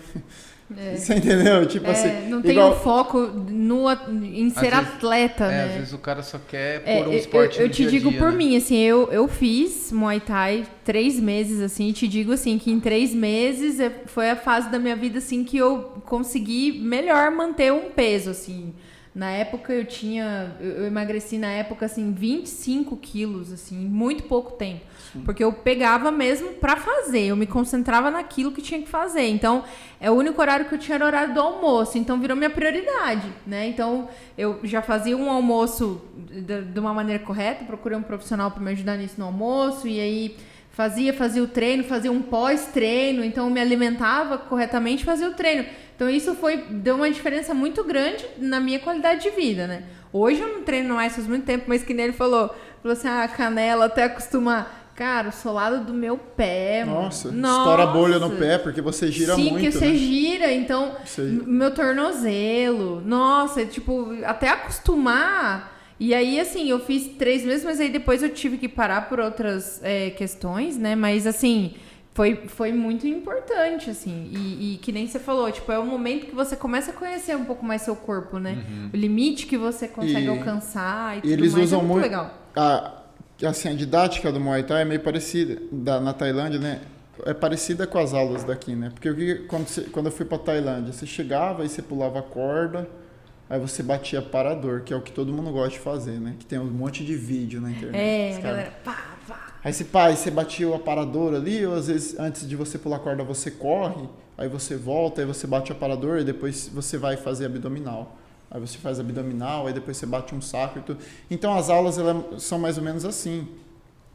[0.79, 0.97] É.
[0.97, 1.67] Você entendeu?
[1.67, 2.29] Tipo É, assim.
[2.29, 5.65] não tem igual- o foco no, em ser Às vezes- atleta, É, né?
[5.65, 7.91] às vezes o cara só quer É, pôr um esporte eu, eu no te dia
[7.91, 8.37] digo dia, por né?
[8.39, 12.71] mim, assim, eu, eu fiz Muay Thai três meses, assim, e te digo assim, que
[12.71, 17.31] em três meses é- foi a fase da minha vida, assim, que eu consegui melhor
[17.31, 18.73] manter um peso, assim.
[19.15, 24.53] Na época eu tinha, eu emagreci na época, assim, 25 quilos, assim, em muito pouco
[24.53, 24.81] tempo.
[25.27, 29.29] Porque eu pegava mesmo pra fazer, eu me concentrava naquilo que tinha que fazer.
[29.29, 29.65] Então,
[30.01, 32.49] é o único horário que eu tinha era o horário do almoço, então virou minha
[32.49, 33.69] prioridade, né?
[33.69, 34.09] Então,
[34.39, 36.01] eu já fazia um almoço
[36.31, 40.01] de, de uma maneira correta, procurei um profissional para me ajudar nisso no almoço, e
[40.01, 40.37] aí
[40.73, 45.67] fazia, fazia o treino, fazia um pós-treino, então me alimentava corretamente, fazia o treino.
[45.95, 49.85] Então, isso foi, deu uma diferença muito grande na minha qualidade de vida, né?
[50.13, 52.49] Hoje eu não treino mais faz muito tempo, mas que nem ele falou,
[52.83, 54.81] falou assim, ah, canela até acostumar.
[54.95, 56.85] Cara, o solado do meu pé.
[56.85, 57.59] Nossa, Nossa.
[57.61, 59.65] estoura a bolha no pé, porque você gira Sim, muito.
[59.65, 59.95] que você né?
[59.95, 65.72] gira, então meu tornozelo, nossa, tipo, até acostumar.
[66.05, 69.21] E aí, assim, eu fiz três meses, mas aí depois eu tive que parar por
[69.21, 70.97] outras é, questões, né?
[70.97, 71.75] Mas assim,
[72.13, 74.29] foi, foi muito importante, assim.
[74.33, 77.37] E, e que nem você falou, tipo, é o momento que você começa a conhecer
[77.37, 78.65] um pouco mais seu corpo, né?
[78.93, 80.35] O limite que você consegue Uhum.
[80.35, 81.67] E- alcançar e, E tudo eles mais.
[81.67, 82.03] usam é muito, muito.
[82.03, 82.35] legal.
[82.57, 83.03] A,
[83.47, 85.63] assim, a didática do Muay Thai é meio parecida.
[85.71, 86.81] Da, na Tailândia, né?
[87.25, 88.91] É parecida com as aulas daqui, né?
[88.93, 92.19] Porque o que, quando, você- quando eu fui pra Tailândia, você chegava e você pulava
[92.19, 92.89] a corda,
[93.53, 96.35] aí você batia parador, que é o que todo mundo gosta de fazer, né?
[96.39, 98.01] Que tem um monte de vídeo na internet.
[98.01, 99.53] É, Os a caras- galera, pá, pá.
[99.63, 102.79] Aí você, pá, aí você batia o aparador ali, ou às vezes antes de você
[102.79, 106.69] pular a corda você corre, aí você volta, aí você bate o aparador e depois
[106.73, 108.17] você vai fazer abdominal.
[108.51, 111.01] Aí você faz abdominal, aí depois você bate um saco e tudo.
[111.31, 113.47] Então as aulas elas são mais ou menos assim.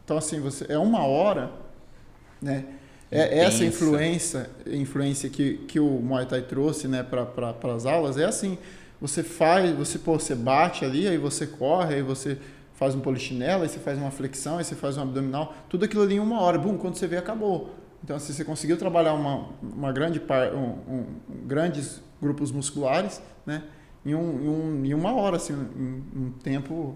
[0.03, 1.51] Então assim, você é uma hora,
[2.41, 2.65] né?
[3.09, 3.65] É essa Intensa.
[3.65, 8.57] influência, influência que, que o Muay Thai trouxe, né, para pra, as aulas, é assim.
[8.99, 12.37] Você faz, você, pô, você bate ali, aí você corre, aí você
[12.73, 16.03] faz um polichinelo, aí você faz uma flexão, aí você faz um abdominal, tudo aquilo
[16.03, 17.75] ali em uma hora, bum, quando você vê, acabou.
[18.03, 21.05] Então, se você conseguiu trabalhar uma, uma grande par, um, um-
[21.45, 23.63] grandes grupos musculares, né,
[24.05, 26.95] em, um, em, um, em uma hora, assim, em um tempo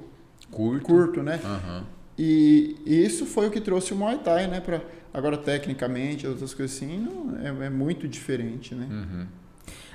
[0.51, 0.85] Curto.
[0.85, 1.39] curto, né?
[1.43, 1.83] Aham.
[2.17, 4.59] E, e isso foi o que trouxe o Muay Thai, né?
[4.59, 4.81] Pra,
[5.13, 8.87] agora, tecnicamente, outras coisas assim, não, é, é muito diferente, né?
[8.89, 9.27] Uhum.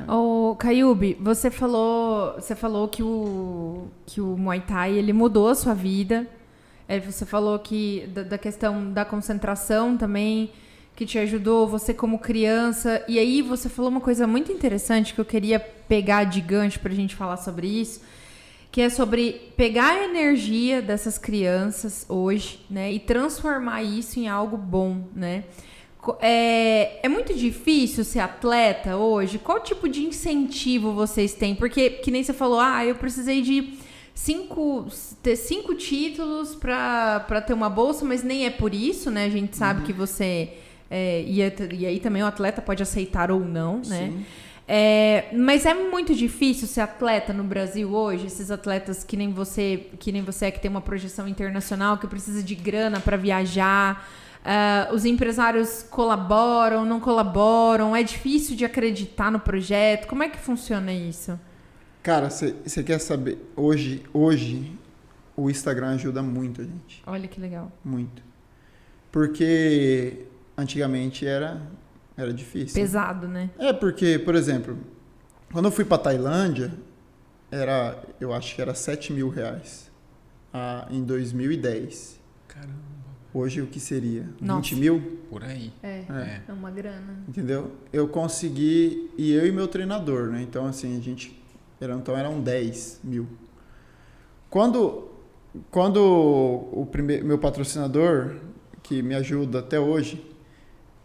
[0.06, 5.54] Ô, Caiube, você falou, você falou que o, que o Muay Thai ele mudou a
[5.54, 6.26] sua vida.
[6.86, 10.52] É, você falou que da, da questão da concentração também,
[10.94, 13.02] que te ajudou, você como criança.
[13.08, 16.92] E aí você falou uma coisa muito interessante que eu queria pegar de gancho pra
[16.92, 18.02] gente falar sobre isso,
[18.70, 24.58] que é sobre pegar a energia dessas crianças hoje, né, e transformar isso em algo
[24.58, 25.44] bom, né?
[26.20, 29.38] É, é muito difícil ser atleta hoje?
[29.38, 31.54] Qual tipo de incentivo vocês têm?
[31.54, 33.74] Porque, que nem você falou, ah, eu precisei de
[34.14, 34.86] cinco,
[35.22, 39.24] ter cinco títulos para ter uma bolsa, mas nem é por isso, né?
[39.24, 40.50] A gente sabe que você.
[40.90, 44.12] é, ia ter- e aí também o atleta pode aceitar ou não, né?
[44.12, 44.24] Sim.
[44.68, 49.86] É, mas é muito difícil ser atleta no Brasil hoje, esses atletas que nem você,
[50.00, 54.08] que nem você é que tem uma projeção internacional, que precisa de grana para viajar.
[54.48, 60.06] Ah, os empresários colaboram, não colaboram, é difícil de acreditar no projeto.
[60.06, 61.36] Como é que funciona isso?
[62.00, 63.44] Cara, você quer saber?
[63.56, 64.72] Hoje, hoje,
[65.36, 67.02] o Instagram ajuda muito a gente.
[67.04, 67.72] Olha que legal.
[67.84, 68.22] Muito.
[69.10, 71.60] Porque antigamente era,
[72.16, 72.80] era difícil.
[72.80, 73.50] Pesado, né?
[73.58, 74.78] É, porque, por exemplo,
[75.52, 76.72] quando eu fui pra Tailândia,
[77.50, 79.90] era, eu acho que era 7 mil reais
[80.54, 82.20] ah, em 2010.
[82.46, 82.95] Caramba.
[83.38, 84.24] Hoje o que seria?
[84.40, 84.60] Nossa.
[84.62, 85.18] 20 mil?
[85.28, 85.70] Por aí.
[85.82, 86.40] É, É.
[86.48, 87.22] é uma grana.
[87.28, 87.72] Entendeu?
[87.92, 90.40] Eu consegui, e eu e meu treinador, né?
[90.40, 91.38] Então, assim, a gente.
[91.78, 93.26] Então eram 10 mil.
[94.48, 95.08] Quando,
[95.70, 98.36] quando o primeiro, meu patrocinador,
[98.82, 100.24] que me ajuda até hoje,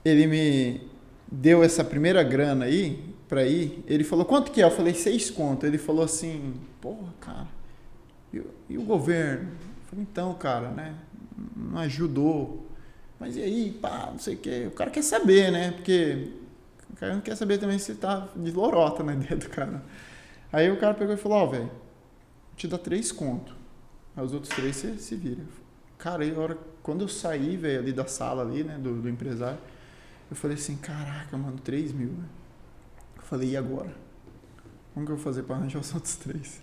[0.06, 0.82] ele me
[1.30, 4.64] deu essa primeira grana aí, pra ir, ele falou: quanto que é?
[4.66, 5.66] Eu falei: seis conto.
[5.66, 7.48] Ele falou assim: porra, cara,
[8.32, 9.50] e, o- e o governo?
[9.50, 10.96] Eu falei: então, cara, né?
[11.56, 12.68] Não ajudou.
[13.20, 14.66] Mas e aí, pá, não sei o quê.
[14.68, 15.72] O cara quer saber, né?
[15.72, 16.30] Porque
[16.90, 19.84] o cara não quer saber também se tá de lorota na ideia do cara.
[20.52, 21.72] Aí o cara pegou e falou, ó, velho,
[22.56, 23.56] te dá três conto.
[24.16, 25.44] Aí os outros três você se vira.
[25.98, 29.60] Cara, aí hora, quando eu saí, velho, ali da sala ali, né, do, do empresário,
[30.30, 32.30] eu falei assim, caraca, mano, 3 mil, velho.
[33.18, 33.94] Eu falei, e agora?
[34.94, 36.62] Como que eu vou fazer para arranjar os outros três?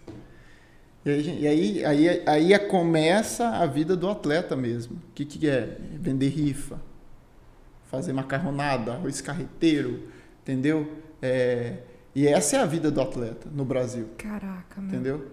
[1.05, 4.97] E aí, e aí, aí, aí começa a vida do atleta mesmo.
[4.97, 5.79] O que, que é?
[5.93, 6.81] Vender rifa,
[7.91, 10.09] fazer macarronada, arroz carreteiro,
[10.43, 10.93] entendeu?
[11.23, 11.79] É,
[12.15, 14.09] e essa é a vida do atleta no Brasil.
[14.19, 14.89] Caraca, mano.
[14.89, 15.27] Entendeu?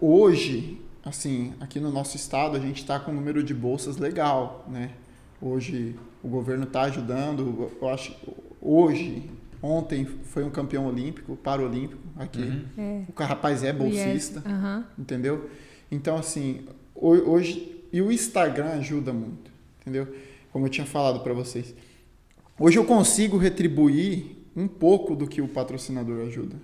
[0.00, 4.64] Hoje, assim, aqui no nosso estado, a gente está com um número de bolsas legal,
[4.68, 4.92] né?
[5.40, 7.70] Hoje o governo está ajudando.
[7.80, 8.14] Eu acho
[8.60, 9.30] hoje,
[9.62, 12.42] ontem foi um campeão olímpico, paralímpico aqui.
[12.42, 12.64] Uhum.
[12.76, 13.02] É.
[13.08, 14.84] O rapaz é bolsista, uhum.
[14.98, 15.50] entendeu?
[15.90, 19.50] Então assim, hoje e o Instagram ajuda muito,
[19.80, 20.08] entendeu?
[20.52, 21.74] Como eu tinha falado para vocês.
[22.58, 26.56] Hoje eu consigo retribuir um pouco do que o patrocinador ajuda,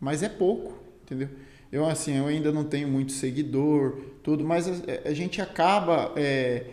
[0.00, 1.28] mas é pouco, entendeu?
[1.70, 6.64] Eu assim, eu ainda não tenho muito seguidor, tudo, mas a, a gente acaba é,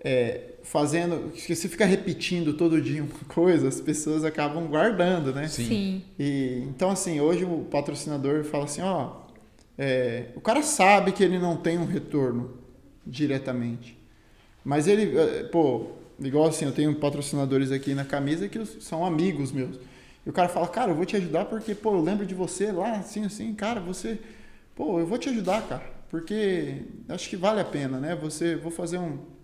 [0.00, 5.48] é, fazendo, se você fica repetindo todo dia uma coisa, as pessoas acabam guardando, né?
[5.48, 5.64] Sim.
[5.64, 6.02] Sim.
[6.18, 9.12] E, então, assim, hoje o patrocinador fala assim, ó,
[9.78, 12.58] é, o cara sabe que ele não tem um retorno
[13.06, 13.98] diretamente,
[14.62, 15.86] mas ele, é, pô,
[16.20, 19.76] igual assim, eu tenho patrocinadores aqui na camisa que são amigos meus.
[20.26, 22.70] E o cara fala, cara, eu vou te ajudar porque, pô, eu lembro de você
[22.70, 24.18] lá, assim, assim, cara, você,
[24.76, 28.14] pô, eu vou te ajudar, cara, porque acho que vale a pena, né?
[28.16, 29.37] Você, vou fazer um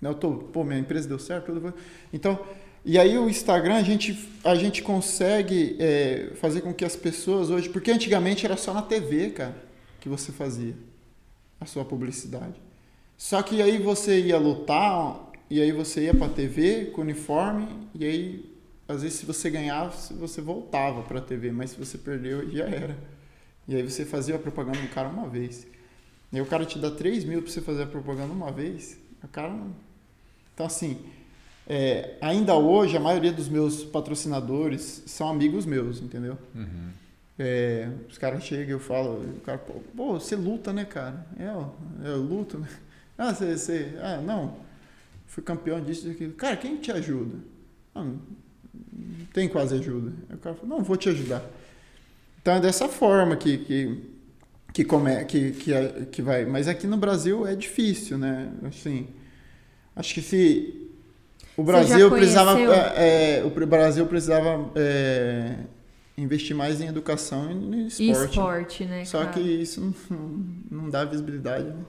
[0.00, 0.08] né?
[0.08, 1.74] Eu tô, pô, minha empresa deu certo, tudo.
[2.12, 2.38] Então,
[2.84, 7.48] e aí o Instagram a gente, a gente consegue é, fazer com que as pessoas
[7.48, 9.56] hoje, porque antigamente era só na TV, cara,
[10.00, 10.74] que você fazia
[11.58, 12.60] a sua publicidade.
[13.16, 18.04] Só que aí você ia lutar e aí você ia para TV com uniforme e
[18.04, 18.54] aí
[18.86, 22.98] às vezes se você ganhava você voltava para TV, mas se você perdeu já era.
[23.66, 25.66] E aí você fazia a propaganda do cara uma vez.
[26.30, 28.98] E aí o cara te dá 3 mil para você fazer a propaganda uma vez,
[29.24, 29.74] o cara não
[30.54, 30.98] então, assim,
[31.66, 36.38] é, ainda hoje, a maioria dos meus patrocinadores são amigos meus, entendeu?
[36.54, 36.90] Uhum.
[37.36, 41.26] É, os caras chegam e eu falo, o cara, pô, você luta, né, cara?
[41.38, 41.74] É, eu,
[42.04, 42.68] eu luto, né?
[43.16, 44.56] Ah, você, você, ah, não,
[45.28, 46.32] fui campeão disso e daquilo.
[46.32, 47.38] Cara, quem te ajuda?
[47.94, 48.18] Ah, não,
[49.32, 50.12] tem quase ajuda.
[50.28, 51.40] Aí o cara fala, não, vou te ajudar.
[52.42, 54.02] Então é dessa forma que, que,
[54.74, 55.72] que, come, que, que,
[56.12, 56.44] que vai.
[56.44, 58.52] Mas aqui no Brasil é difícil, né?
[58.64, 59.08] Assim,
[59.96, 60.90] Acho que se
[61.56, 62.58] o Brasil precisava,
[62.96, 65.56] é, é, o Brasil precisava é,
[66.18, 68.30] investir mais em educação e no esporte.
[68.30, 69.04] esporte, né?
[69.04, 69.30] Só cara?
[69.30, 71.66] que isso não, não dá visibilidade.
[71.66, 71.84] Né?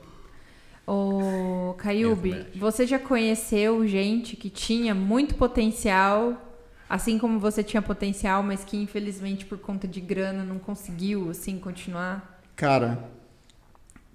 [0.85, 6.55] Ô, Caiube, você já conheceu gente que tinha muito potencial,
[6.87, 11.57] assim como você tinha potencial, mas que infelizmente por conta de grana não conseguiu assim
[11.57, 12.34] continuar?
[12.55, 13.09] Cara,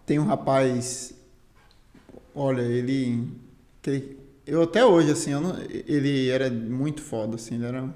[0.06, 1.14] tem um rapaz,
[2.34, 3.28] olha, ele
[3.82, 7.94] que eu até hoje, assim, não, ele era muito foda, assim, ele era...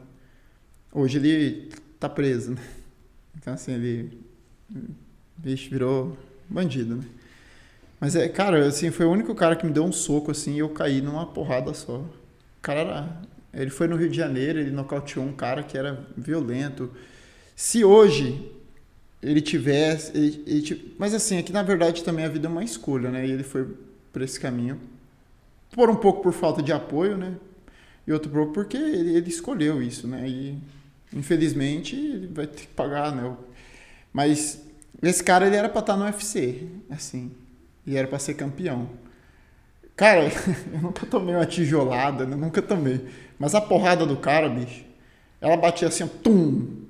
[0.93, 2.63] Hoje ele tá preso, né?
[3.37, 4.21] Então, assim, ele...
[5.37, 6.17] Bicho, virou
[6.49, 7.05] bandido, né?
[7.99, 10.59] Mas, é, cara, assim, foi o único cara que me deu um soco, assim, e
[10.61, 11.99] eu caí numa porrada só.
[11.99, 12.11] O
[12.63, 13.23] cara era...
[13.53, 16.91] Ele foi no Rio de Janeiro, ele nocauteou um cara que era violento.
[17.57, 18.54] Se hoje
[19.29, 20.17] ele tivesse...
[20.17, 23.27] Ele, ele, mas, assim, aqui, na verdade, também a vida é uma escolha, né?
[23.27, 23.67] E ele foi
[24.13, 24.81] por esse caminho
[25.75, 27.35] por um pouco por falta de apoio, né?
[28.07, 30.27] E outro pouco porque ele, ele escolheu isso, né?
[30.29, 30.59] E
[31.13, 33.37] infelizmente ele vai ter que pagar, né?
[34.13, 34.63] Mas
[35.03, 37.33] esse cara ele era para estar no UFC, assim,
[37.87, 38.89] e era para ser campeão.
[39.97, 40.25] Cara,
[40.73, 42.37] eu nunca tomei uma tijolada, né?
[42.37, 43.05] nunca tomei.
[43.39, 44.85] Mas a porrada do cara, bicho,
[45.41, 46.85] ela batia assim, tum.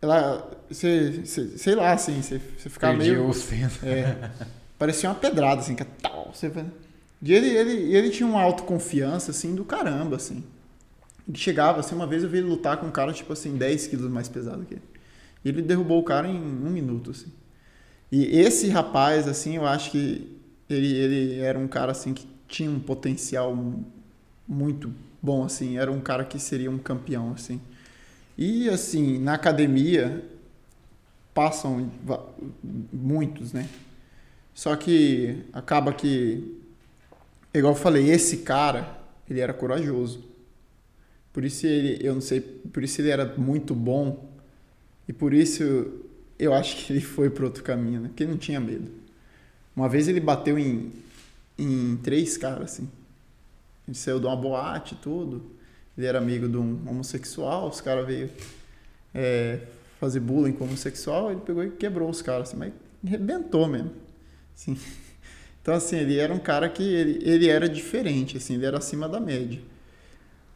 [0.00, 3.28] Ela, você, você sei lá, assim, você, você ficava Perdi meio.
[3.28, 4.30] O é,
[4.78, 6.30] parecia uma pedrada, assim, que é tal.
[6.32, 6.50] Você,
[7.22, 10.44] e ele, ele, ele tinha uma autoconfiança, assim, do caramba, assim.
[11.26, 13.86] Ele chegava, assim, uma vez eu vi ele lutar com um cara, tipo assim, 10
[13.88, 14.82] quilos mais pesado que ele.
[15.44, 17.32] E ele derrubou o cara em um minuto, assim.
[18.12, 22.70] E esse rapaz, assim, eu acho que ele, ele era um cara, assim, que tinha
[22.70, 23.56] um potencial
[24.46, 25.78] muito bom, assim.
[25.78, 27.60] Era um cara que seria um campeão, assim.
[28.36, 30.24] E, assim, na academia,
[31.32, 31.90] passam
[32.92, 33.68] muitos, né?
[34.54, 36.56] Só que acaba que
[37.52, 38.98] igual eu falei, esse cara,
[39.28, 40.24] ele era corajoso.
[41.32, 44.30] Por isso ele, eu não sei, por isso ele era muito bom.
[45.06, 45.62] E por isso
[46.38, 48.08] eu acho que ele foi para outro caminho, né?
[48.08, 48.90] Porque ele não tinha medo.
[49.74, 50.92] Uma vez ele bateu em,
[51.58, 52.88] em três caras, assim.
[53.86, 55.44] Ele saiu de uma boate e tudo.
[55.96, 58.30] Ele era amigo de um homossexual, os caras veio
[59.14, 59.60] é,
[59.98, 62.56] fazer bullying com homossexual, ele pegou e quebrou os caras, assim.
[62.58, 62.72] Mas
[63.06, 63.90] arrebentou mesmo.
[64.54, 64.76] Assim.
[65.62, 69.08] Então, assim, ele era um cara que ele, ele era diferente, assim, ele era acima
[69.08, 69.58] da média.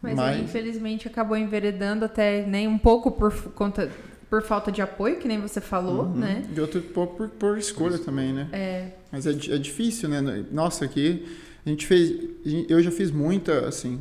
[0.01, 3.91] Mas, ele, infelizmente, acabou enveredando até nem um pouco por conta
[4.31, 6.15] por falta de apoio, que nem você falou, Uhum.
[6.15, 6.49] né?
[6.55, 8.49] E outro pouco por, por escolha também, né?
[8.53, 10.45] É, Mas é, é difícil, né?
[10.53, 11.27] Nossa, aqui
[11.67, 12.31] a gente fez.
[12.69, 14.01] Eu já fiz muita, assim,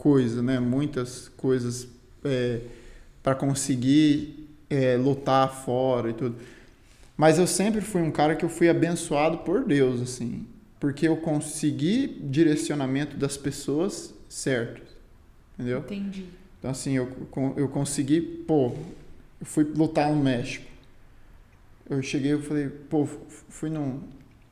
[0.00, 0.58] coisa, né?
[0.58, 1.86] Muitas coisas
[3.22, 6.36] para conseguir é, lutar fora e tudo.
[7.18, 10.46] Mas eu sempre fui um cara que eu fui abençoado por Deus, assim.
[10.78, 14.80] Porque eu consegui direcionamento das pessoas certo.
[15.54, 15.80] Entendeu?
[15.80, 16.24] entendi.
[16.58, 17.10] Então, assim, eu,
[17.56, 18.72] eu consegui, pô,
[19.38, 20.64] eu fui lutar no México.
[21.88, 23.06] Eu cheguei, eu falei, pô,
[23.50, 24.00] fui num,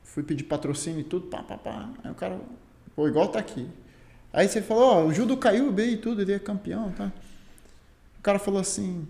[0.03, 1.89] fui pedir patrocínio e tudo, pá, pá, pá.
[2.03, 2.39] Aí o cara,
[2.95, 3.67] pô, igual tá aqui.
[4.31, 7.11] Aí você falou, ó, o Judo caiu bem e tudo, ele é campeão, tá?
[8.19, 9.07] O cara falou assim,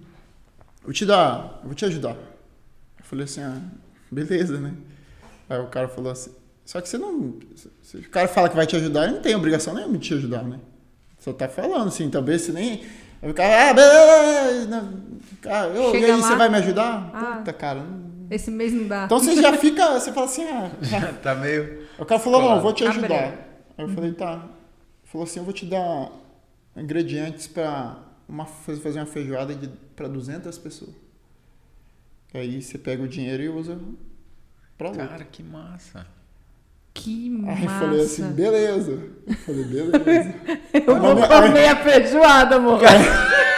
[0.83, 2.15] vou te dar, eu vou te ajudar.
[2.97, 3.59] Eu falei assim, ah,
[4.11, 4.73] beleza, né?
[5.49, 6.31] Aí o cara falou assim,
[6.63, 7.33] só que você não,
[7.81, 10.13] se o cara fala que vai te ajudar, ele não tem obrigação nenhuma de te
[10.13, 10.59] ajudar, né?
[11.17, 12.83] Só tá falando, assim, talvez você nem.
[13.21, 14.93] Aí o cara, ah, beleza,
[15.41, 16.17] cara, eu, e aí, lá.
[16.17, 17.11] você vai me ajudar?
[17.13, 17.35] Ah.
[17.39, 17.81] Puta, cara.
[17.83, 19.03] não- Esse mês não dá.
[19.05, 20.69] Então você já fica, você fala assim, ah.
[20.81, 21.83] já- tá meio.
[21.97, 22.61] O cara falou, não, Claro.
[22.61, 23.07] vou te Ah, ajudar.
[23.09, 23.33] peraí.
[23.77, 24.45] Aí eu falei, tá.
[25.11, 26.11] Falou assim, eu vou te dar
[26.75, 29.53] ingredientes pra uma, faz- fazer uma feijoada
[29.95, 30.93] pra 200 pessoas.
[32.33, 33.79] Aí você pega o dinheiro e usa
[34.77, 35.07] pra luta.
[35.07, 36.05] Cara, que massa.
[37.01, 37.79] Que Aí eu massa.
[37.85, 38.99] falei assim, beleza.
[39.27, 40.33] Eu falei, beleza.
[40.73, 42.79] Eu Aí vou na- comer a feijoada, amor.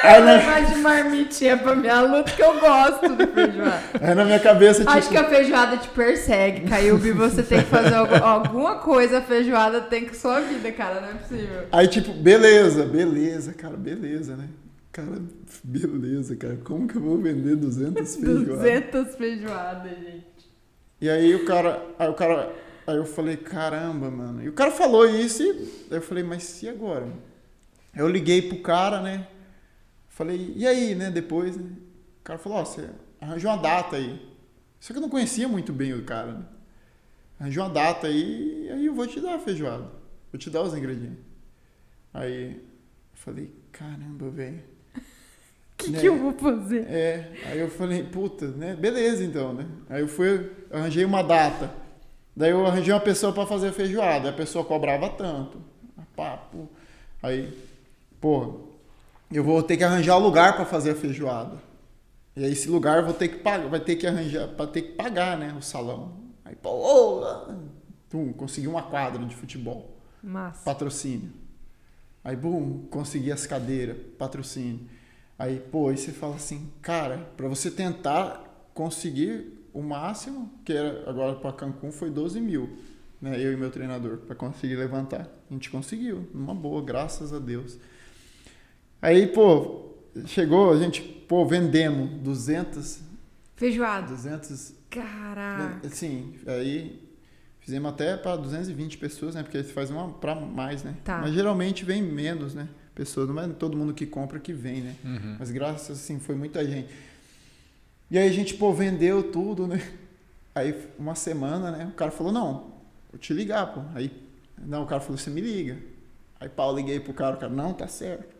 [0.03, 3.81] Aí na, Mais de marmitinha pra minha luta, que eu gosto de feijoada.
[4.01, 7.11] aí na minha cabeça, tipo, Acho que a feijoada te persegue, Caiubi.
[7.11, 11.01] Você tem que fazer algu- alguma coisa, a feijoada tem que sua vida, cara.
[11.01, 11.63] Não é possível.
[11.71, 14.47] Aí, tipo, beleza, beleza, cara, beleza, né?
[14.91, 15.17] Cara,
[15.63, 16.57] beleza, cara.
[16.63, 18.47] Como que eu vou vender 200 feijoadas?
[18.57, 20.25] 200 feijoadas, gente.
[20.99, 22.51] E aí o cara, aí o cara,
[22.91, 24.43] aí eu falei, caramba, mano.
[24.43, 27.07] E o cara falou isso e aí eu falei, mas e agora?
[27.95, 29.27] Eu liguei pro cara, né?
[30.09, 31.69] Falei, e aí, né, depois, né?
[32.19, 32.89] O cara falou, ó, você
[33.19, 34.21] arranjou uma data aí.
[34.79, 36.45] Só que eu não conhecia muito bem o cara, né?
[37.39, 39.85] Arranjou uma data aí, e aí eu vou te dar a feijoada.
[40.31, 41.23] Vou te dar os ingredientes.
[42.13, 42.59] Aí eu
[43.13, 44.61] falei, caramba, velho.
[44.95, 45.01] O
[45.77, 45.99] que, Né?
[45.99, 46.85] que eu vou fazer?
[46.87, 48.75] É, aí eu falei, puta, né?
[48.75, 49.65] Beleza então, né?
[49.89, 51.73] Aí eu fui, arranjei uma data.
[52.35, 54.29] Daí eu arranjei uma pessoa pra fazer a feijoada.
[54.29, 55.61] A pessoa cobrava tanto.
[56.15, 56.65] Pá, pô.
[57.21, 57.53] Aí,
[58.19, 58.61] pô,
[59.31, 61.57] eu vou ter que arranjar o lugar pra fazer a feijoada.
[62.35, 64.81] E aí esse lugar eu vou ter que pagar, vai ter que arranjar, para ter
[64.81, 66.13] que pagar, né, o salão.
[66.45, 67.23] Aí, pô,
[68.09, 70.63] pum, consegui uma quadra de futebol Massa.
[70.63, 71.31] patrocínio.
[72.23, 74.79] Aí, bum, consegui as cadeiras, patrocínio.
[75.37, 78.43] Aí, pô, aí você fala assim, cara, para você tentar
[78.73, 82.77] conseguir o máximo, que era agora para Cancún foi 12 mil,
[83.21, 83.39] né?
[83.39, 85.29] Eu e meu treinador, para conseguir levantar.
[85.49, 87.77] A gente conseguiu, numa boa, graças a Deus.
[89.01, 89.93] Aí, pô,
[90.25, 93.11] chegou, a gente, pô, vendemos 200,
[93.55, 94.07] Feijoada.
[94.07, 95.87] 200 Caraca.
[95.87, 96.99] Assim, aí
[97.61, 99.43] fizemos até para 220 pessoas, né?
[99.43, 100.95] Porque você faz uma para mais, né?
[101.03, 101.19] Tá.
[101.19, 102.67] Mas geralmente vem menos, né?
[102.93, 104.95] Pessoas, não é todo mundo que compra que vem, né?
[105.05, 105.37] Uhum.
[105.39, 106.89] Mas graças assim, foi muita gente.
[108.11, 109.81] E aí a gente, pô, vendeu tudo, né?
[110.53, 111.85] Aí uma semana, né?
[111.85, 112.73] O cara falou, não,
[113.09, 113.79] vou te ligar, pô.
[113.95, 114.11] Aí,
[114.57, 115.77] não, o cara falou, você me liga.
[116.37, 118.35] Aí pau, liguei pro cara, o cara, não, tá certo.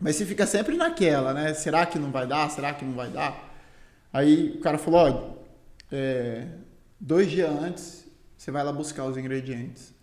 [0.00, 1.54] Mas você fica sempre naquela, né?
[1.54, 2.50] Será que não vai dar?
[2.50, 3.54] Será que não vai dar?
[4.12, 5.36] Aí o cara falou, ó,
[5.92, 6.48] é,
[6.98, 8.06] dois dias antes,
[8.36, 9.94] você vai lá buscar os ingredientes.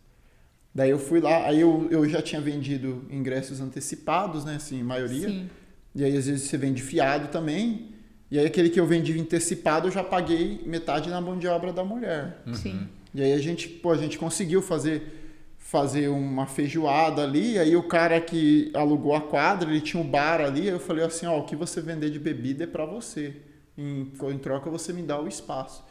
[0.73, 4.55] Daí eu fui lá, aí eu, eu já tinha vendido ingressos antecipados, né?
[4.55, 5.27] Assim, maioria.
[5.27, 5.49] Sim.
[5.93, 7.92] E aí às vezes você vende fiado também.
[8.34, 11.72] E aí aquele que eu vendi antecipado, eu já paguei metade na mão de obra
[11.72, 12.41] da mulher.
[12.53, 12.88] Sim.
[13.14, 15.19] E aí a gente, pô, a gente conseguiu fazer
[15.60, 20.39] fazer uma feijoada ali, aí o cara que alugou a quadra, ele tinha um bar
[20.41, 23.35] ali, aí eu falei assim, ó, o que você vender de bebida é para você.
[23.77, 25.84] Em, em troca você me dá o espaço.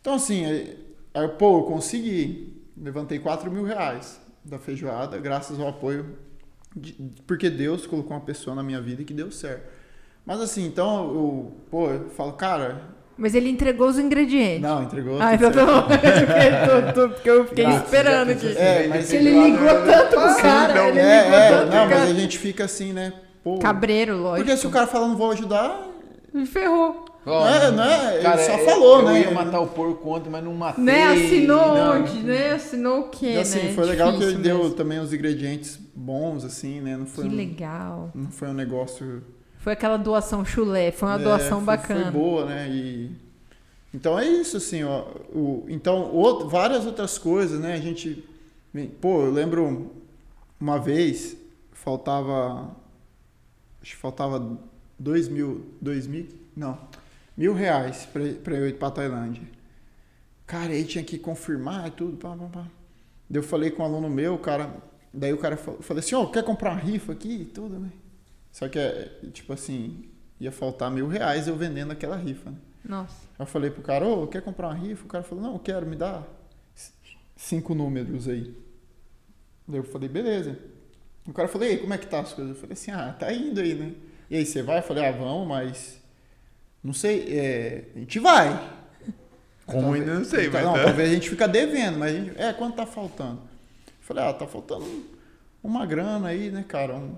[0.00, 0.78] Então assim, aí,
[1.14, 2.62] aí, pô, eu consegui.
[2.76, 6.16] Levantei 4 mil reais da feijoada, graças ao apoio,
[6.76, 6.94] de-
[7.26, 9.79] porque Deus colocou uma pessoa na minha vida que deu certo.
[10.26, 12.82] Mas assim, então eu, pô, eu falo, cara,
[13.18, 14.60] Mas ele entregou os ingredientes.
[14.62, 15.16] não, entregou.
[15.20, 15.72] Ah, então tá bom.
[15.92, 18.56] Eu fiquei- tô- tô- Porque eu fiquei Graças, esperando aqui.
[18.56, 21.88] É, mas Ele ligou tanto pro cara, não, ele é, ligou é, tanto não, cara.
[22.00, 23.12] mas a gente fica assim, né?
[23.42, 24.44] Pô, Cabreiro, lógico.
[24.46, 25.86] porque se o cara fala não vou ajudar,
[26.32, 27.06] Me ferrou.
[27.26, 28.14] Ó, É, não é?
[28.14, 29.20] Ele Cara, só eu- falou, eu né?
[29.22, 30.82] ia matar o porco ontem, mas não matei.
[30.84, 31.04] Né?
[31.08, 32.00] Assinou não.
[32.00, 32.12] onde?
[32.20, 32.52] Né?
[32.52, 33.72] Assinou o quê, e assim, né?
[33.74, 34.74] foi legal que Difícil ele deu mesmo.
[34.74, 36.96] também os ingredientes bons, assim, né?
[36.96, 38.10] Não foi, Que um, legal.
[38.14, 39.22] não foi um negócio.
[39.60, 42.10] Foi aquela doação chulé, foi uma é, doação foi- bacana.
[42.10, 42.68] Foi boa, né?
[42.70, 43.10] E,
[43.92, 45.04] Então é isso, assim, ó.
[45.34, 47.74] O, então, outro, várias outras coisas, né?
[47.74, 48.24] A gente.
[49.00, 49.90] Pô, eu lembro
[50.58, 51.36] uma vez,
[51.72, 52.70] faltava.
[53.82, 54.58] Acho que faltava
[54.98, 55.66] dois mil.
[55.80, 56.26] Dois mil?
[56.56, 56.78] Não.
[57.36, 59.42] Mil reais pra, pra eu ir pra Tailândia.
[60.46, 62.16] Cara, aí tinha que confirmar e tudo.
[62.16, 62.66] Pá, pá, pá.
[63.28, 64.70] Daí eu falei com um aluno meu, o cara.
[65.12, 67.78] Daí o cara falou, falei assim, ó, oh, quer comprar uma rifa aqui e tudo,
[67.78, 67.90] né?
[68.52, 72.56] Só que é, tipo assim, ia faltar mil reais eu vendendo aquela rifa, né?
[72.84, 73.28] Nossa.
[73.38, 75.04] Eu falei pro cara, ô, oh, quer comprar uma rifa?
[75.04, 76.22] O cara falou, não, eu quero, me dá
[77.36, 78.54] cinco números aí.
[79.66, 80.58] Daí eu falei, beleza.
[81.26, 82.54] O cara falou, e aí, como é que tá as coisas?
[82.54, 83.92] Eu falei assim, ah, tá indo aí, né?
[84.28, 84.78] E aí, você vai?
[84.78, 86.00] Eu falei, ah, vamos, mas.
[86.82, 88.48] Não sei, é, a gente vai.
[89.66, 90.64] Como talvez, ainda não sei, mas.
[90.64, 90.84] Não, tá.
[90.84, 92.40] talvez a gente fica devendo, mas a gente.
[92.40, 93.42] É, quanto tá faltando?
[93.86, 94.86] Eu falei, ah, tá faltando
[95.62, 96.96] uma grana aí, né, cara?
[96.96, 97.14] Um,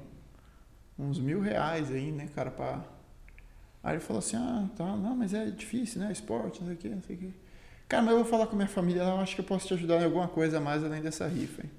[0.99, 2.85] uns mil reais aí, né, cara, pra
[3.83, 6.13] Aí ele falou assim, ah, tá, não, mas é difícil, né?
[6.13, 7.29] Esporte, não sei o quê, não sei o quê.
[7.89, 9.75] Cara, mas eu vou falar com a minha família, eu acho que eu posso te
[9.75, 11.63] ajudar em alguma coisa a mais além dessa rifa.
[11.63, 11.71] Hein?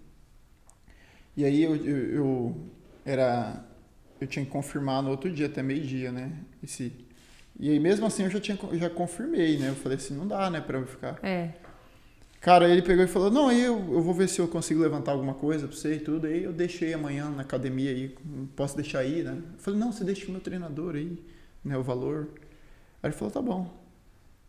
[1.38, 2.68] E aí eu, eu, eu,
[3.06, 3.64] era.
[4.19, 6.31] Eu tinha que confirmar no outro dia, até meio-dia, né?
[6.61, 6.94] Esse,
[7.60, 9.69] e aí mesmo assim eu já, tinha, eu já confirmei, né?
[9.69, 11.18] Eu falei assim, não dá, né, pra eu ficar.
[11.23, 11.53] É.
[12.43, 15.13] Cara, ele pegou e falou, não, aí eu, eu vou ver se eu consigo levantar
[15.13, 16.27] alguma coisa pra você e tudo.
[16.27, 18.17] Aí eu deixei amanhã na academia aí,
[18.53, 19.41] posso deixar aí, né?
[19.53, 21.23] Eu falei, não, você deixa o meu treinador aí
[21.63, 22.27] né, o valor.
[23.01, 23.73] Aí ele falou, tá bom.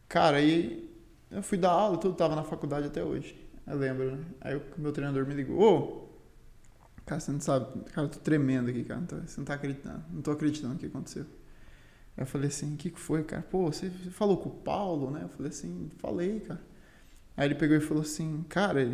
[0.09, 0.91] Cara, aí
[1.31, 3.37] eu fui dar aula, tudo tava na faculdade até hoje.
[3.65, 4.25] Eu lembro, né?
[4.41, 6.09] Aí o meu treinador me ligou, ô,
[7.07, 10.21] cara, você não sabe, cara, eu tô tremendo aqui, cara, você não tá acreditando, não
[10.21, 11.27] tô acreditando o que aconteceu.
[12.17, 13.43] Eu falei assim, o que que foi, cara?
[13.43, 15.21] Pô, você falou com o Paulo, né?
[15.23, 16.74] Eu falei assim, falei, cara.
[17.37, 18.87] Aí ele pegou e falou assim, cara,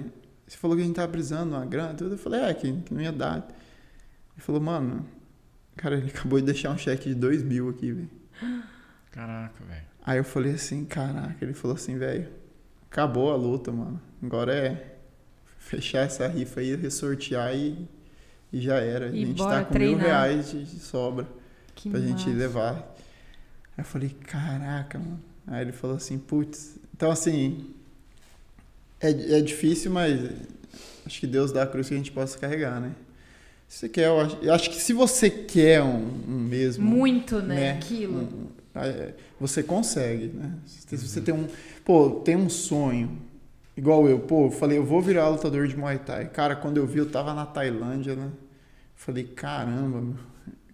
[0.46, 2.14] você falou que a gente tava brisando uma grana, tudo.
[2.14, 3.46] Eu falei, é, que, que não ia dar.
[4.34, 5.06] Ele falou, mano,
[5.80, 8.10] Cara, ele acabou de deixar um cheque de dois mil aqui, velho.
[9.10, 9.86] Caraca, velho.
[10.04, 12.28] Aí eu falei assim, caraca, ele falou assim, velho,
[12.90, 14.00] acabou a luta, mano.
[14.22, 14.96] Agora é
[15.58, 17.88] fechar essa rifa aí, ressortear e,
[18.52, 19.08] e já era.
[19.08, 19.98] E a gente tá com treinar.
[19.98, 21.26] mil reais de, de sobra
[21.74, 22.12] que pra massa.
[22.12, 22.74] gente levar.
[23.76, 25.20] Aí eu falei, caraca, mano.
[25.46, 26.78] Aí ele falou assim, putz.
[26.94, 27.74] Então, assim,
[29.00, 30.20] é, é difícil, mas
[31.06, 32.92] acho que Deus dá a cruz que a gente possa carregar, né?
[33.70, 36.84] você quer, eu acho, eu acho, que se você quer um, um mesmo.
[36.84, 37.54] Muito, né?
[37.54, 38.22] né aquilo.
[38.22, 40.54] Um, é, você consegue, né?
[40.66, 41.46] Se você tem um.
[41.84, 43.16] Pô, tem um sonho.
[43.76, 46.28] Igual eu, pô, eu falei, eu vou virar lutador de Muay Thai.
[46.30, 48.28] Cara, quando eu vi, eu tava na Tailândia, né?
[48.96, 50.16] Falei, caramba, meu,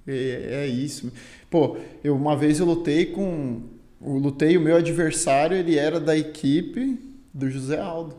[0.08, 1.12] é, é isso.
[1.50, 3.60] Pô, eu, uma vez eu lutei com.
[4.00, 7.05] Eu lutei, o meu adversário, ele era da equipe
[7.36, 8.16] do José Aldo.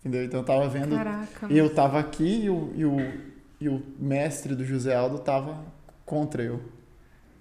[0.00, 0.24] Entendeu?
[0.24, 0.94] Então eu tava vendo.
[0.94, 1.46] Caraca.
[1.50, 2.98] Eu tava aqui e o, e o
[3.64, 5.64] e o mestre do José Aldo tava
[6.04, 6.60] contra eu.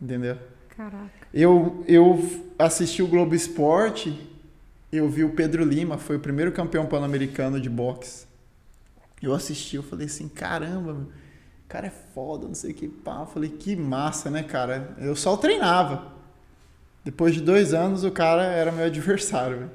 [0.02, 0.38] Entendeu?
[0.69, 1.27] Caraca.
[1.34, 2.19] Eu, eu
[2.57, 4.30] assisti o Globo Esporte,
[4.91, 8.26] eu vi o Pedro Lima, foi o primeiro campeão pan-americano de boxe.
[9.22, 11.07] Eu assisti, eu falei assim, caramba, meu,
[11.68, 13.22] cara é foda, não sei o que, pá.
[13.22, 14.95] Eu falei, que massa, né, cara?
[14.99, 16.14] Eu só treinava.
[17.03, 19.72] Depois de dois anos, o cara era meu adversário, velho.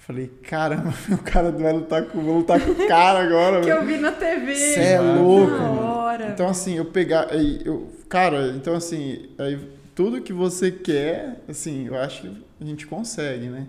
[0.00, 3.60] Falei, caramba, o cara vai lutar com, vou lutar com o cara agora.
[3.60, 4.54] que eu vi na TV.
[4.54, 5.52] Você é louco.
[5.52, 7.28] Hora, então, assim, eu pegar.
[7.34, 9.58] Eu, cara, então, assim, aí,
[9.94, 13.66] tudo que você quer, assim, eu acho que a gente consegue, né?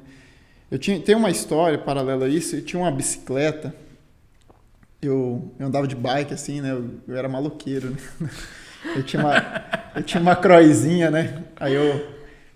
[0.71, 2.55] Eu tinha, tem uma história paralela a isso.
[2.55, 3.75] Eu tinha uma bicicleta.
[5.01, 6.71] Eu, eu andava de bike, assim, né?
[6.71, 7.97] Eu, eu era maloqueiro, né?
[8.95, 9.63] Eu tinha uma,
[9.95, 11.43] eu tinha uma croizinha, né?
[11.59, 12.03] Aí eu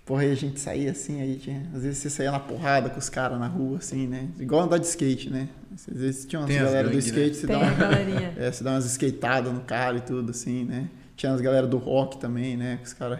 [0.06, 2.98] Porra, aí a gente saía assim, aí tinha, às vezes você saía na porrada com
[2.98, 4.28] os caras na rua, assim, né?
[4.38, 5.48] Igual andar de skate, né?
[5.74, 7.00] Às vezes tinha umas galera do né?
[7.00, 7.34] skate, né?
[7.34, 7.66] você, dá uma,
[8.38, 10.88] é, você dá umas skateadas no cara e tudo, assim, né?
[11.16, 12.78] Tinha as galera do rock também, né?
[12.80, 13.18] Que os caras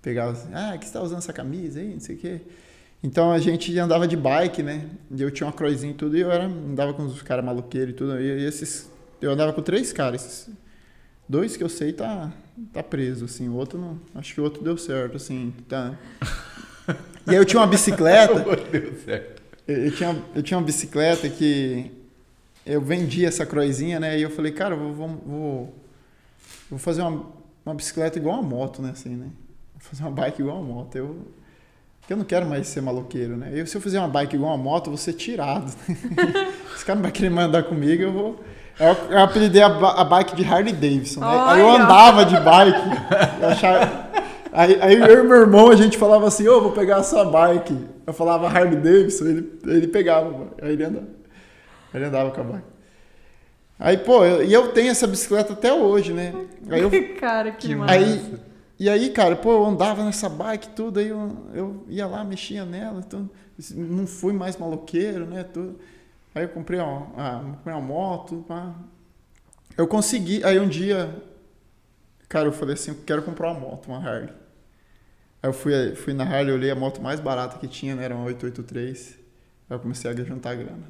[0.00, 2.40] pegavam assim, ah, que você tá usando essa camisa aí, não sei o quê.
[3.02, 4.86] Então a gente andava de bike, né?
[5.10, 7.94] E eu tinha uma croizinha e tudo, e eu era, andava com os caras maluqueiros
[7.94, 8.20] e tudo.
[8.20, 8.88] E esses,
[9.20, 10.24] eu andava com três caras.
[10.24, 10.50] Esses,
[11.28, 12.32] dois que eu sei tá
[12.72, 13.48] tá preso, assim.
[13.48, 13.98] O outro não.
[14.14, 15.52] Acho que o outro deu certo, assim.
[15.68, 15.94] Tá.
[17.26, 18.34] E aí eu tinha uma bicicleta.
[18.42, 19.42] o outro deu certo.
[19.66, 21.90] Eu, tinha, eu tinha uma bicicleta que
[22.66, 24.18] eu vendi essa croizinha, né?
[24.18, 25.74] E eu falei, cara, vou, vou, vou,
[26.70, 27.26] vou fazer uma,
[27.64, 28.90] uma bicicleta igual uma moto, né?
[28.90, 29.30] Assim, né?
[29.74, 30.96] Vou fazer uma bike igual uma moto.
[30.96, 31.16] Eu,
[32.08, 33.50] eu não quero mais ser maloqueiro, né?
[33.52, 35.72] Eu, se eu fizer uma bike igual uma moto, eu vou ser tirado.
[36.74, 38.44] Esse cara não vai querer mandar comigo, eu vou
[38.82, 41.26] eu, eu apelidei a, a, bike de Harley Davidson, né?
[41.46, 42.80] Aí eu andava de bike.
[43.40, 44.08] Eu achava,
[44.52, 47.02] aí, aí eu e meu irmão, a gente falava assim, ô, oh, vou pegar a
[47.02, 47.76] sua bike.
[48.06, 51.06] Eu falava Harley Davidson, ele, ele pegava, aí ele andava.
[51.94, 52.72] Ele andava com a bike.
[53.78, 56.34] Aí, pô, eu, e eu tenho essa bicicleta até hoje, né?
[56.70, 57.92] Aí eu, Cara, que massa.
[57.92, 58.34] Aí,
[58.78, 62.64] e aí, cara, pô, eu andava nessa bike tudo, aí eu, eu ia lá, mexia
[62.64, 63.30] nela, tudo,
[63.76, 65.44] não fui mais maloqueiro, né?
[65.44, 65.78] Tudo.
[66.34, 68.74] Aí eu comprei uma, uma, comprei uma moto, pá.
[69.76, 71.22] Eu consegui, aí um dia,
[72.28, 74.32] cara, eu falei assim, eu quero comprar uma moto, uma Harley.
[75.42, 78.04] Aí eu fui, fui na Harley, olhei a moto mais barata que tinha, né?
[78.04, 79.18] Era uma 883.
[79.68, 80.84] Aí eu comecei a juntar grana.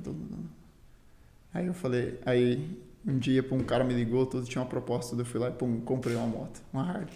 [1.55, 5.17] Aí eu falei, aí um dia, pum, um cara me ligou, tudo tinha uma proposta,
[5.17, 7.09] eu fui lá e pum, comprei uma moto, uma Harley.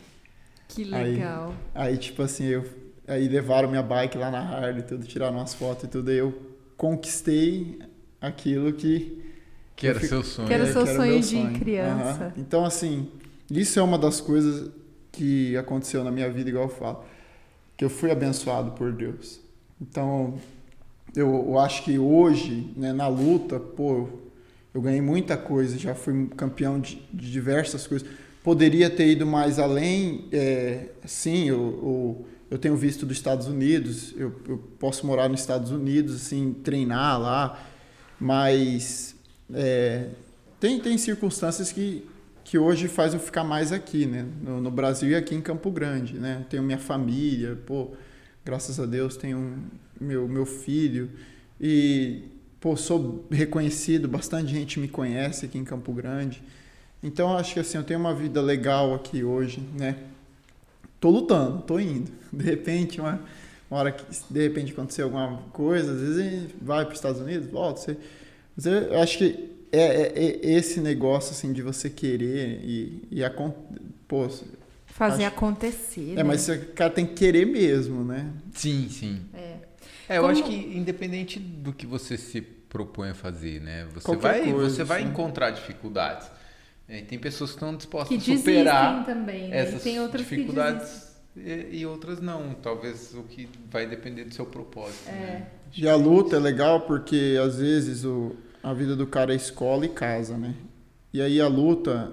[0.69, 1.55] Que legal.
[1.75, 2.65] Aí, aí, tipo assim, eu
[3.07, 6.35] aí levaram minha bike lá na Harley, tudo, tiraram umas fotos e tudo, aí eu
[6.77, 7.79] conquistei
[8.27, 9.27] aquilo que
[9.77, 10.49] que era seu sonho.
[10.49, 11.59] Que era seu sonho de sonho.
[11.59, 12.33] criança.
[12.35, 12.43] Uhum.
[12.43, 13.09] Então, assim,
[13.51, 14.71] isso é uma das coisas
[15.13, 17.05] que aconteceu na minha vida, igual eu falo,
[17.77, 19.39] que eu fui abençoado por Deus.
[19.81, 20.39] Então,
[21.15, 24.09] eu, eu acho que hoje, né, na luta, pô,
[24.73, 28.09] eu ganhei muita coisa, já fui campeão de, de diversas coisas.
[28.43, 34.15] Poderia ter ido mais além, é, sim, eu, eu, eu, tenho visto dos Estados Unidos,
[34.17, 37.59] eu, eu, posso morar nos Estados Unidos, assim, treinar lá,
[38.21, 39.15] mas
[39.53, 40.09] é,
[40.59, 42.07] tem, tem circunstâncias que,
[42.45, 45.71] que hoje faz eu ficar mais aqui, né, no, no Brasil e aqui em Campo
[45.71, 47.91] Grande, né, tenho minha família, pô,
[48.45, 49.59] graças a Deus tenho
[50.01, 51.11] meu, meu filho,
[51.61, 52.23] e
[52.61, 56.43] pô, sou reconhecido, bastante gente me conhece aqui em Campo Grande.
[57.03, 59.97] Então acho que assim, eu tenho uma vida legal aqui hoje, né?
[60.99, 62.11] Tô lutando, tô indo.
[62.33, 63.21] De repente, uma,
[63.71, 67.49] uma hora que de repente acontecer alguma coisa, às vezes vai para os Estados Unidos,
[67.49, 67.97] volta, você,
[68.57, 73.25] mas eu acho que é, é, é, esse negócio assim de você querer e, e
[73.25, 73.31] a,
[74.09, 74.29] pô,
[74.87, 76.13] fazer acho, acontecer.
[76.13, 76.23] É, né?
[76.23, 78.31] mas o cara tem que querer mesmo, né?
[78.55, 79.21] Sim, sim.
[79.35, 79.57] É.
[80.09, 80.33] É, eu Como...
[80.33, 83.87] acho que independente do que você se propõe a fazer, né?
[83.93, 86.31] Você Qualquer vai, coisa, você vai encontrar dificuldades.
[86.89, 89.59] É, tem pessoas que estão dispostas que a superar também, né?
[89.59, 91.06] essas dificuldades
[91.37, 92.55] e, e, outras não.
[92.55, 95.09] Talvez o que vai depender do seu propósito.
[95.09, 95.13] É.
[95.13, 95.47] Né?
[95.77, 99.85] E a luta é legal porque às vezes o, a vida do cara é escola
[99.85, 100.55] e casa, né?
[101.13, 102.13] E aí a luta,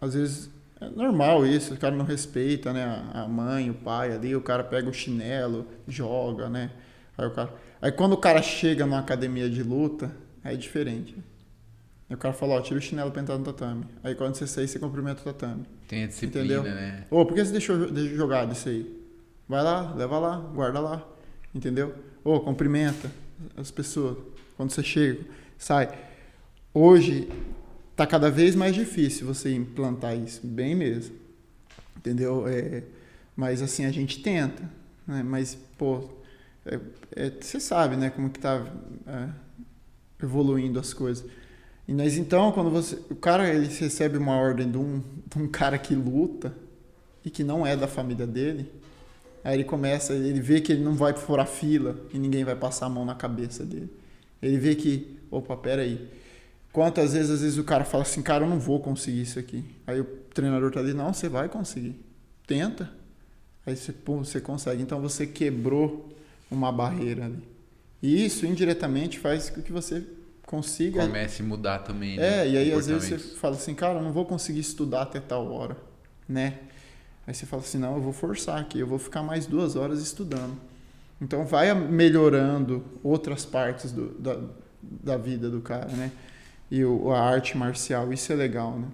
[0.00, 3.04] às vezes é normal isso, o cara não respeita, né?
[3.12, 6.70] A mãe, o pai ali, o cara pega o chinelo, joga, né?
[7.16, 7.54] Aí, o cara...
[7.80, 10.10] aí quando o cara chega numa academia de luta,
[10.42, 11.16] é diferente.
[12.14, 13.84] Aí o cara fala, ó, tira o chinelo pra entrar no tatame.
[14.00, 15.64] Aí quando você sair, você cumprimenta o tatame.
[15.88, 16.62] Tem a disciplina, Entendeu?
[16.62, 17.04] né?
[17.10, 19.04] Ô, por que você deixou, deixou jogado isso aí?
[19.48, 21.08] Vai lá, leva lá, guarda lá.
[21.52, 21.92] Entendeu?
[22.22, 23.10] Ô, cumprimenta
[23.56, 24.16] as pessoas.
[24.56, 25.24] Quando você chega,
[25.58, 25.92] sai.
[26.72, 27.28] Hoje
[27.96, 31.16] tá cada vez mais difícil você implantar isso, bem mesmo.
[31.96, 32.46] Entendeu?
[32.46, 32.84] É,
[33.34, 34.62] mas assim, a gente tenta.
[35.04, 35.20] Né?
[35.24, 36.08] Mas, pô,
[36.64, 36.78] é,
[37.16, 38.64] é, você sabe, né, como que tá
[39.04, 39.28] é,
[40.22, 41.28] evoluindo as coisas.
[41.86, 45.46] E mas então, quando você, o cara ele recebe uma ordem de um, de um
[45.46, 46.54] cara que luta
[47.24, 48.70] e que não é da família dele,
[49.42, 52.86] aí ele começa, ele vê que ele não vai furar fila e ninguém vai passar
[52.86, 53.90] a mão na cabeça dele.
[54.40, 56.08] Ele vê que, opa, pera aí.
[56.72, 59.64] Quantas vezes, às vezes o cara fala assim, cara, eu não vou conseguir isso aqui.
[59.86, 60.04] Aí o
[60.34, 61.94] treinador tá ali, não, você vai conseguir.
[62.46, 62.90] Tenta.
[63.64, 64.82] Aí você, pum, você consegue.
[64.82, 66.12] Então você quebrou
[66.50, 67.42] uma barreira ali.
[68.02, 70.04] E isso indiretamente faz com que você
[70.46, 71.00] consiga.
[71.00, 72.16] Comece a mudar também.
[72.16, 72.42] Né?
[72.42, 75.20] É, e aí às vezes você fala assim, cara, eu não vou conseguir estudar até
[75.20, 75.76] tal hora,
[76.28, 76.58] né?
[77.26, 80.00] Aí você fala assim, não, eu vou forçar aqui, eu vou ficar mais duas horas
[80.00, 80.56] estudando.
[81.20, 84.38] Então vai melhorando outras partes do, da,
[84.82, 86.10] da vida do cara, né?
[86.70, 88.88] E o, a arte marcial, isso é legal, né?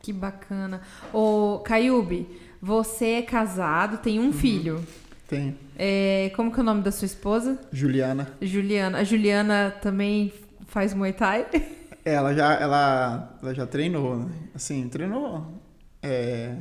[0.00, 0.80] Que bacana.
[1.12, 2.26] Ô, Caiube,
[2.60, 4.32] você é casado, tem um uhum.
[4.32, 4.86] filho.
[5.28, 5.56] Tem.
[5.76, 7.58] É, como que é o nome da sua esposa?
[7.72, 8.32] Juliana.
[8.40, 8.98] Juliana.
[8.98, 10.32] A Juliana também
[10.66, 11.46] faz Muay Thai?
[12.04, 14.30] Ela já, ela, ela já treinou, né?
[14.54, 15.44] Assim, treinou.
[16.02, 16.54] É,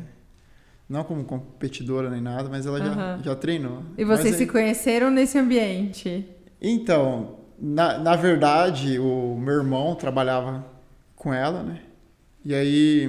[0.90, 3.84] não como competidora nem nada, mas ela já, já treinou.
[3.98, 6.28] E vocês mas, se conheceram nesse ambiente?
[6.62, 10.66] Então, na, na verdade, o meu irmão trabalhava
[11.16, 11.82] com ela, né?
[12.44, 13.08] E aí,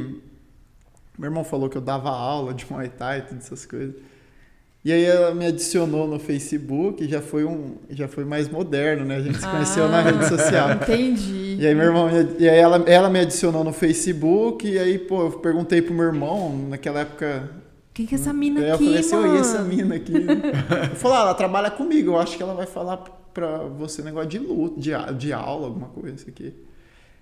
[1.18, 3.94] meu irmão falou que eu dava aula de Muay Thai todas essas coisas.
[4.86, 9.16] E aí ela me adicionou no Facebook, já foi um, já foi mais moderno, né?
[9.16, 10.74] A gente se conheceu ah, na rede social.
[10.74, 11.56] Entendi.
[11.58, 12.08] E aí meu irmão,
[12.38, 16.04] e aí ela, ela me adicionou no Facebook e aí, pô, eu perguntei pro meu
[16.04, 17.50] irmão, naquela época,
[17.92, 19.32] quem que é essa mina aqui, Eu falei assim, mano?
[19.32, 20.12] oi, essa mina aqui.
[20.12, 22.98] eu falei, ah, ela trabalha comigo, eu acho que ela vai falar
[23.34, 26.54] pra você negócio de luta, de, de aula, alguma coisa, isso aqui.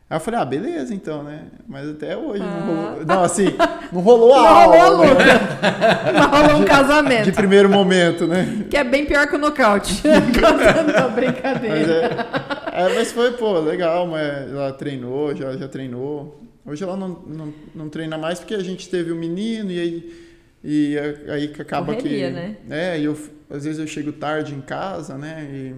[0.09, 1.47] Aí eu falei, ah, beleza então, né?
[1.67, 2.47] Mas até hoje ah.
[2.47, 3.07] não rolou.
[3.07, 3.47] Não, assim,
[3.91, 4.77] não rolou a não aula.
[4.77, 5.25] Rolou a luta.
[5.25, 6.13] Né?
[6.13, 7.25] Não rolou um casamento.
[7.25, 8.67] De primeiro momento, né?
[8.69, 10.03] Que é bem pior que o nocaute.
[10.07, 11.75] não, brincadeira.
[11.75, 16.41] Mas, é, é, mas foi, pô, legal, mas ela treinou, já, já treinou.
[16.67, 20.25] Hoje ela não, não, não treina mais porque a gente teve um menino e aí
[20.65, 20.97] E
[21.31, 22.33] aí acaba Correria, que.
[22.33, 22.57] né?
[22.71, 23.19] É, e eu,
[23.51, 25.47] às vezes eu chego tarde em casa, né?
[25.51, 25.75] E,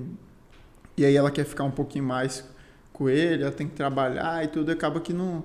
[0.99, 2.45] e aí ela quer ficar um pouquinho mais
[2.97, 5.45] com ele, ela tem que trabalhar e tudo, e acaba que não,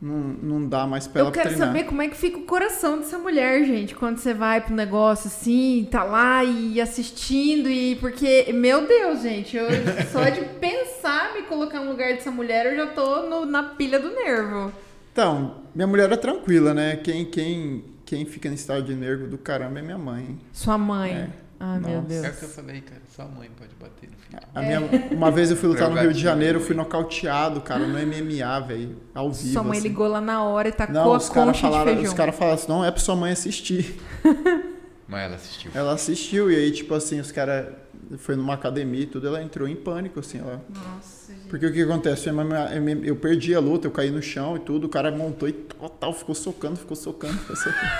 [0.00, 1.66] não, não dá mais pra Eu ela quero treinar.
[1.68, 5.26] saber como é que fica o coração dessa mulher, gente, quando você vai pro negócio
[5.26, 9.66] assim, tá lá e assistindo e porque, meu Deus, gente, eu
[10.12, 13.98] só de pensar me colocar no lugar dessa mulher, eu já tô no- na pilha
[13.98, 14.72] do nervo.
[15.12, 16.96] Então, minha mulher é tranquila, né?
[16.96, 20.38] Quem, quem, quem fica em estado de nervo do caramba é minha mãe.
[20.52, 21.12] Sua mãe.
[21.12, 21.28] É.
[21.58, 22.14] Ah, meu Nossa.
[22.14, 22.36] É o Deus.
[22.38, 23.00] que eu falei, cara.
[23.14, 24.16] Sua mãe pode bater no.
[24.54, 24.80] A minha,
[25.10, 28.96] uma vez eu fui lutar no Rio de Janeiro, fui nocauteado, cara, no MMA, velho,
[29.14, 29.52] ao vivo.
[29.52, 29.88] Sua mãe assim.
[29.88, 32.04] ligou lá na hora e tacou Não, a os caras concha de falaram, feijão.
[32.04, 34.00] os cara falaram assim, não é pra sua mãe assistir.
[35.08, 35.70] Mas ela assistiu.
[35.74, 37.66] Ela assistiu e aí, tipo assim, os caras
[38.18, 40.60] foi numa academia e tudo, ela entrou em pânico, assim, ela.
[40.68, 41.48] Nossa, gente.
[41.48, 42.28] Porque o que acontece?
[42.28, 42.34] Eu,
[43.04, 45.88] eu perdi a luta, eu caí no chão e tudo, o cara montou e tal,
[45.90, 47.92] tal, ficou socando, ficou socando, ficou socando.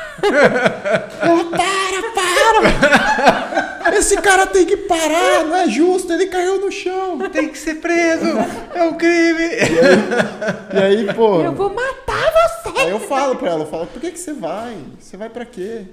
[1.21, 3.63] Ela, para, para!
[3.95, 7.19] Esse cara tem que parar, não é justo, ele caiu no chão.
[7.31, 8.27] Tem que ser preso!
[8.75, 9.45] É um crime!
[10.73, 11.41] E aí, pô.
[11.43, 12.81] Eu vou matar você!
[12.81, 14.77] Aí eu falo pra ela, eu falo, por que, que você vai?
[14.99, 15.85] Você vai pra quê?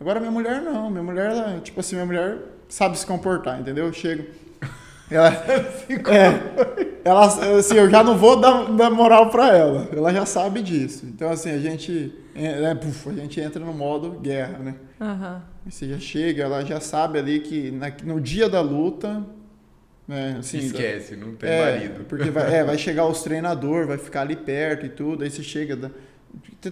[0.00, 2.38] Agora minha mulher não, minha mulher, ela, tipo assim, minha mulher
[2.68, 3.86] sabe se comportar, entendeu?
[3.86, 4.24] Eu chego.
[5.10, 5.28] Ela,
[6.08, 7.26] é, ela,
[7.58, 9.88] assim, eu já não vou dar, dar moral pra ela.
[9.94, 11.04] Ela já sabe disso.
[11.04, 14.74] Então, assim, a gente, é, é, puf, a gente entra no modo guerra, né?
[15.00, 15.42] Aham.
[15.70, 19.24] Você já chega, ela já sabe ali que na- no dia da luta,
[20.08, 20.36] né?
[20.38, 22.04] Assim, Esquece, não tem é, marido.
[22.04, 25.42] Porque vai, é, vai chegar os treinadores, vai ficar ali perto e tudo, aí você
[25.42, 25.76] chega.
[25.76, 25.90] Da...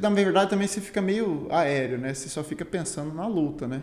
[0.00, 2.14] Na verdade, também você fica meio aéreo, né?
[2.14, 3.82] Você só fica pensando na luta, né?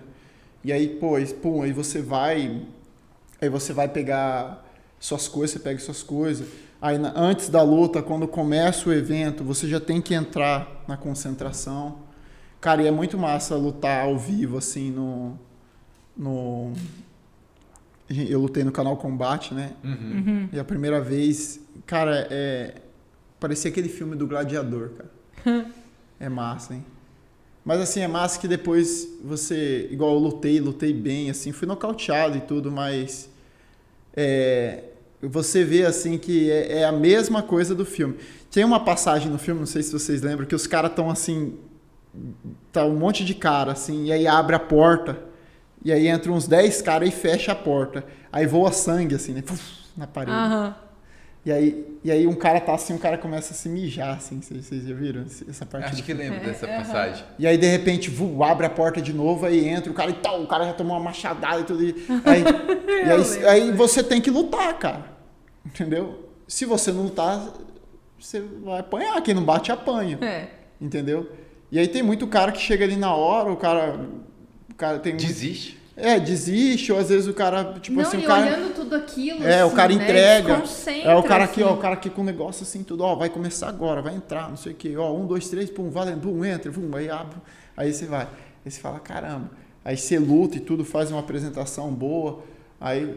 [0.63, 2.61] E aí, pô, aí, pum, aí você vai.
[3.41, 4.65] Aí você vai pegar
[4.99, 6.47] suas coisas, você pega suas coisas.
[6.81, 10.97] Aí na- antes da luta, quando começa o evento, você já tem que entrar na
[10.97, 12.04] concentração.
[12.65, 15.37] Cara, e é muito massa lutar ao vivo, assim, no.
[16.17, 16.73] no
[18.09, 19.73] eu lutei no canal Combate, né?
[19.83, 20.49] Uhum.
[20.51, 22.73] E a primeira vez, cara, é.
[23.39, 25.67] Parecia aquele filme do Gladiador, cara.
[26.19, 26.83] é massa, hein?
[27.63, 29.87] Mas assim, é massa que depois você.
[29.91, 33.29] Igual eu lutei, lutei bem, assim, fui nocauteado e tudo, mas.
[34.15, 34.85] É,
[35.21, 38.15] você vê assim que é, é a mesma coisa do filme.
[38.49, 41.59] Tem uma passagem no filme, não sei se vocês lembram, que os caras estão assim.
[42.71, 45.17] Tá um monte de cara, assim, e aí abre a porta.
[45.83, 48.03] E aí entra uns 10 caras e fecha a porta.
[48.31, 49.41] Aí voa sangue, assim, né?
[49.41, 49.61] Puf,
[49.95, 50.35] na parede.
[50.35, 50.75] Aham.
[51.45, 54.41] E aí, e aí um cara tá assim, um cara começa a se mijar, assim.
[54.41, 55.93] Vocês, já viram essa parte?
[55.93, 56.77] Acho que lembro É, dessa aham.
[56.77, 57.23] passagem.
[57.37, 60.15] E aí, de repente, vu, abre a porta de novo, aí entra o cara e
[60.15, 61.83] tal, o cara já tomou uma machadada e tudo.
[61.83, 62.43] E aí,
[63.05, 63.47] e aí, lembro.
[63.49, 65.05] aí você tem que lutar, cara.
[65.63, 66.29] Entendeu?
[66.47, 67.39] Se você não lutar,
[68.19, 69.21] você vai apanhar.
[69.21, 70.17] Quem não bate, apanha.
[70.23, 70.47] É.
[70.81, 71.29] Entendeu?
[71.71, 73.99] E aí tem muito cara que chega ali na hora, o cara.
[74.69, 75.77] O cara tem muito- Desiste.
[75.97, 78.45] É, desiste, ou às vezes o cara, tipo não, assim, o cara.
[78.47, 79.41] olhando tudo aquilo.
[79.47, 80.63] É, o assim, cara né, entrega.
[81.05, 81.73] É o cara aqui, ó, assim.
[81.75, 84.57] o cara aqui com o negócio assim, tudo, ó, vai começar agora, vai entrar, não
[84.57, 87.37] sei o quê, ó, um, dois, três, pum, valendo, pum, entra, pum, aí abre,
[87.77, 88.27] aí você vai.
[88.65, 89.51] Aí você fala, caramba.
[89.85, 92.39] Aí você luta e tudo, faz uma apresentação boa,
[92.81, 93.15] aí,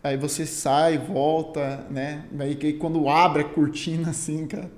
[0.00, 2.26] aí você sai, volta, né?
[2.38, 4.70] Aí que- quando abre a cortina assim, cara,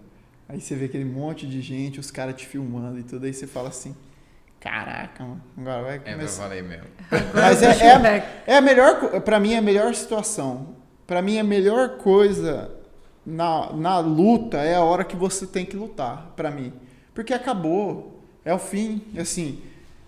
[0.53, 3.47] aí você vê aquele monte de gente, os caras te filmando e tudo, aí você
[3.47, 3.97] fala assim,
[4.61, 6.43] caraca, mano, agora vai É, mas eu começar.
[6.43, 6.87] falei mesmo.
[7.35, 8.25] Mas é, Deixa é, ver.
[8.47, 10.77] é a melhor, pra mim é a melhor situação.
[11.07, 12.71] Pra mim a melhor coisa
[13.27, 16.73] na, na luta é a hora que você tem que lutar, pra mim.
[17.15, 19.61] Porque acabou, é o fim, assim.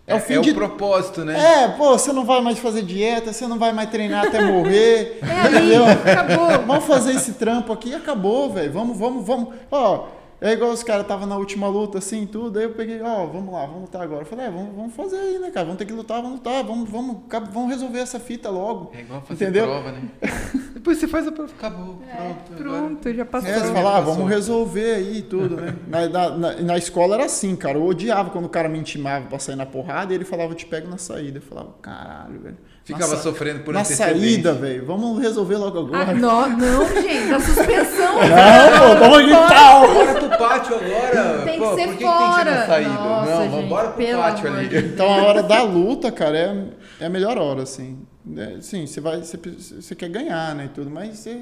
[0.06, 1.38] É, o fim é de o propósito, né?
[1.64, 5.18] É, pô, você não vai mais fazer dieta, você não vai mais treinar até morrer.
[5.22, 6.66] É ali, acabou.
[6.66, 8.70] Vamos fazer esse trampo aqui e acabou, velho.
[8.72, 9.54] Vamos, vamos, vamos.
[9.70, 10.08] Ó,
[10.44, 12.58] é igual os caras estavam na última luta, assim, tudo.
[12.58, 14.20] Aí eu peguei, ó, vamos lá, vamos lutar agora.
[14.22, 15.64] Eu falei, é, vamos, vamos fazer aí, né, cara?
[15.64, 17.16] Vamos ter que lutar, vamos lutar, vamos, vamos,
[17.50, 18.92] vamos resolver essa fita logo.
[18.94, 19.64] É igual fazer Entendeu?
[19.64, 20.10] prova, né?
[20.74, 22.62] Depois você faz a prova, acabou, pronto.
[22.62, 23.48] Pronto, já passou.
[23.48, 25.74] É, você fala, ah, vamos resolver aí tudo, né?
[25.88, 27.78] Na, na, na, na escola era assim, cara.
[27.78, 30.56] Eu odiava quando o cara me intimava pra sair na porrada e ele falava, eu
[30.56, 31.38] te pego na saída.
[31.38, 32.58] Eu falava, caralho, velho.
[32.84, 34.84] Ficava Na sa- sofrendo por Na saída, velho.
[34.84, 36.10] Vamos resolver logo agora.
[36.10, 38.14] Ah, não, não, gente, a suspensão.
[38.14, 39.94] Não, pô, vamos de tal.
[39.94, 41.42] Bora pro pátio agora.
[41.44, 42.66] Tem que Pô, ser por que, que tem que ser na fora.
[42.66, 42.90] saída?
[42.90, 44.68] Nossa, não, gente, vamos embora pro pelo pátio ali.
[44.68, 44.76] de.
[44.78, 46.64] Então a hora da luta, cara, é,
[47.00, 47.98] é a melhor hora, assim.
[48.36, 51.40] É, sim, você vai, você, você quer ganhar, né, e tudo, mas você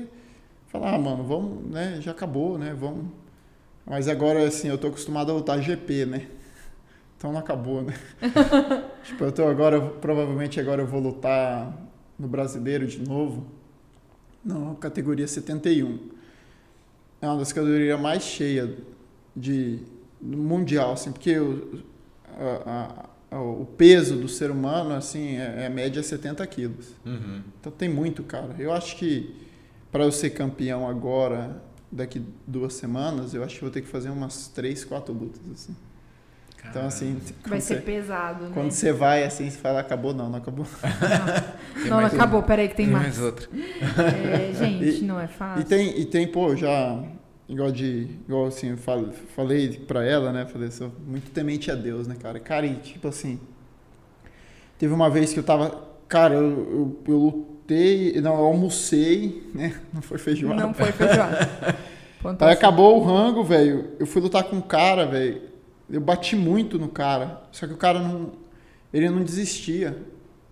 [0.68, 3.06] fala, ah, mano, vamos, né, já acabou, né, vamos.
[3.84, 6.22] Mas agora, assim, eu tô acostumado a lutar GP, né?
[7.22, 7.94] Então não acabou, né?
[9.04, 11.72] tipo, eu tô agora, provavelmente agora eu vou lutar
[12.18, 13.46] no brasileiro de novo,
[14.44, 16.00] na categoria 71.
[17.20, 18.70] É uma das categorias mais cheias
[19.36, 19.78] de
[20.20, 21.84] mundial, assim, porque o-
[22.66, 26.88] a, a- o peso do ser humano, assim, é, é média é 70 quilos.
[27.06, 27.40] Uhum.
[27.60, 28.56] Então tem muito, cara.
[28.58, 29.32] Eu acho que
[29.92, 34.10] para eu ser campeão agora, daqui duas semanas, eu acho que vou ter que fazer
[34.10, 35.76] umas três, quatro lutas, assim.
[36.68, 38.50] Então, assim, Vai ser você, pesado, né?
[38.54, 40.64] quando você vai assim, você fala, acabou, não, não acabou.
[41.84, 43.18] Não, não mais acabou, peraí que tem Tem mais.
[43.18, 43.48] mais outra.
[43.52, 45.62] É, gente, E- não é fácil.
[45.62, 47.02] E tem, e tem, pô, já,
[47.48, 51.74] igual de, igual assim, eu fal- falei pra ela, né, falei, sou muito temente a
[51.74, 52.38] Deus, né, cara.
[52.38, 53.40] Cara, e tipo assim,
[54.78, 59.74] teve uma vez que eu tava, cara, eu, eu, eu lutei, não, eu almocei, né,
[59.92, 60.62] não foi feijoada.
[60.62, 61.48] Não foi feijoada.
[62.24, 62.44] Aí assim.
[62.52, 63.90] acabou o rango, velho.
[63.98, 65.42] Eu fui lutar com um cara, velho.
[65.92, 67.42] Eu bati muito no cara.
[67.52, 68.32] Só que o cara não.
[68.92, 70.02] Ele não desistia.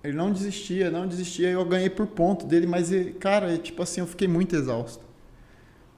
[0.04, 1.48] Ele não desistia, não desistia.
[1.50, 5.02] Eu ganhei por ponto dele, mas, ele- cara, tipo assim, eu fiquei muito exausto.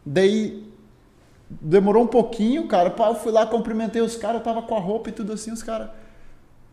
[0.06, 0.70] Daí.
[1.60, 2.94] Demorou um pouquinho, cara.
[2.96, 5.52] Eu fui lá, cumprimentei os caras, eu tava com a roupa e tudo assim.
[5.52, 5.90] Os caras.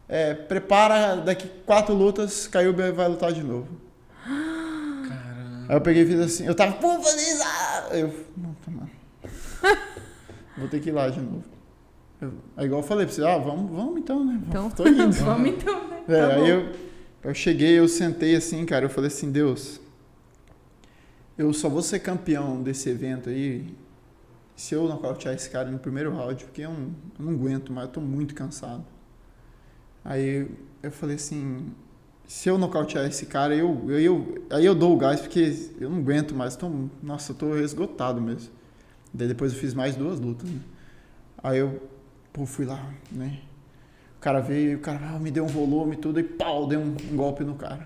[0.07, 3.67] É, prepara, daqui quatro lutas, caiu e vai lutar de novo.
[4.25, 5.65] Caramba.
[5.69, 7.41] Aí eu peguei e fiz assim, eu tava, pô, feliz!
[7.41, 8.89] ah!" Eu, não, tá mal.
[10.57, 11.43] Vou ter que ir lá de novo.
[12.21, 14.41] Eu, aí igual eu falei pra você, ah, vamos, vamos então, né?
[14.47, 15.11] Então, Tô indo.
[15.23, 16.03] vamos então, né?
[16.07, 16.43] É, Tá bom.
[16.43, 16.71] aí eu,
[17.23, 19.79] eu cheguei, eu sentei assim, cara, eu falei assim, Deus,
[21.37, 23.73] eu só vou ser campeão desse evento aí
[24.55, 27.87] se eu nocautear esse cara no primeiro round, porque eu não, eu não aguento mais,
[27.87, 28.83] eu tô muito cansado.
[30.03, 30.49] Aí
[30.83, 31.67] eu falei assim,
[32.27, 35.89] se eu nocautear esse cara, eu, eu, eu- aí eu dou o gás, porque eu
[35.89, 36.69] não aguento mais, tô,
[37.01, 38.51] nossa, eu tô esgotado mesmo.
[39.13, 40.59] Daí depois eu fiz mais duas lutas, né?
[41.41, 41.81] Aí eu
[42.39, 43.39] pô, fui lá, né?
[44.17, 46.79] O cara veio, o cara ah, me deu um volume e tudo, e pau, deu
[46.79, 47.85] um, um golpe no cara.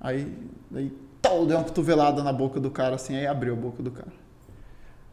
[0.00, 0.32] Aí,
[0.72, 3.90] aí pau, deu uma cotovelada na boca do cara, assim, aí abriu a boca do
[3.90, 4.12] cara.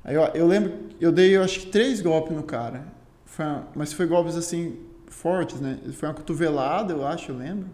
[0.04, 2.86] Aí eu, eu lembro, eu dei, eu acho que três golpes no cara.
[3.26, 4.78] Foi uma- mas foi golpes, assim,
[5.08, 5.80] fortes, né?
[5.94, 7.68] Foi uma cotovelada, eu acho, eu lembro.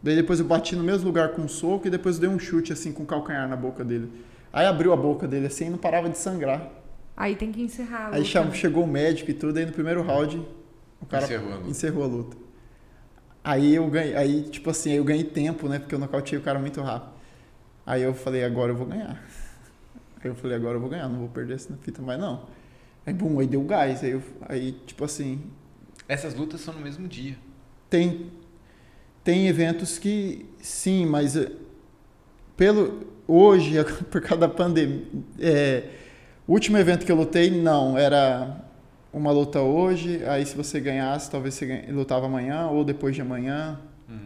[0.00, 2.38] Daí depois eu bati no mesmo lugar com um soco e depois eu dei um
[2.38, 4.10] chute, assim, com o calcanhar na boca dele.
[4.52, 6.70] Aí abriu a boca dele, assim, e não parava de sangrar.
[7.20, 8.06] Aí tem que encerrar.
[8.06, 8.24] a Aí luta.
[8.24, 10.40] cham- chegou o médico e tudo, aí no primeiro round
[11.00, 11.70] o cara Encerrou a luta.
[11.70, 12.36] encerrou a luta.
[13.42, 15.78] Aí eu ganhei, aí tipo assim, aí eu ganhei tempo, né?
[15.80, 17.12] Porque eu nocauteei o cara muito rápido.
[17.84, 19.20] Aí eu falei, agora eu vou ganhar.
[20.22, 22.46] Aí eu falei, agora eu vou ganhar, não vou perder essa fita mais não.
[23.06, 25.42] Aí bum, aí deu gás, aí, eu, aí tipo assim,
[26.08, 27.36] Essas lutas são no mesmo dia.
[27.90, 28.30] tem
[29.24, 31.52] tem eventos que sim, mas eh,
[32.56, 33.74] pelo hoje
[34.10, 35.04] por causa da pandemia,
[35.38, 35.90] é,
[36.48, 38.64] o último evento que eu lutei não era
[39.12, 43.22] uma luta hoje, aí se você ganhasse talvez você ganha- lutava amanhã ou depois de
[43.22, 43.78] amanhã,
[44.10, 44.18] Hum.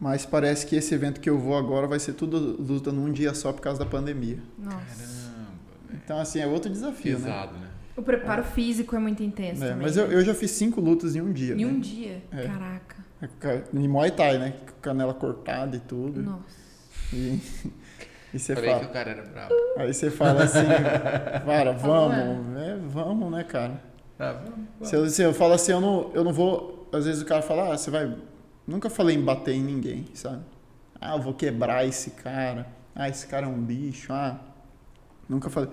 [0.00, 3.34] mas parece que esse evento que eu vou agora vai ser tudo luta num dia
[3.34, 4.38] só por causa da pandemia.
[4.58, 4.78] Nossa.
[4.78, 5.50] Caramba.
[6.04, 7.24] Então assim é outro desafio, né?
[7.26, 7.66] Pesado, né?
[7.96, 9.82] O preparo físico é muito intenso É, também.
[9.86, 10.14] mas eu, né?
[10.14, 11.54] eu já fiz cinco lutas em um dia.
[11.54, 11.66] Em né?
[11.66, 12.22] um dia.
[12.32, 12.46] É.
[12.46, 12.96] Caraca.
[13.74, 14.54] Em Muay Thai, né?
[14.66, 16.22] Com Canela cortada e tudo.
[16.22, 16.60] Nossa.
[17.12, 17.38] E,
[18.32, 18.80] e você Falei fala.
[18.80, 19.54] que o cara era bravo.
[19.76, 20.66] Aí você fala assim,
[21.46, 23.80] cara, vamos, é, vamos, né, cara?
[24.18, 26.88] Ah, vamos, Se eu, se eu falo assim, eu não, eu não vou.
[26.92, 28.14] Às vezes o cara fala, ah, você vai.
[28.66, 30.42] Nunca falei em bater em ninguém, sabe?
[31.00, 32.66] Ah, eu vou quebrar esse cara.
[32.94, 34.12] Ah, esse cara é um bicho.
[34.12, 34.38] Ah,
[35.28, 35.70] nunca falei.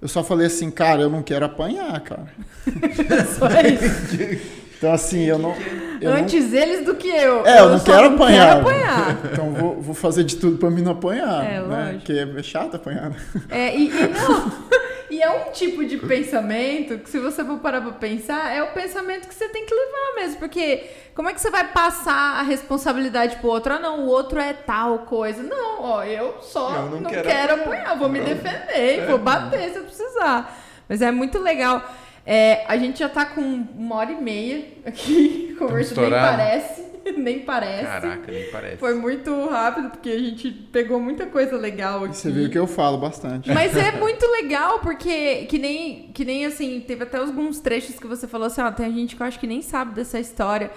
[0.00, 2.28] Eu só falei assim, cara, eu não quero apanhar, cara.
[3.38, 4.56] Só isso.
[4.76, 5.54] Então, assim, eu não.
[6.00, 7.46] Eu não Antes eles do que eu.
[7.46, 8.48] É, eu não só quero não apanhar.
[8.48, 9.18] Quero apanhar.
[9.32, 11.44] então vou, vou fazer de tudo pra mim não apanhar.
[11.44, 11.60] É, né?
[11.60, 11.98] lógico.
[12.04, 13.10] Porque é chato apanhar.
[13.10, 13.16] né?
[13.48, 14.66] É, e, e não.
[15.08, 18.72] E é um tipo de pensamento que, se você for parar pra pensar, é o
[18.72, 20.38] pensamento que você tem que levar mesmo.
[20.38, 20.84] Porque
[21.14, 23.72] como é que você vai passar a responsabilidade pro outro?
[23.72, 25.42] Ah, não, o outro é tal coisa.
[25.42, 29.06] Não, ó, eu só Eu não, não quero, quero apanhar, vou me defender, É.
[29.06, 30.58] vou bater se eu precisar.
[30.88, 31.82] Mas é muito legal.
[32.26, 36.86] É, a gente já tá com uma hora e meia aqui, conversando, nem parece.
[37.16, 37.84] Nem parece.
[37.84, 38.76] Caraca, nem parece.
[38.78, 42.16] Foi muito rápido, porque a gente pegou muita coisa legal aqui.
[42.16, 43.48] Você viu que eu falo bastante.
[43.52, 48.08] Mas é muito legal, porque que nem, que nem assim, teve até alguns trechos que
[48.08, 50.68] você falou assim, ó, tem gente que eu acho que nem sabe dessa história.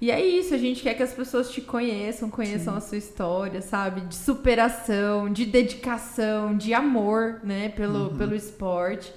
[0.00, 3.62] E é isso, a gente quer que as pessoas te conheçam, conheçam a sua história,
[3.62, 4.00] sabe?
[4.00, 8.16] De superação, de dedicação, de amor, né, pelo, Uhum.
[8.18, 9.12] pelo esporte.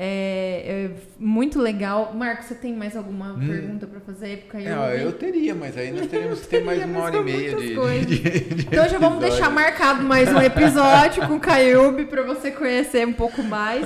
[0.00, 2.12] É, é muito legal.
[2.14, 4.46] Marcos, você tem mais alguma pergunta pra fazer?
[4.48, 7.22] Porque É, ó, eu teria, mas aí nós teríamos que ter mais uma hora e
[7.24, 8.06] meia de, coisas.
[8.06, 8.18] de-
[8.54, 13.04] de Então já vamos deixar marcado mais um episódio com o Caiube para você conhecer
[13.08, 13.84] um pouco mais.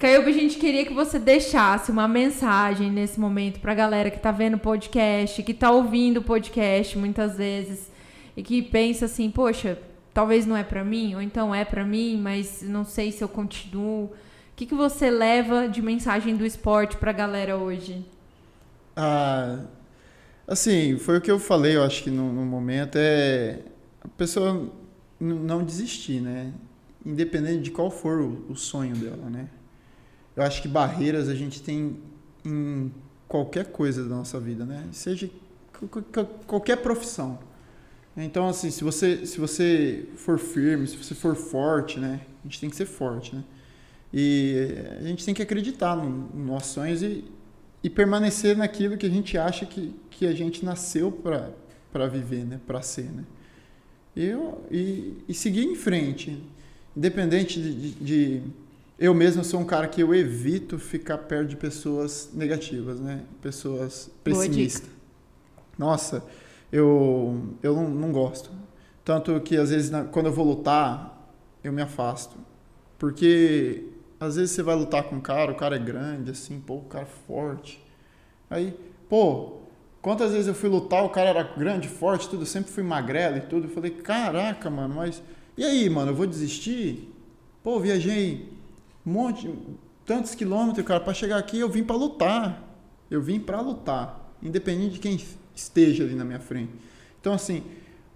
[0.00, 4.32] Caiube, a gente queria que você deixasse uma mensagem nesse momento pra galera que tá
[4.32, 7.88] vendo o podcast, que tá ouvindo o podcast muitas vezes
[8.36, 9.78] e que pensa assim, poxa,
[10.12, 13.28] talvez não é pra mim, ou então é pra mim, mas não sei se eu
[13.28, 14.10] continuo.
[14.56, 18.04] Que, que você leva de mensagem do esporte pra galera hoje?
[18.96, 19.66] Ah,
[20.46, 23.62] Assim, foi o que eu falei, eu acho que no, no momento, é
[24.00, 24.70] a pessoa
[25.18, 26.52] não desistir, né?
[27.04, 29.48] Independente de qual for o, o sonho dela, né?
[30.36, 31.98] Eu acho que barreiras a gente tem
[32.44, 32.92] em
[33.26, 34.86] qualquer coisa da nossa vida, né?
[34.92, 35.28] Seja
[36.46, 37.38] qualquer profissão.
[38.16, 42.20] Então, assim, se você, se você for firme, se você for forte, né?
[42.44, 43.42] A gente tem que ser forte, né?
[44.18, 47.22] E a gente tem que acreditar nos no nossos sonhos e,
[47.84, 52.58] e permanecer naquilo que a gente acha que, que a gente nasceu para viver, né?
[52.66, 53.24] Para ser, né?
[54.16, 56.42] Eu, e, e seguir em frente,
[56.96, 58.42] independente de, de, de,
[58.98, 63.22] eu mesmo sou um cara que eu evito ficar perto de pessoas negativas, né?
[63.42, 64.88] Pessoas pessimistas.
[65.78, 66.24] Nossa,
[66.72, 68.50] eu eu não, não gosto.
[69.04, 71.30] Tanto que às vezes quando eu vou lutar,
[71.62, 72.34] eu me afasto.
[72.98, 73.84] Porque
[74.18, 76.84] às vezes você vai lutar com um cara, o cara é grande, assim, pô, o
[76.84, 77.82] cara é forte.
[78.48, 78.74] Aí,
[79.08, 79.58] pô,
[80.00, 83.36] quantas vezes eu fui lutar, o cara era grande, forte, tudo, eu sempre fui magrelo
[83.36, 83.66] e tudo.
[83.66, 85.22] Eu falei, caraca, mano, mas.
[85.56, 87.12] E aí, mano, eu vou desistir?
[87.62, 88.48] Pô, viajei
[89.04, 89.52] um monte,
[90.04, 92.62] tantos quilômetros, cara, para chegar aqui eu vim para lutar.
[93.10, 95.20] Eu vim para lutar, independente de quem
[95.54, 96.72] esteja ali na minha frente.
[97.20, 97.62] Então, assim,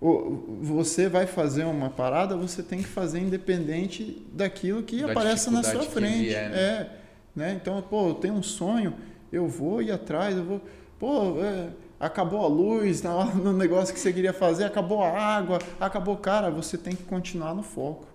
[0.01, 5.63] você vai fazer uma parada, você tem que fazer independente daquilo que da aparece na
[5.63, 6.29] sua frente.
[6.29, 6.57] Vier, né?
[6.57, 6.91] É,
[7.37, 7.59] né?
[7.61, 8.95] Então, pô, eu tenho um sonho,
[9.31, 10.61] eu vou ir atrás, eu vou.
[10.99, 11.69] Pô, é,
[11.99, 13.03] acabou a luz
[13.35, 17.55] no negócio que você queria fazer, acabou a água, acabou, cara, você tem que continuar
[17.55, 18.07] no foco.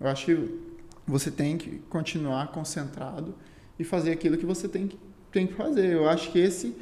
[0.00, 0.60] Eu acho que
[1.06, 3.34] você tem que continuar concentrado
[3.78, 4.98] e fazer aquilo que você tem que,
[5.32, 5.92] tem que fazer.
[5.92, 6.76] Eu acho que esse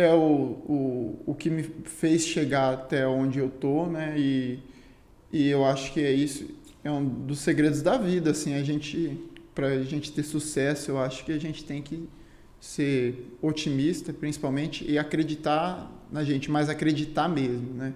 [0.00, 4.14] é o, o, o que me fez chegar até onde eu tô, né?
[4.18, 4.58] E,
[5.32, 6.48] e eu acho que é isso,
[6.82, 9.20] é um dos segredos da vida, assim, a gente,
[9.54, 12.08] para a gente ter sucesso, eu acho que a gente tem que
[12.60, 17.94] ser otimista, principalmente, e acreditar na gente, mas acreditar mesmo, né?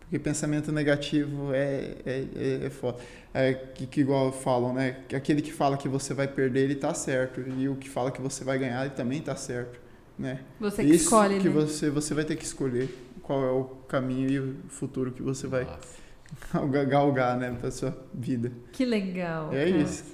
[0.00, 2.98] Porque pensamento negativo é, é, é, é foda.
[3.32, 4.96] É que, que igual falam, né?
[5.08, 7.40] Que aquele que fala que você vai perder, ele tá certo.
[7.40, 9.78] E o que fala que você vai ganhar, ele também tá certo
[10.20, 10.40] né?
[10.60, 11.54] Você que Isso escolhe, que né?
[11.54, 12.88] você você vai ter que escolher
[13.22, 15.66] qual é o caminho e o futuro que você vai
[16.86, 18.52] galgar, né, para sua vida.
[18.72, 19.48] Que legal.
[19.52, 19.82] É cara.
[19.82, 20.04] isso.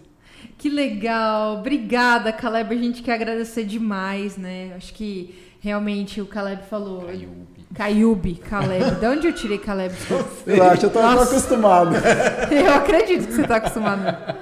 [0.56, 1.58] Que legal.
[1.58, 2.74] Obrigada, Caleb.
[2.74, 4.72] A gente quer agradecer demais, né?
[4.76, 7.00] Acho que realmente o Caleb falou.
[7.02, 7.46] Caiube.
[7.74, 9.00] Caiube, Caleb.
[9.00, 9.94] De onde eu tirei Caleb?
[10.46, 11.96] Eu acho, eu tô, tô acostumado.
[12.52, 14.36] eu acredito que você tá acostumado.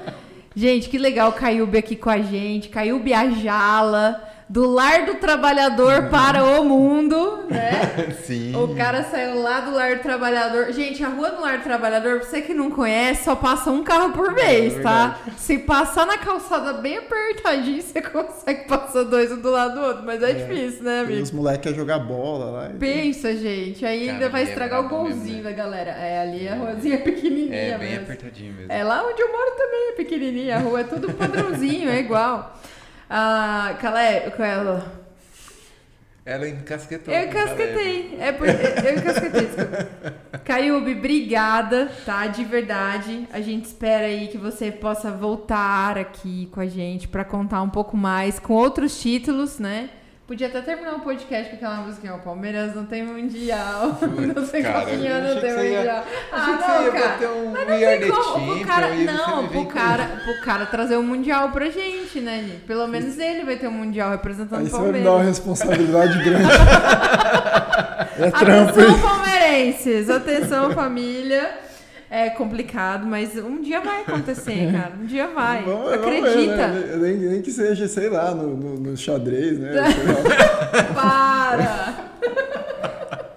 [0.54, 2.68] Gente, que legal o Caiube aqui com a gente.
[2.68, 8.12] Caiube Ajala do lar do trabalhador para o mundo, né?
[8.24, 8.54] Sim.
[8.54, 10.70] O cara saiu lá do lar do trabalhador.
[10.72, 13.82] Gente, a rua do lar do trabalhador, pra você que não conhece, só passa um
[13.82, 15.18] carro por é vez, é tá?
[15.36, 20.02] Se passar na calçada bem apertadinho, você consegue passar dois um do lado do outro,
[20.04, 20.34] mas é, é.
[20.34, 21.18] difícil, né, amigo?
[21.18, 22.70] E os moleques querem jogar bola lá.
[22.78, 25.50] Pensa, gente, aí ainda vai é estragar o golzinho mesmo, né?
[25.50, 25.90] da galera.
[25.92, 28.04] É, ali a ruazinha é pequenininha É, bem mesmo.
[28.04, 28.72] apertadinho mesmo.
[28.72, 32.54] É lá onde eu moro também é pequenininha, a rua é tudo padrãozinho, é igual.
[33.08, 35.04] Ah, Calé, ela.
[36.24, 37.12] Ela encasquetou.
[37.12, 38.16] Eu encasquetei.
[38.18, 38.48] É por...
[38.48, 39.88] Eu encasquetei, desculpa.
[40.42, 42.26] Caiube, obrigada, tá?
[42.26, 43.28] De verdade.
[43.30, 47.68] A gente espera aí que você possa voltar aqui com a gente para contar um
[47.68, 49.90] pouco mais com outros títulos, né?
[50.26, 53.98] Podia até terminar o podcast com aquela música, o Palmeiras não tem mundial,
[54.34, 56.04] não sei qual não tem mundial.
[56.32, 57.30] Ah, não, cara.
[57.30, 61.02] Um mas não tem como, pro cara, não, pro cara, pro cara trazer o um
[61.02, 62.64] mundial pra gente, né, gente?
[62.64, 64.72] Pelo menos ele vai ter um mundial representando Aí o Palmeiras.
[64.72, 66.48] Você vai me dar uma responsabilidade grande.
[68.18, 71.64] é trampo, Atenção, palmeirenses, atenção, família
[72.14, 74.92] é complicado, mas um dia vai acontecer, cara.
[75.00, 75.64] Um dia vai.
[75.64, 76.68] Vamos, Acredita.
[76.68, 76.96] Vamos ver, né?
[76.96, 79.72] nem, nem, que seja, sei lá, no, no, no xadrez, né?
[80.94, 81.94] Para!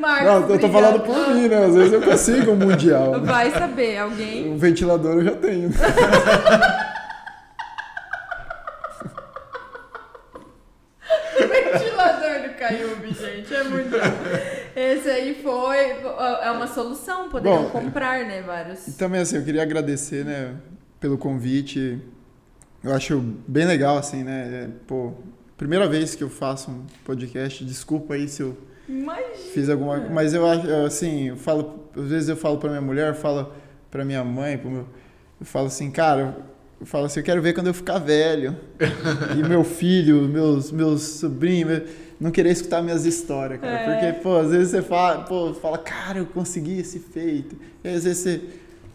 [0.00, 1.64] Marcos, Não, eu tô falando por mim, né?
[1.64, 3.20] Às vezes eu consigo um mundial.
[3.20, 4.48] Vai saber, alguém.
[4.48, 5.70] Um ventilador eu já tenho.
[11.38, 11.97] ventilador do
[12.58, 13.54] Caiube, gente.
[13.54, 13.96] É muito
[14.74, 15.76] Esse aí foi.
[16.42, 18.42] É uma solução, poderiam Bom, comprar, né?
[18.42, 18.88] Vários.
[18.88, 20.54] E também, assim, eu queria agradecer, né,
[21.00, 22.00] pelo convite.
[22.82, 24.64] Eu acho bem legal, assim, né?
[24.64, 25.12] É, pô,
[25.56, 28.56] primeira vez que eu faço um podcast, desculpa aí se eu
[28.88, 29.34] Imagina.
[29.52, 33.14] fiz alguma Mas eu acho, assim, eu falo, às vezes eu falo pra minha mulher,
[33.14, 33.52] falo
[33.90, 34.86] pra minha mãe, pro meu,
[35.40, 36.36] eu falo assim, cara,
[36.80, 38.56] eu falo assim, eu quero ver quando eu ficar velho.
[39.36, 41.82] e meu filho, meus, meus sobrinhos,
[42.20, 43.72] não querer escutar minhas histórias, cara.
[43.72, 43.84] É.
[43.84, 47.56] Porque, pô, às vezes você fala, pô, fala, cara, eu consegui esse feito.
[47.84, 48.40] E às vezes você,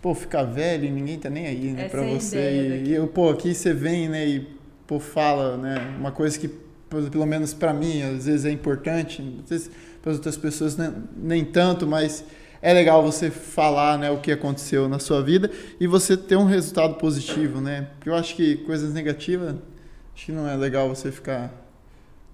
[0.02, 2.82] pô, fica velho e ninguém tá nem aí, né, Essa pra é você.
[2.84, 4.48] E, e, eu, pô, aqui você vem, né, e,
[4.86, 6.50] pô, fala, né, uma coisa que
[7.12, 10.94] pelo menos para mim, às vezes é importante, às vezes para as outras pessoas nem,
[11.16, 12.24] nem tanto, mas
[12.62, 16.46] é legal você falar né, o que aconteceu na sua vida e você ter um
[16.46, 17.88] resultado positivo, né?
[17.96, 19.56] Porque eu acho que coisas negativas,
[20.14, 21.63] acho que não é legal você ficar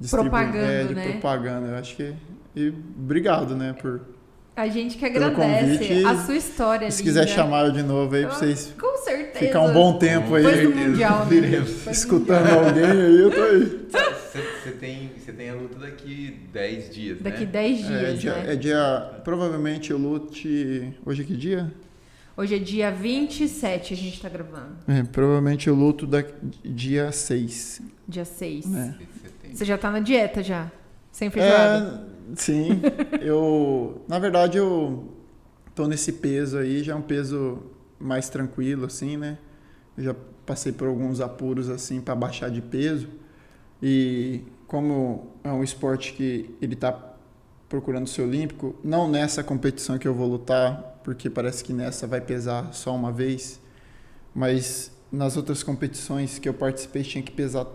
[0.10, 1.12] propaganda, é, de né?
[1.12, 1.68] propaganda.
[1.68, 2.14] Eu acho que
[2.56, 4.02] e obrigado, né, por
[4.56, 6.90] A gente que agradece a sua história.
[6.92, 7.34] se quiser linda.
[7.36, 9.46] chamar eu de novo aí pra vocês Com certeza.
[9.46, 11.64] ficar um bom tempo aí Depois do Mundial, né?
[11.92, 12.66] Escutando Mundial.
[12.66, 13.80] alguém aí, eu tô aí.
[14.64, 17.52] Você tem, você tem a luta daqui 10 dias, Daqui né?
[17.52, 18.54] 10 dias, É dia, né?
[18.54, 19.12] é dia.
[19.24, 20.94] Provavelmente eu lute.
[21.04, 21.74] Hoje é que dia?
[22.38, 24.76] Hoje é dia 27, a gente tá gravando.
[24.88, 26.24] É, provavelmente eu luto da,
[26.64, 27.82] dia 6.
[28.08, 28.66] Dia 6.
[28.76, 28.94] É.
[29.54, 30.72] Você já tá na dieta já?
[31.12, 32.08] Sem feijoada?
[32.32, 32.82] É, sim.
[33.22, 34.02] eu.
[34.08, 35.14] Na verdade, eu
[35.76, 37.64] tô nesse peso aí, já é um peso
[38.00, 39.38] mais tranquilo, assim, né?
[39.98, 40.16] Eu já
[40.46, 43.08] passei por alguns apuros, assim, para baixar de peso.
[43.82, 47.10] E como é um esporte que ele tá
[47.68, 52.20] procurando ser olímpico, não nessa competição que eu vou lutar, porque parece que nessa vai
[52.20, 53.62] pesar só uma vez,
[54.34, 57.66] mas nas outras competições que eu participei tinha que pesar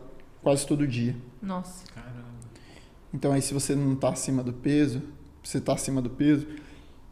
[0.45, 1.17] quase todo dia.
[1.43, 1.85] Nossa.
[1.93, 2.25] Caramba.
[3.13, 5.03] Então aí se você não está acima do peso,
[5.43, 6.47] você está acima do peso,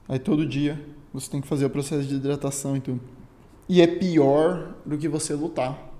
[0.08, 0.80] aí todo dia
[1.12, 3.00] você tem que fazer o processo de hidratação e tudo.
[3.68, 5.90] E é pior do que você lutar.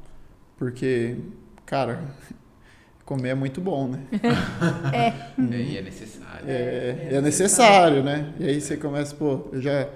[0.59, 1.17] Porque,
[1.65, 2.15] cara,
[3.05, 4.07] comer é muito bom, né?
[4.93, 5.13] É.
[5.41, 6.49] E é necessário.
[6.49, 8.35] É, é necessário, né?
[8.39, 9.89] E aí você começa, pô, eu já.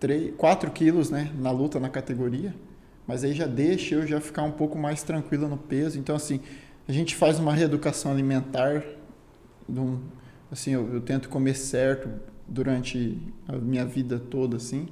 [0.00, 2.54] 3, 4 quilos, né, na luta na categoria,
[3.06, 5.98] mas aí já deixa eu já ficar um pouco mais tranquilo no peso.
[5.98, 6.40] Então assim,
[6.88, 8.82] a gente faz uma reeducação alimentar,
[10.50, 12.08] assim, eu, eu tento comer certo
[12.46, 13.18] durante
[13.48, 14.86] a minha vida toda, assim.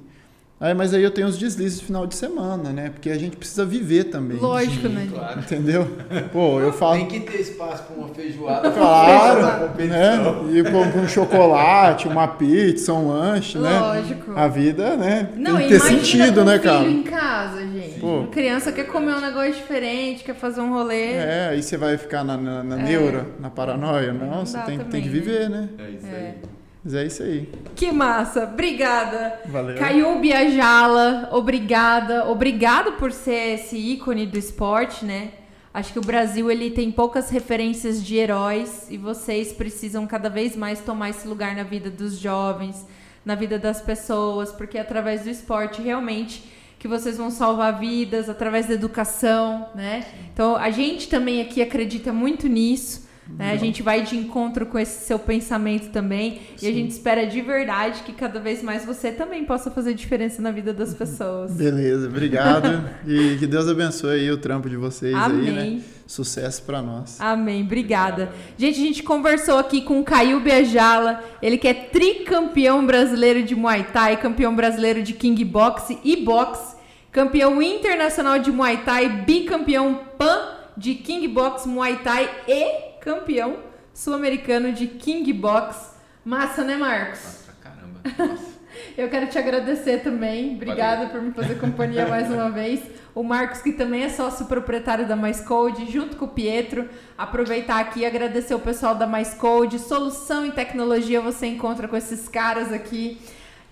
[0.63, 2.89] Aí, mas aí eu tenho os deslizes no final de semana, né?
[2.89, 4.37] Porque a gente precisa viver também.
[4.37, 5.09] Lógico, né?
[5.11, 5.39] Claro.
[5.41, 5.85] Entendeu?
[6.31, 6.95] Pô, eu falo.
[6.95, 8.71] Tem que ter espaço para uma feijoada.
[8.71, 10.19] Claro, pra né?
[10.53, 13.77] E pra um chocolate, uma pizza, um lanche, né?
[13.77, 14.31] Lógico.
[14.33, 15.31] A vida, né?
[15.35, 16.89] Não, tem que ter sentido, com né, filho cara?
[16.89, 17.99] em casa, gente.
[17.99, 18.19] Pô.
[18.19, 21.11] Uma criança quer comer um negócio diferente, quer fazer um rolê.
[21.11, 24.13] É, aí você vai ficar na, na, na neura, na paranoia.
[24.13, 25.13] Não, Não você tem, também, tem que né?
[25.13, 25.67] viver, né?
[25.77, 26.52] É isso É.
[26.83, 27.49] Mas é isso aí.
[27.75, 28.43] Que massa.
[28.43, 29.39] Obrigada.
[29.45, 29.77] Valeu.
[29.77, 32.29] Caiu Biajala, obrigada.
[32.29, 35.31] Obrigado por ser esse ícone do esporte, né?
[35.73, 40.55] Acho que o Brasil ele tem poucas referências de heróis e vocês precisam cada vez
[40.55, 42.85] mais tomar esse lugar na vida dos jovens,
[43.25, 46.43] na vida das pessoas, porque é através do esporte realmente
[46.77, 50.05] que vocês vão salvar vidas, através da educação, né?
[50.33, 53.02] Então a gente também aqui acredita muito nisso.
[53.27, 53.51] Né?
[53.51, 56.73] A gente vai de encontro com esse seu pensamento também e a Sim.
[56.73, 60.73] gente espera de verdade que cada vez mais você também possa fazer diferença na vida
[60.73, 61.51] das pessoas.
[61.53, 62.83] Beleza, obrigado.
[63.07, 65.51] e que Deus abençoe aí o trampo de vocês aí, né?
[65.51, 65.83] Amém.
[66.05, 67.19] Sucesso pra nós.
[67.19, 67.63] Amém.
[67.63, 68.33] Obrigada.
[68.57, 73.55] Gente, a gente conversou aqui com o Caio Biajala, ele que é tricampeão brasileiro de
[73.55, 76.75] Muay Thai, campeão brasileiro de King Box e Box,
[77.09, 80.39] campeão internacional de Muay Thai, bicampeão pan
[80.75, 83.57] de King Box Muay Thai e campeão
[83.93, 85.91] sul-americano de King Box.
[86.23, 87.21] Massa, né, Marcos?
[87.21, 88.01] Nossa, caramba.
[88.17, 88.53] Nossa.
[88.97, 90.55] Eu quero te agradecer também.
[90.55, 92.81] Obrigada por me fazer companhia mais uma vez.
[93.13, 96.89] O Marcos, que também é sócio proprietário da Mais Code, junto com o Pietro.
[97.15, 99.77] Aproveitar aqui e agradecer o pessoal da Mais Code.
[99.77, 103.19] Solução em tecnologia você encontra com esses caras aqui.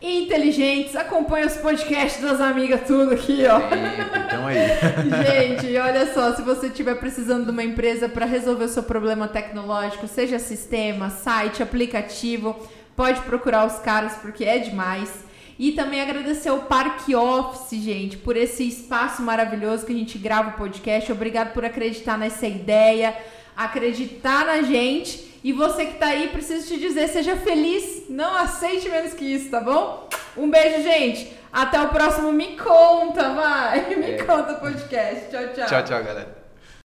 [0.02, 3.60] Inteligentes, acompanha os podcasts das amigas, tudo aqui, ó.
[3.60, 4.58] Sempre, então aí.
[5.62, 9.28] Gente, olha só, se você estiver precisando de uma empresa para resolver o seu problema
[9.28, 12.56] tecnológico, seja sistema, site, aplicativo,
[12.96, 15.24] pode procurar os caras porque é demais.
[15.60, 20.50] E também agradecer ao Parque Office, gente, por esse espaço maravilhoso que a gente grava
[20.50, 21.12] o podcast.
[21.12, 23.16] Obrigado por acreditar nessa ideia,
[23.56, 25.31] acreditar na gente.
[25.44, 29.50] E você que tá aí, preciso te dizer, seja feliz, não aceite menos que isso,
[29.50, 30.08] tá bom?
[30.38, 31.36] Um beijo, gente.
[31.52, 33.90] Até o próximo Me Conta, vai.
[33.96, 34.24] Me É.
[34.24, 35.30] Conta podcast.
[35.30, 35.66] Tchau, tchau.
[35.68, 36.41] Tchau, tchau, galera.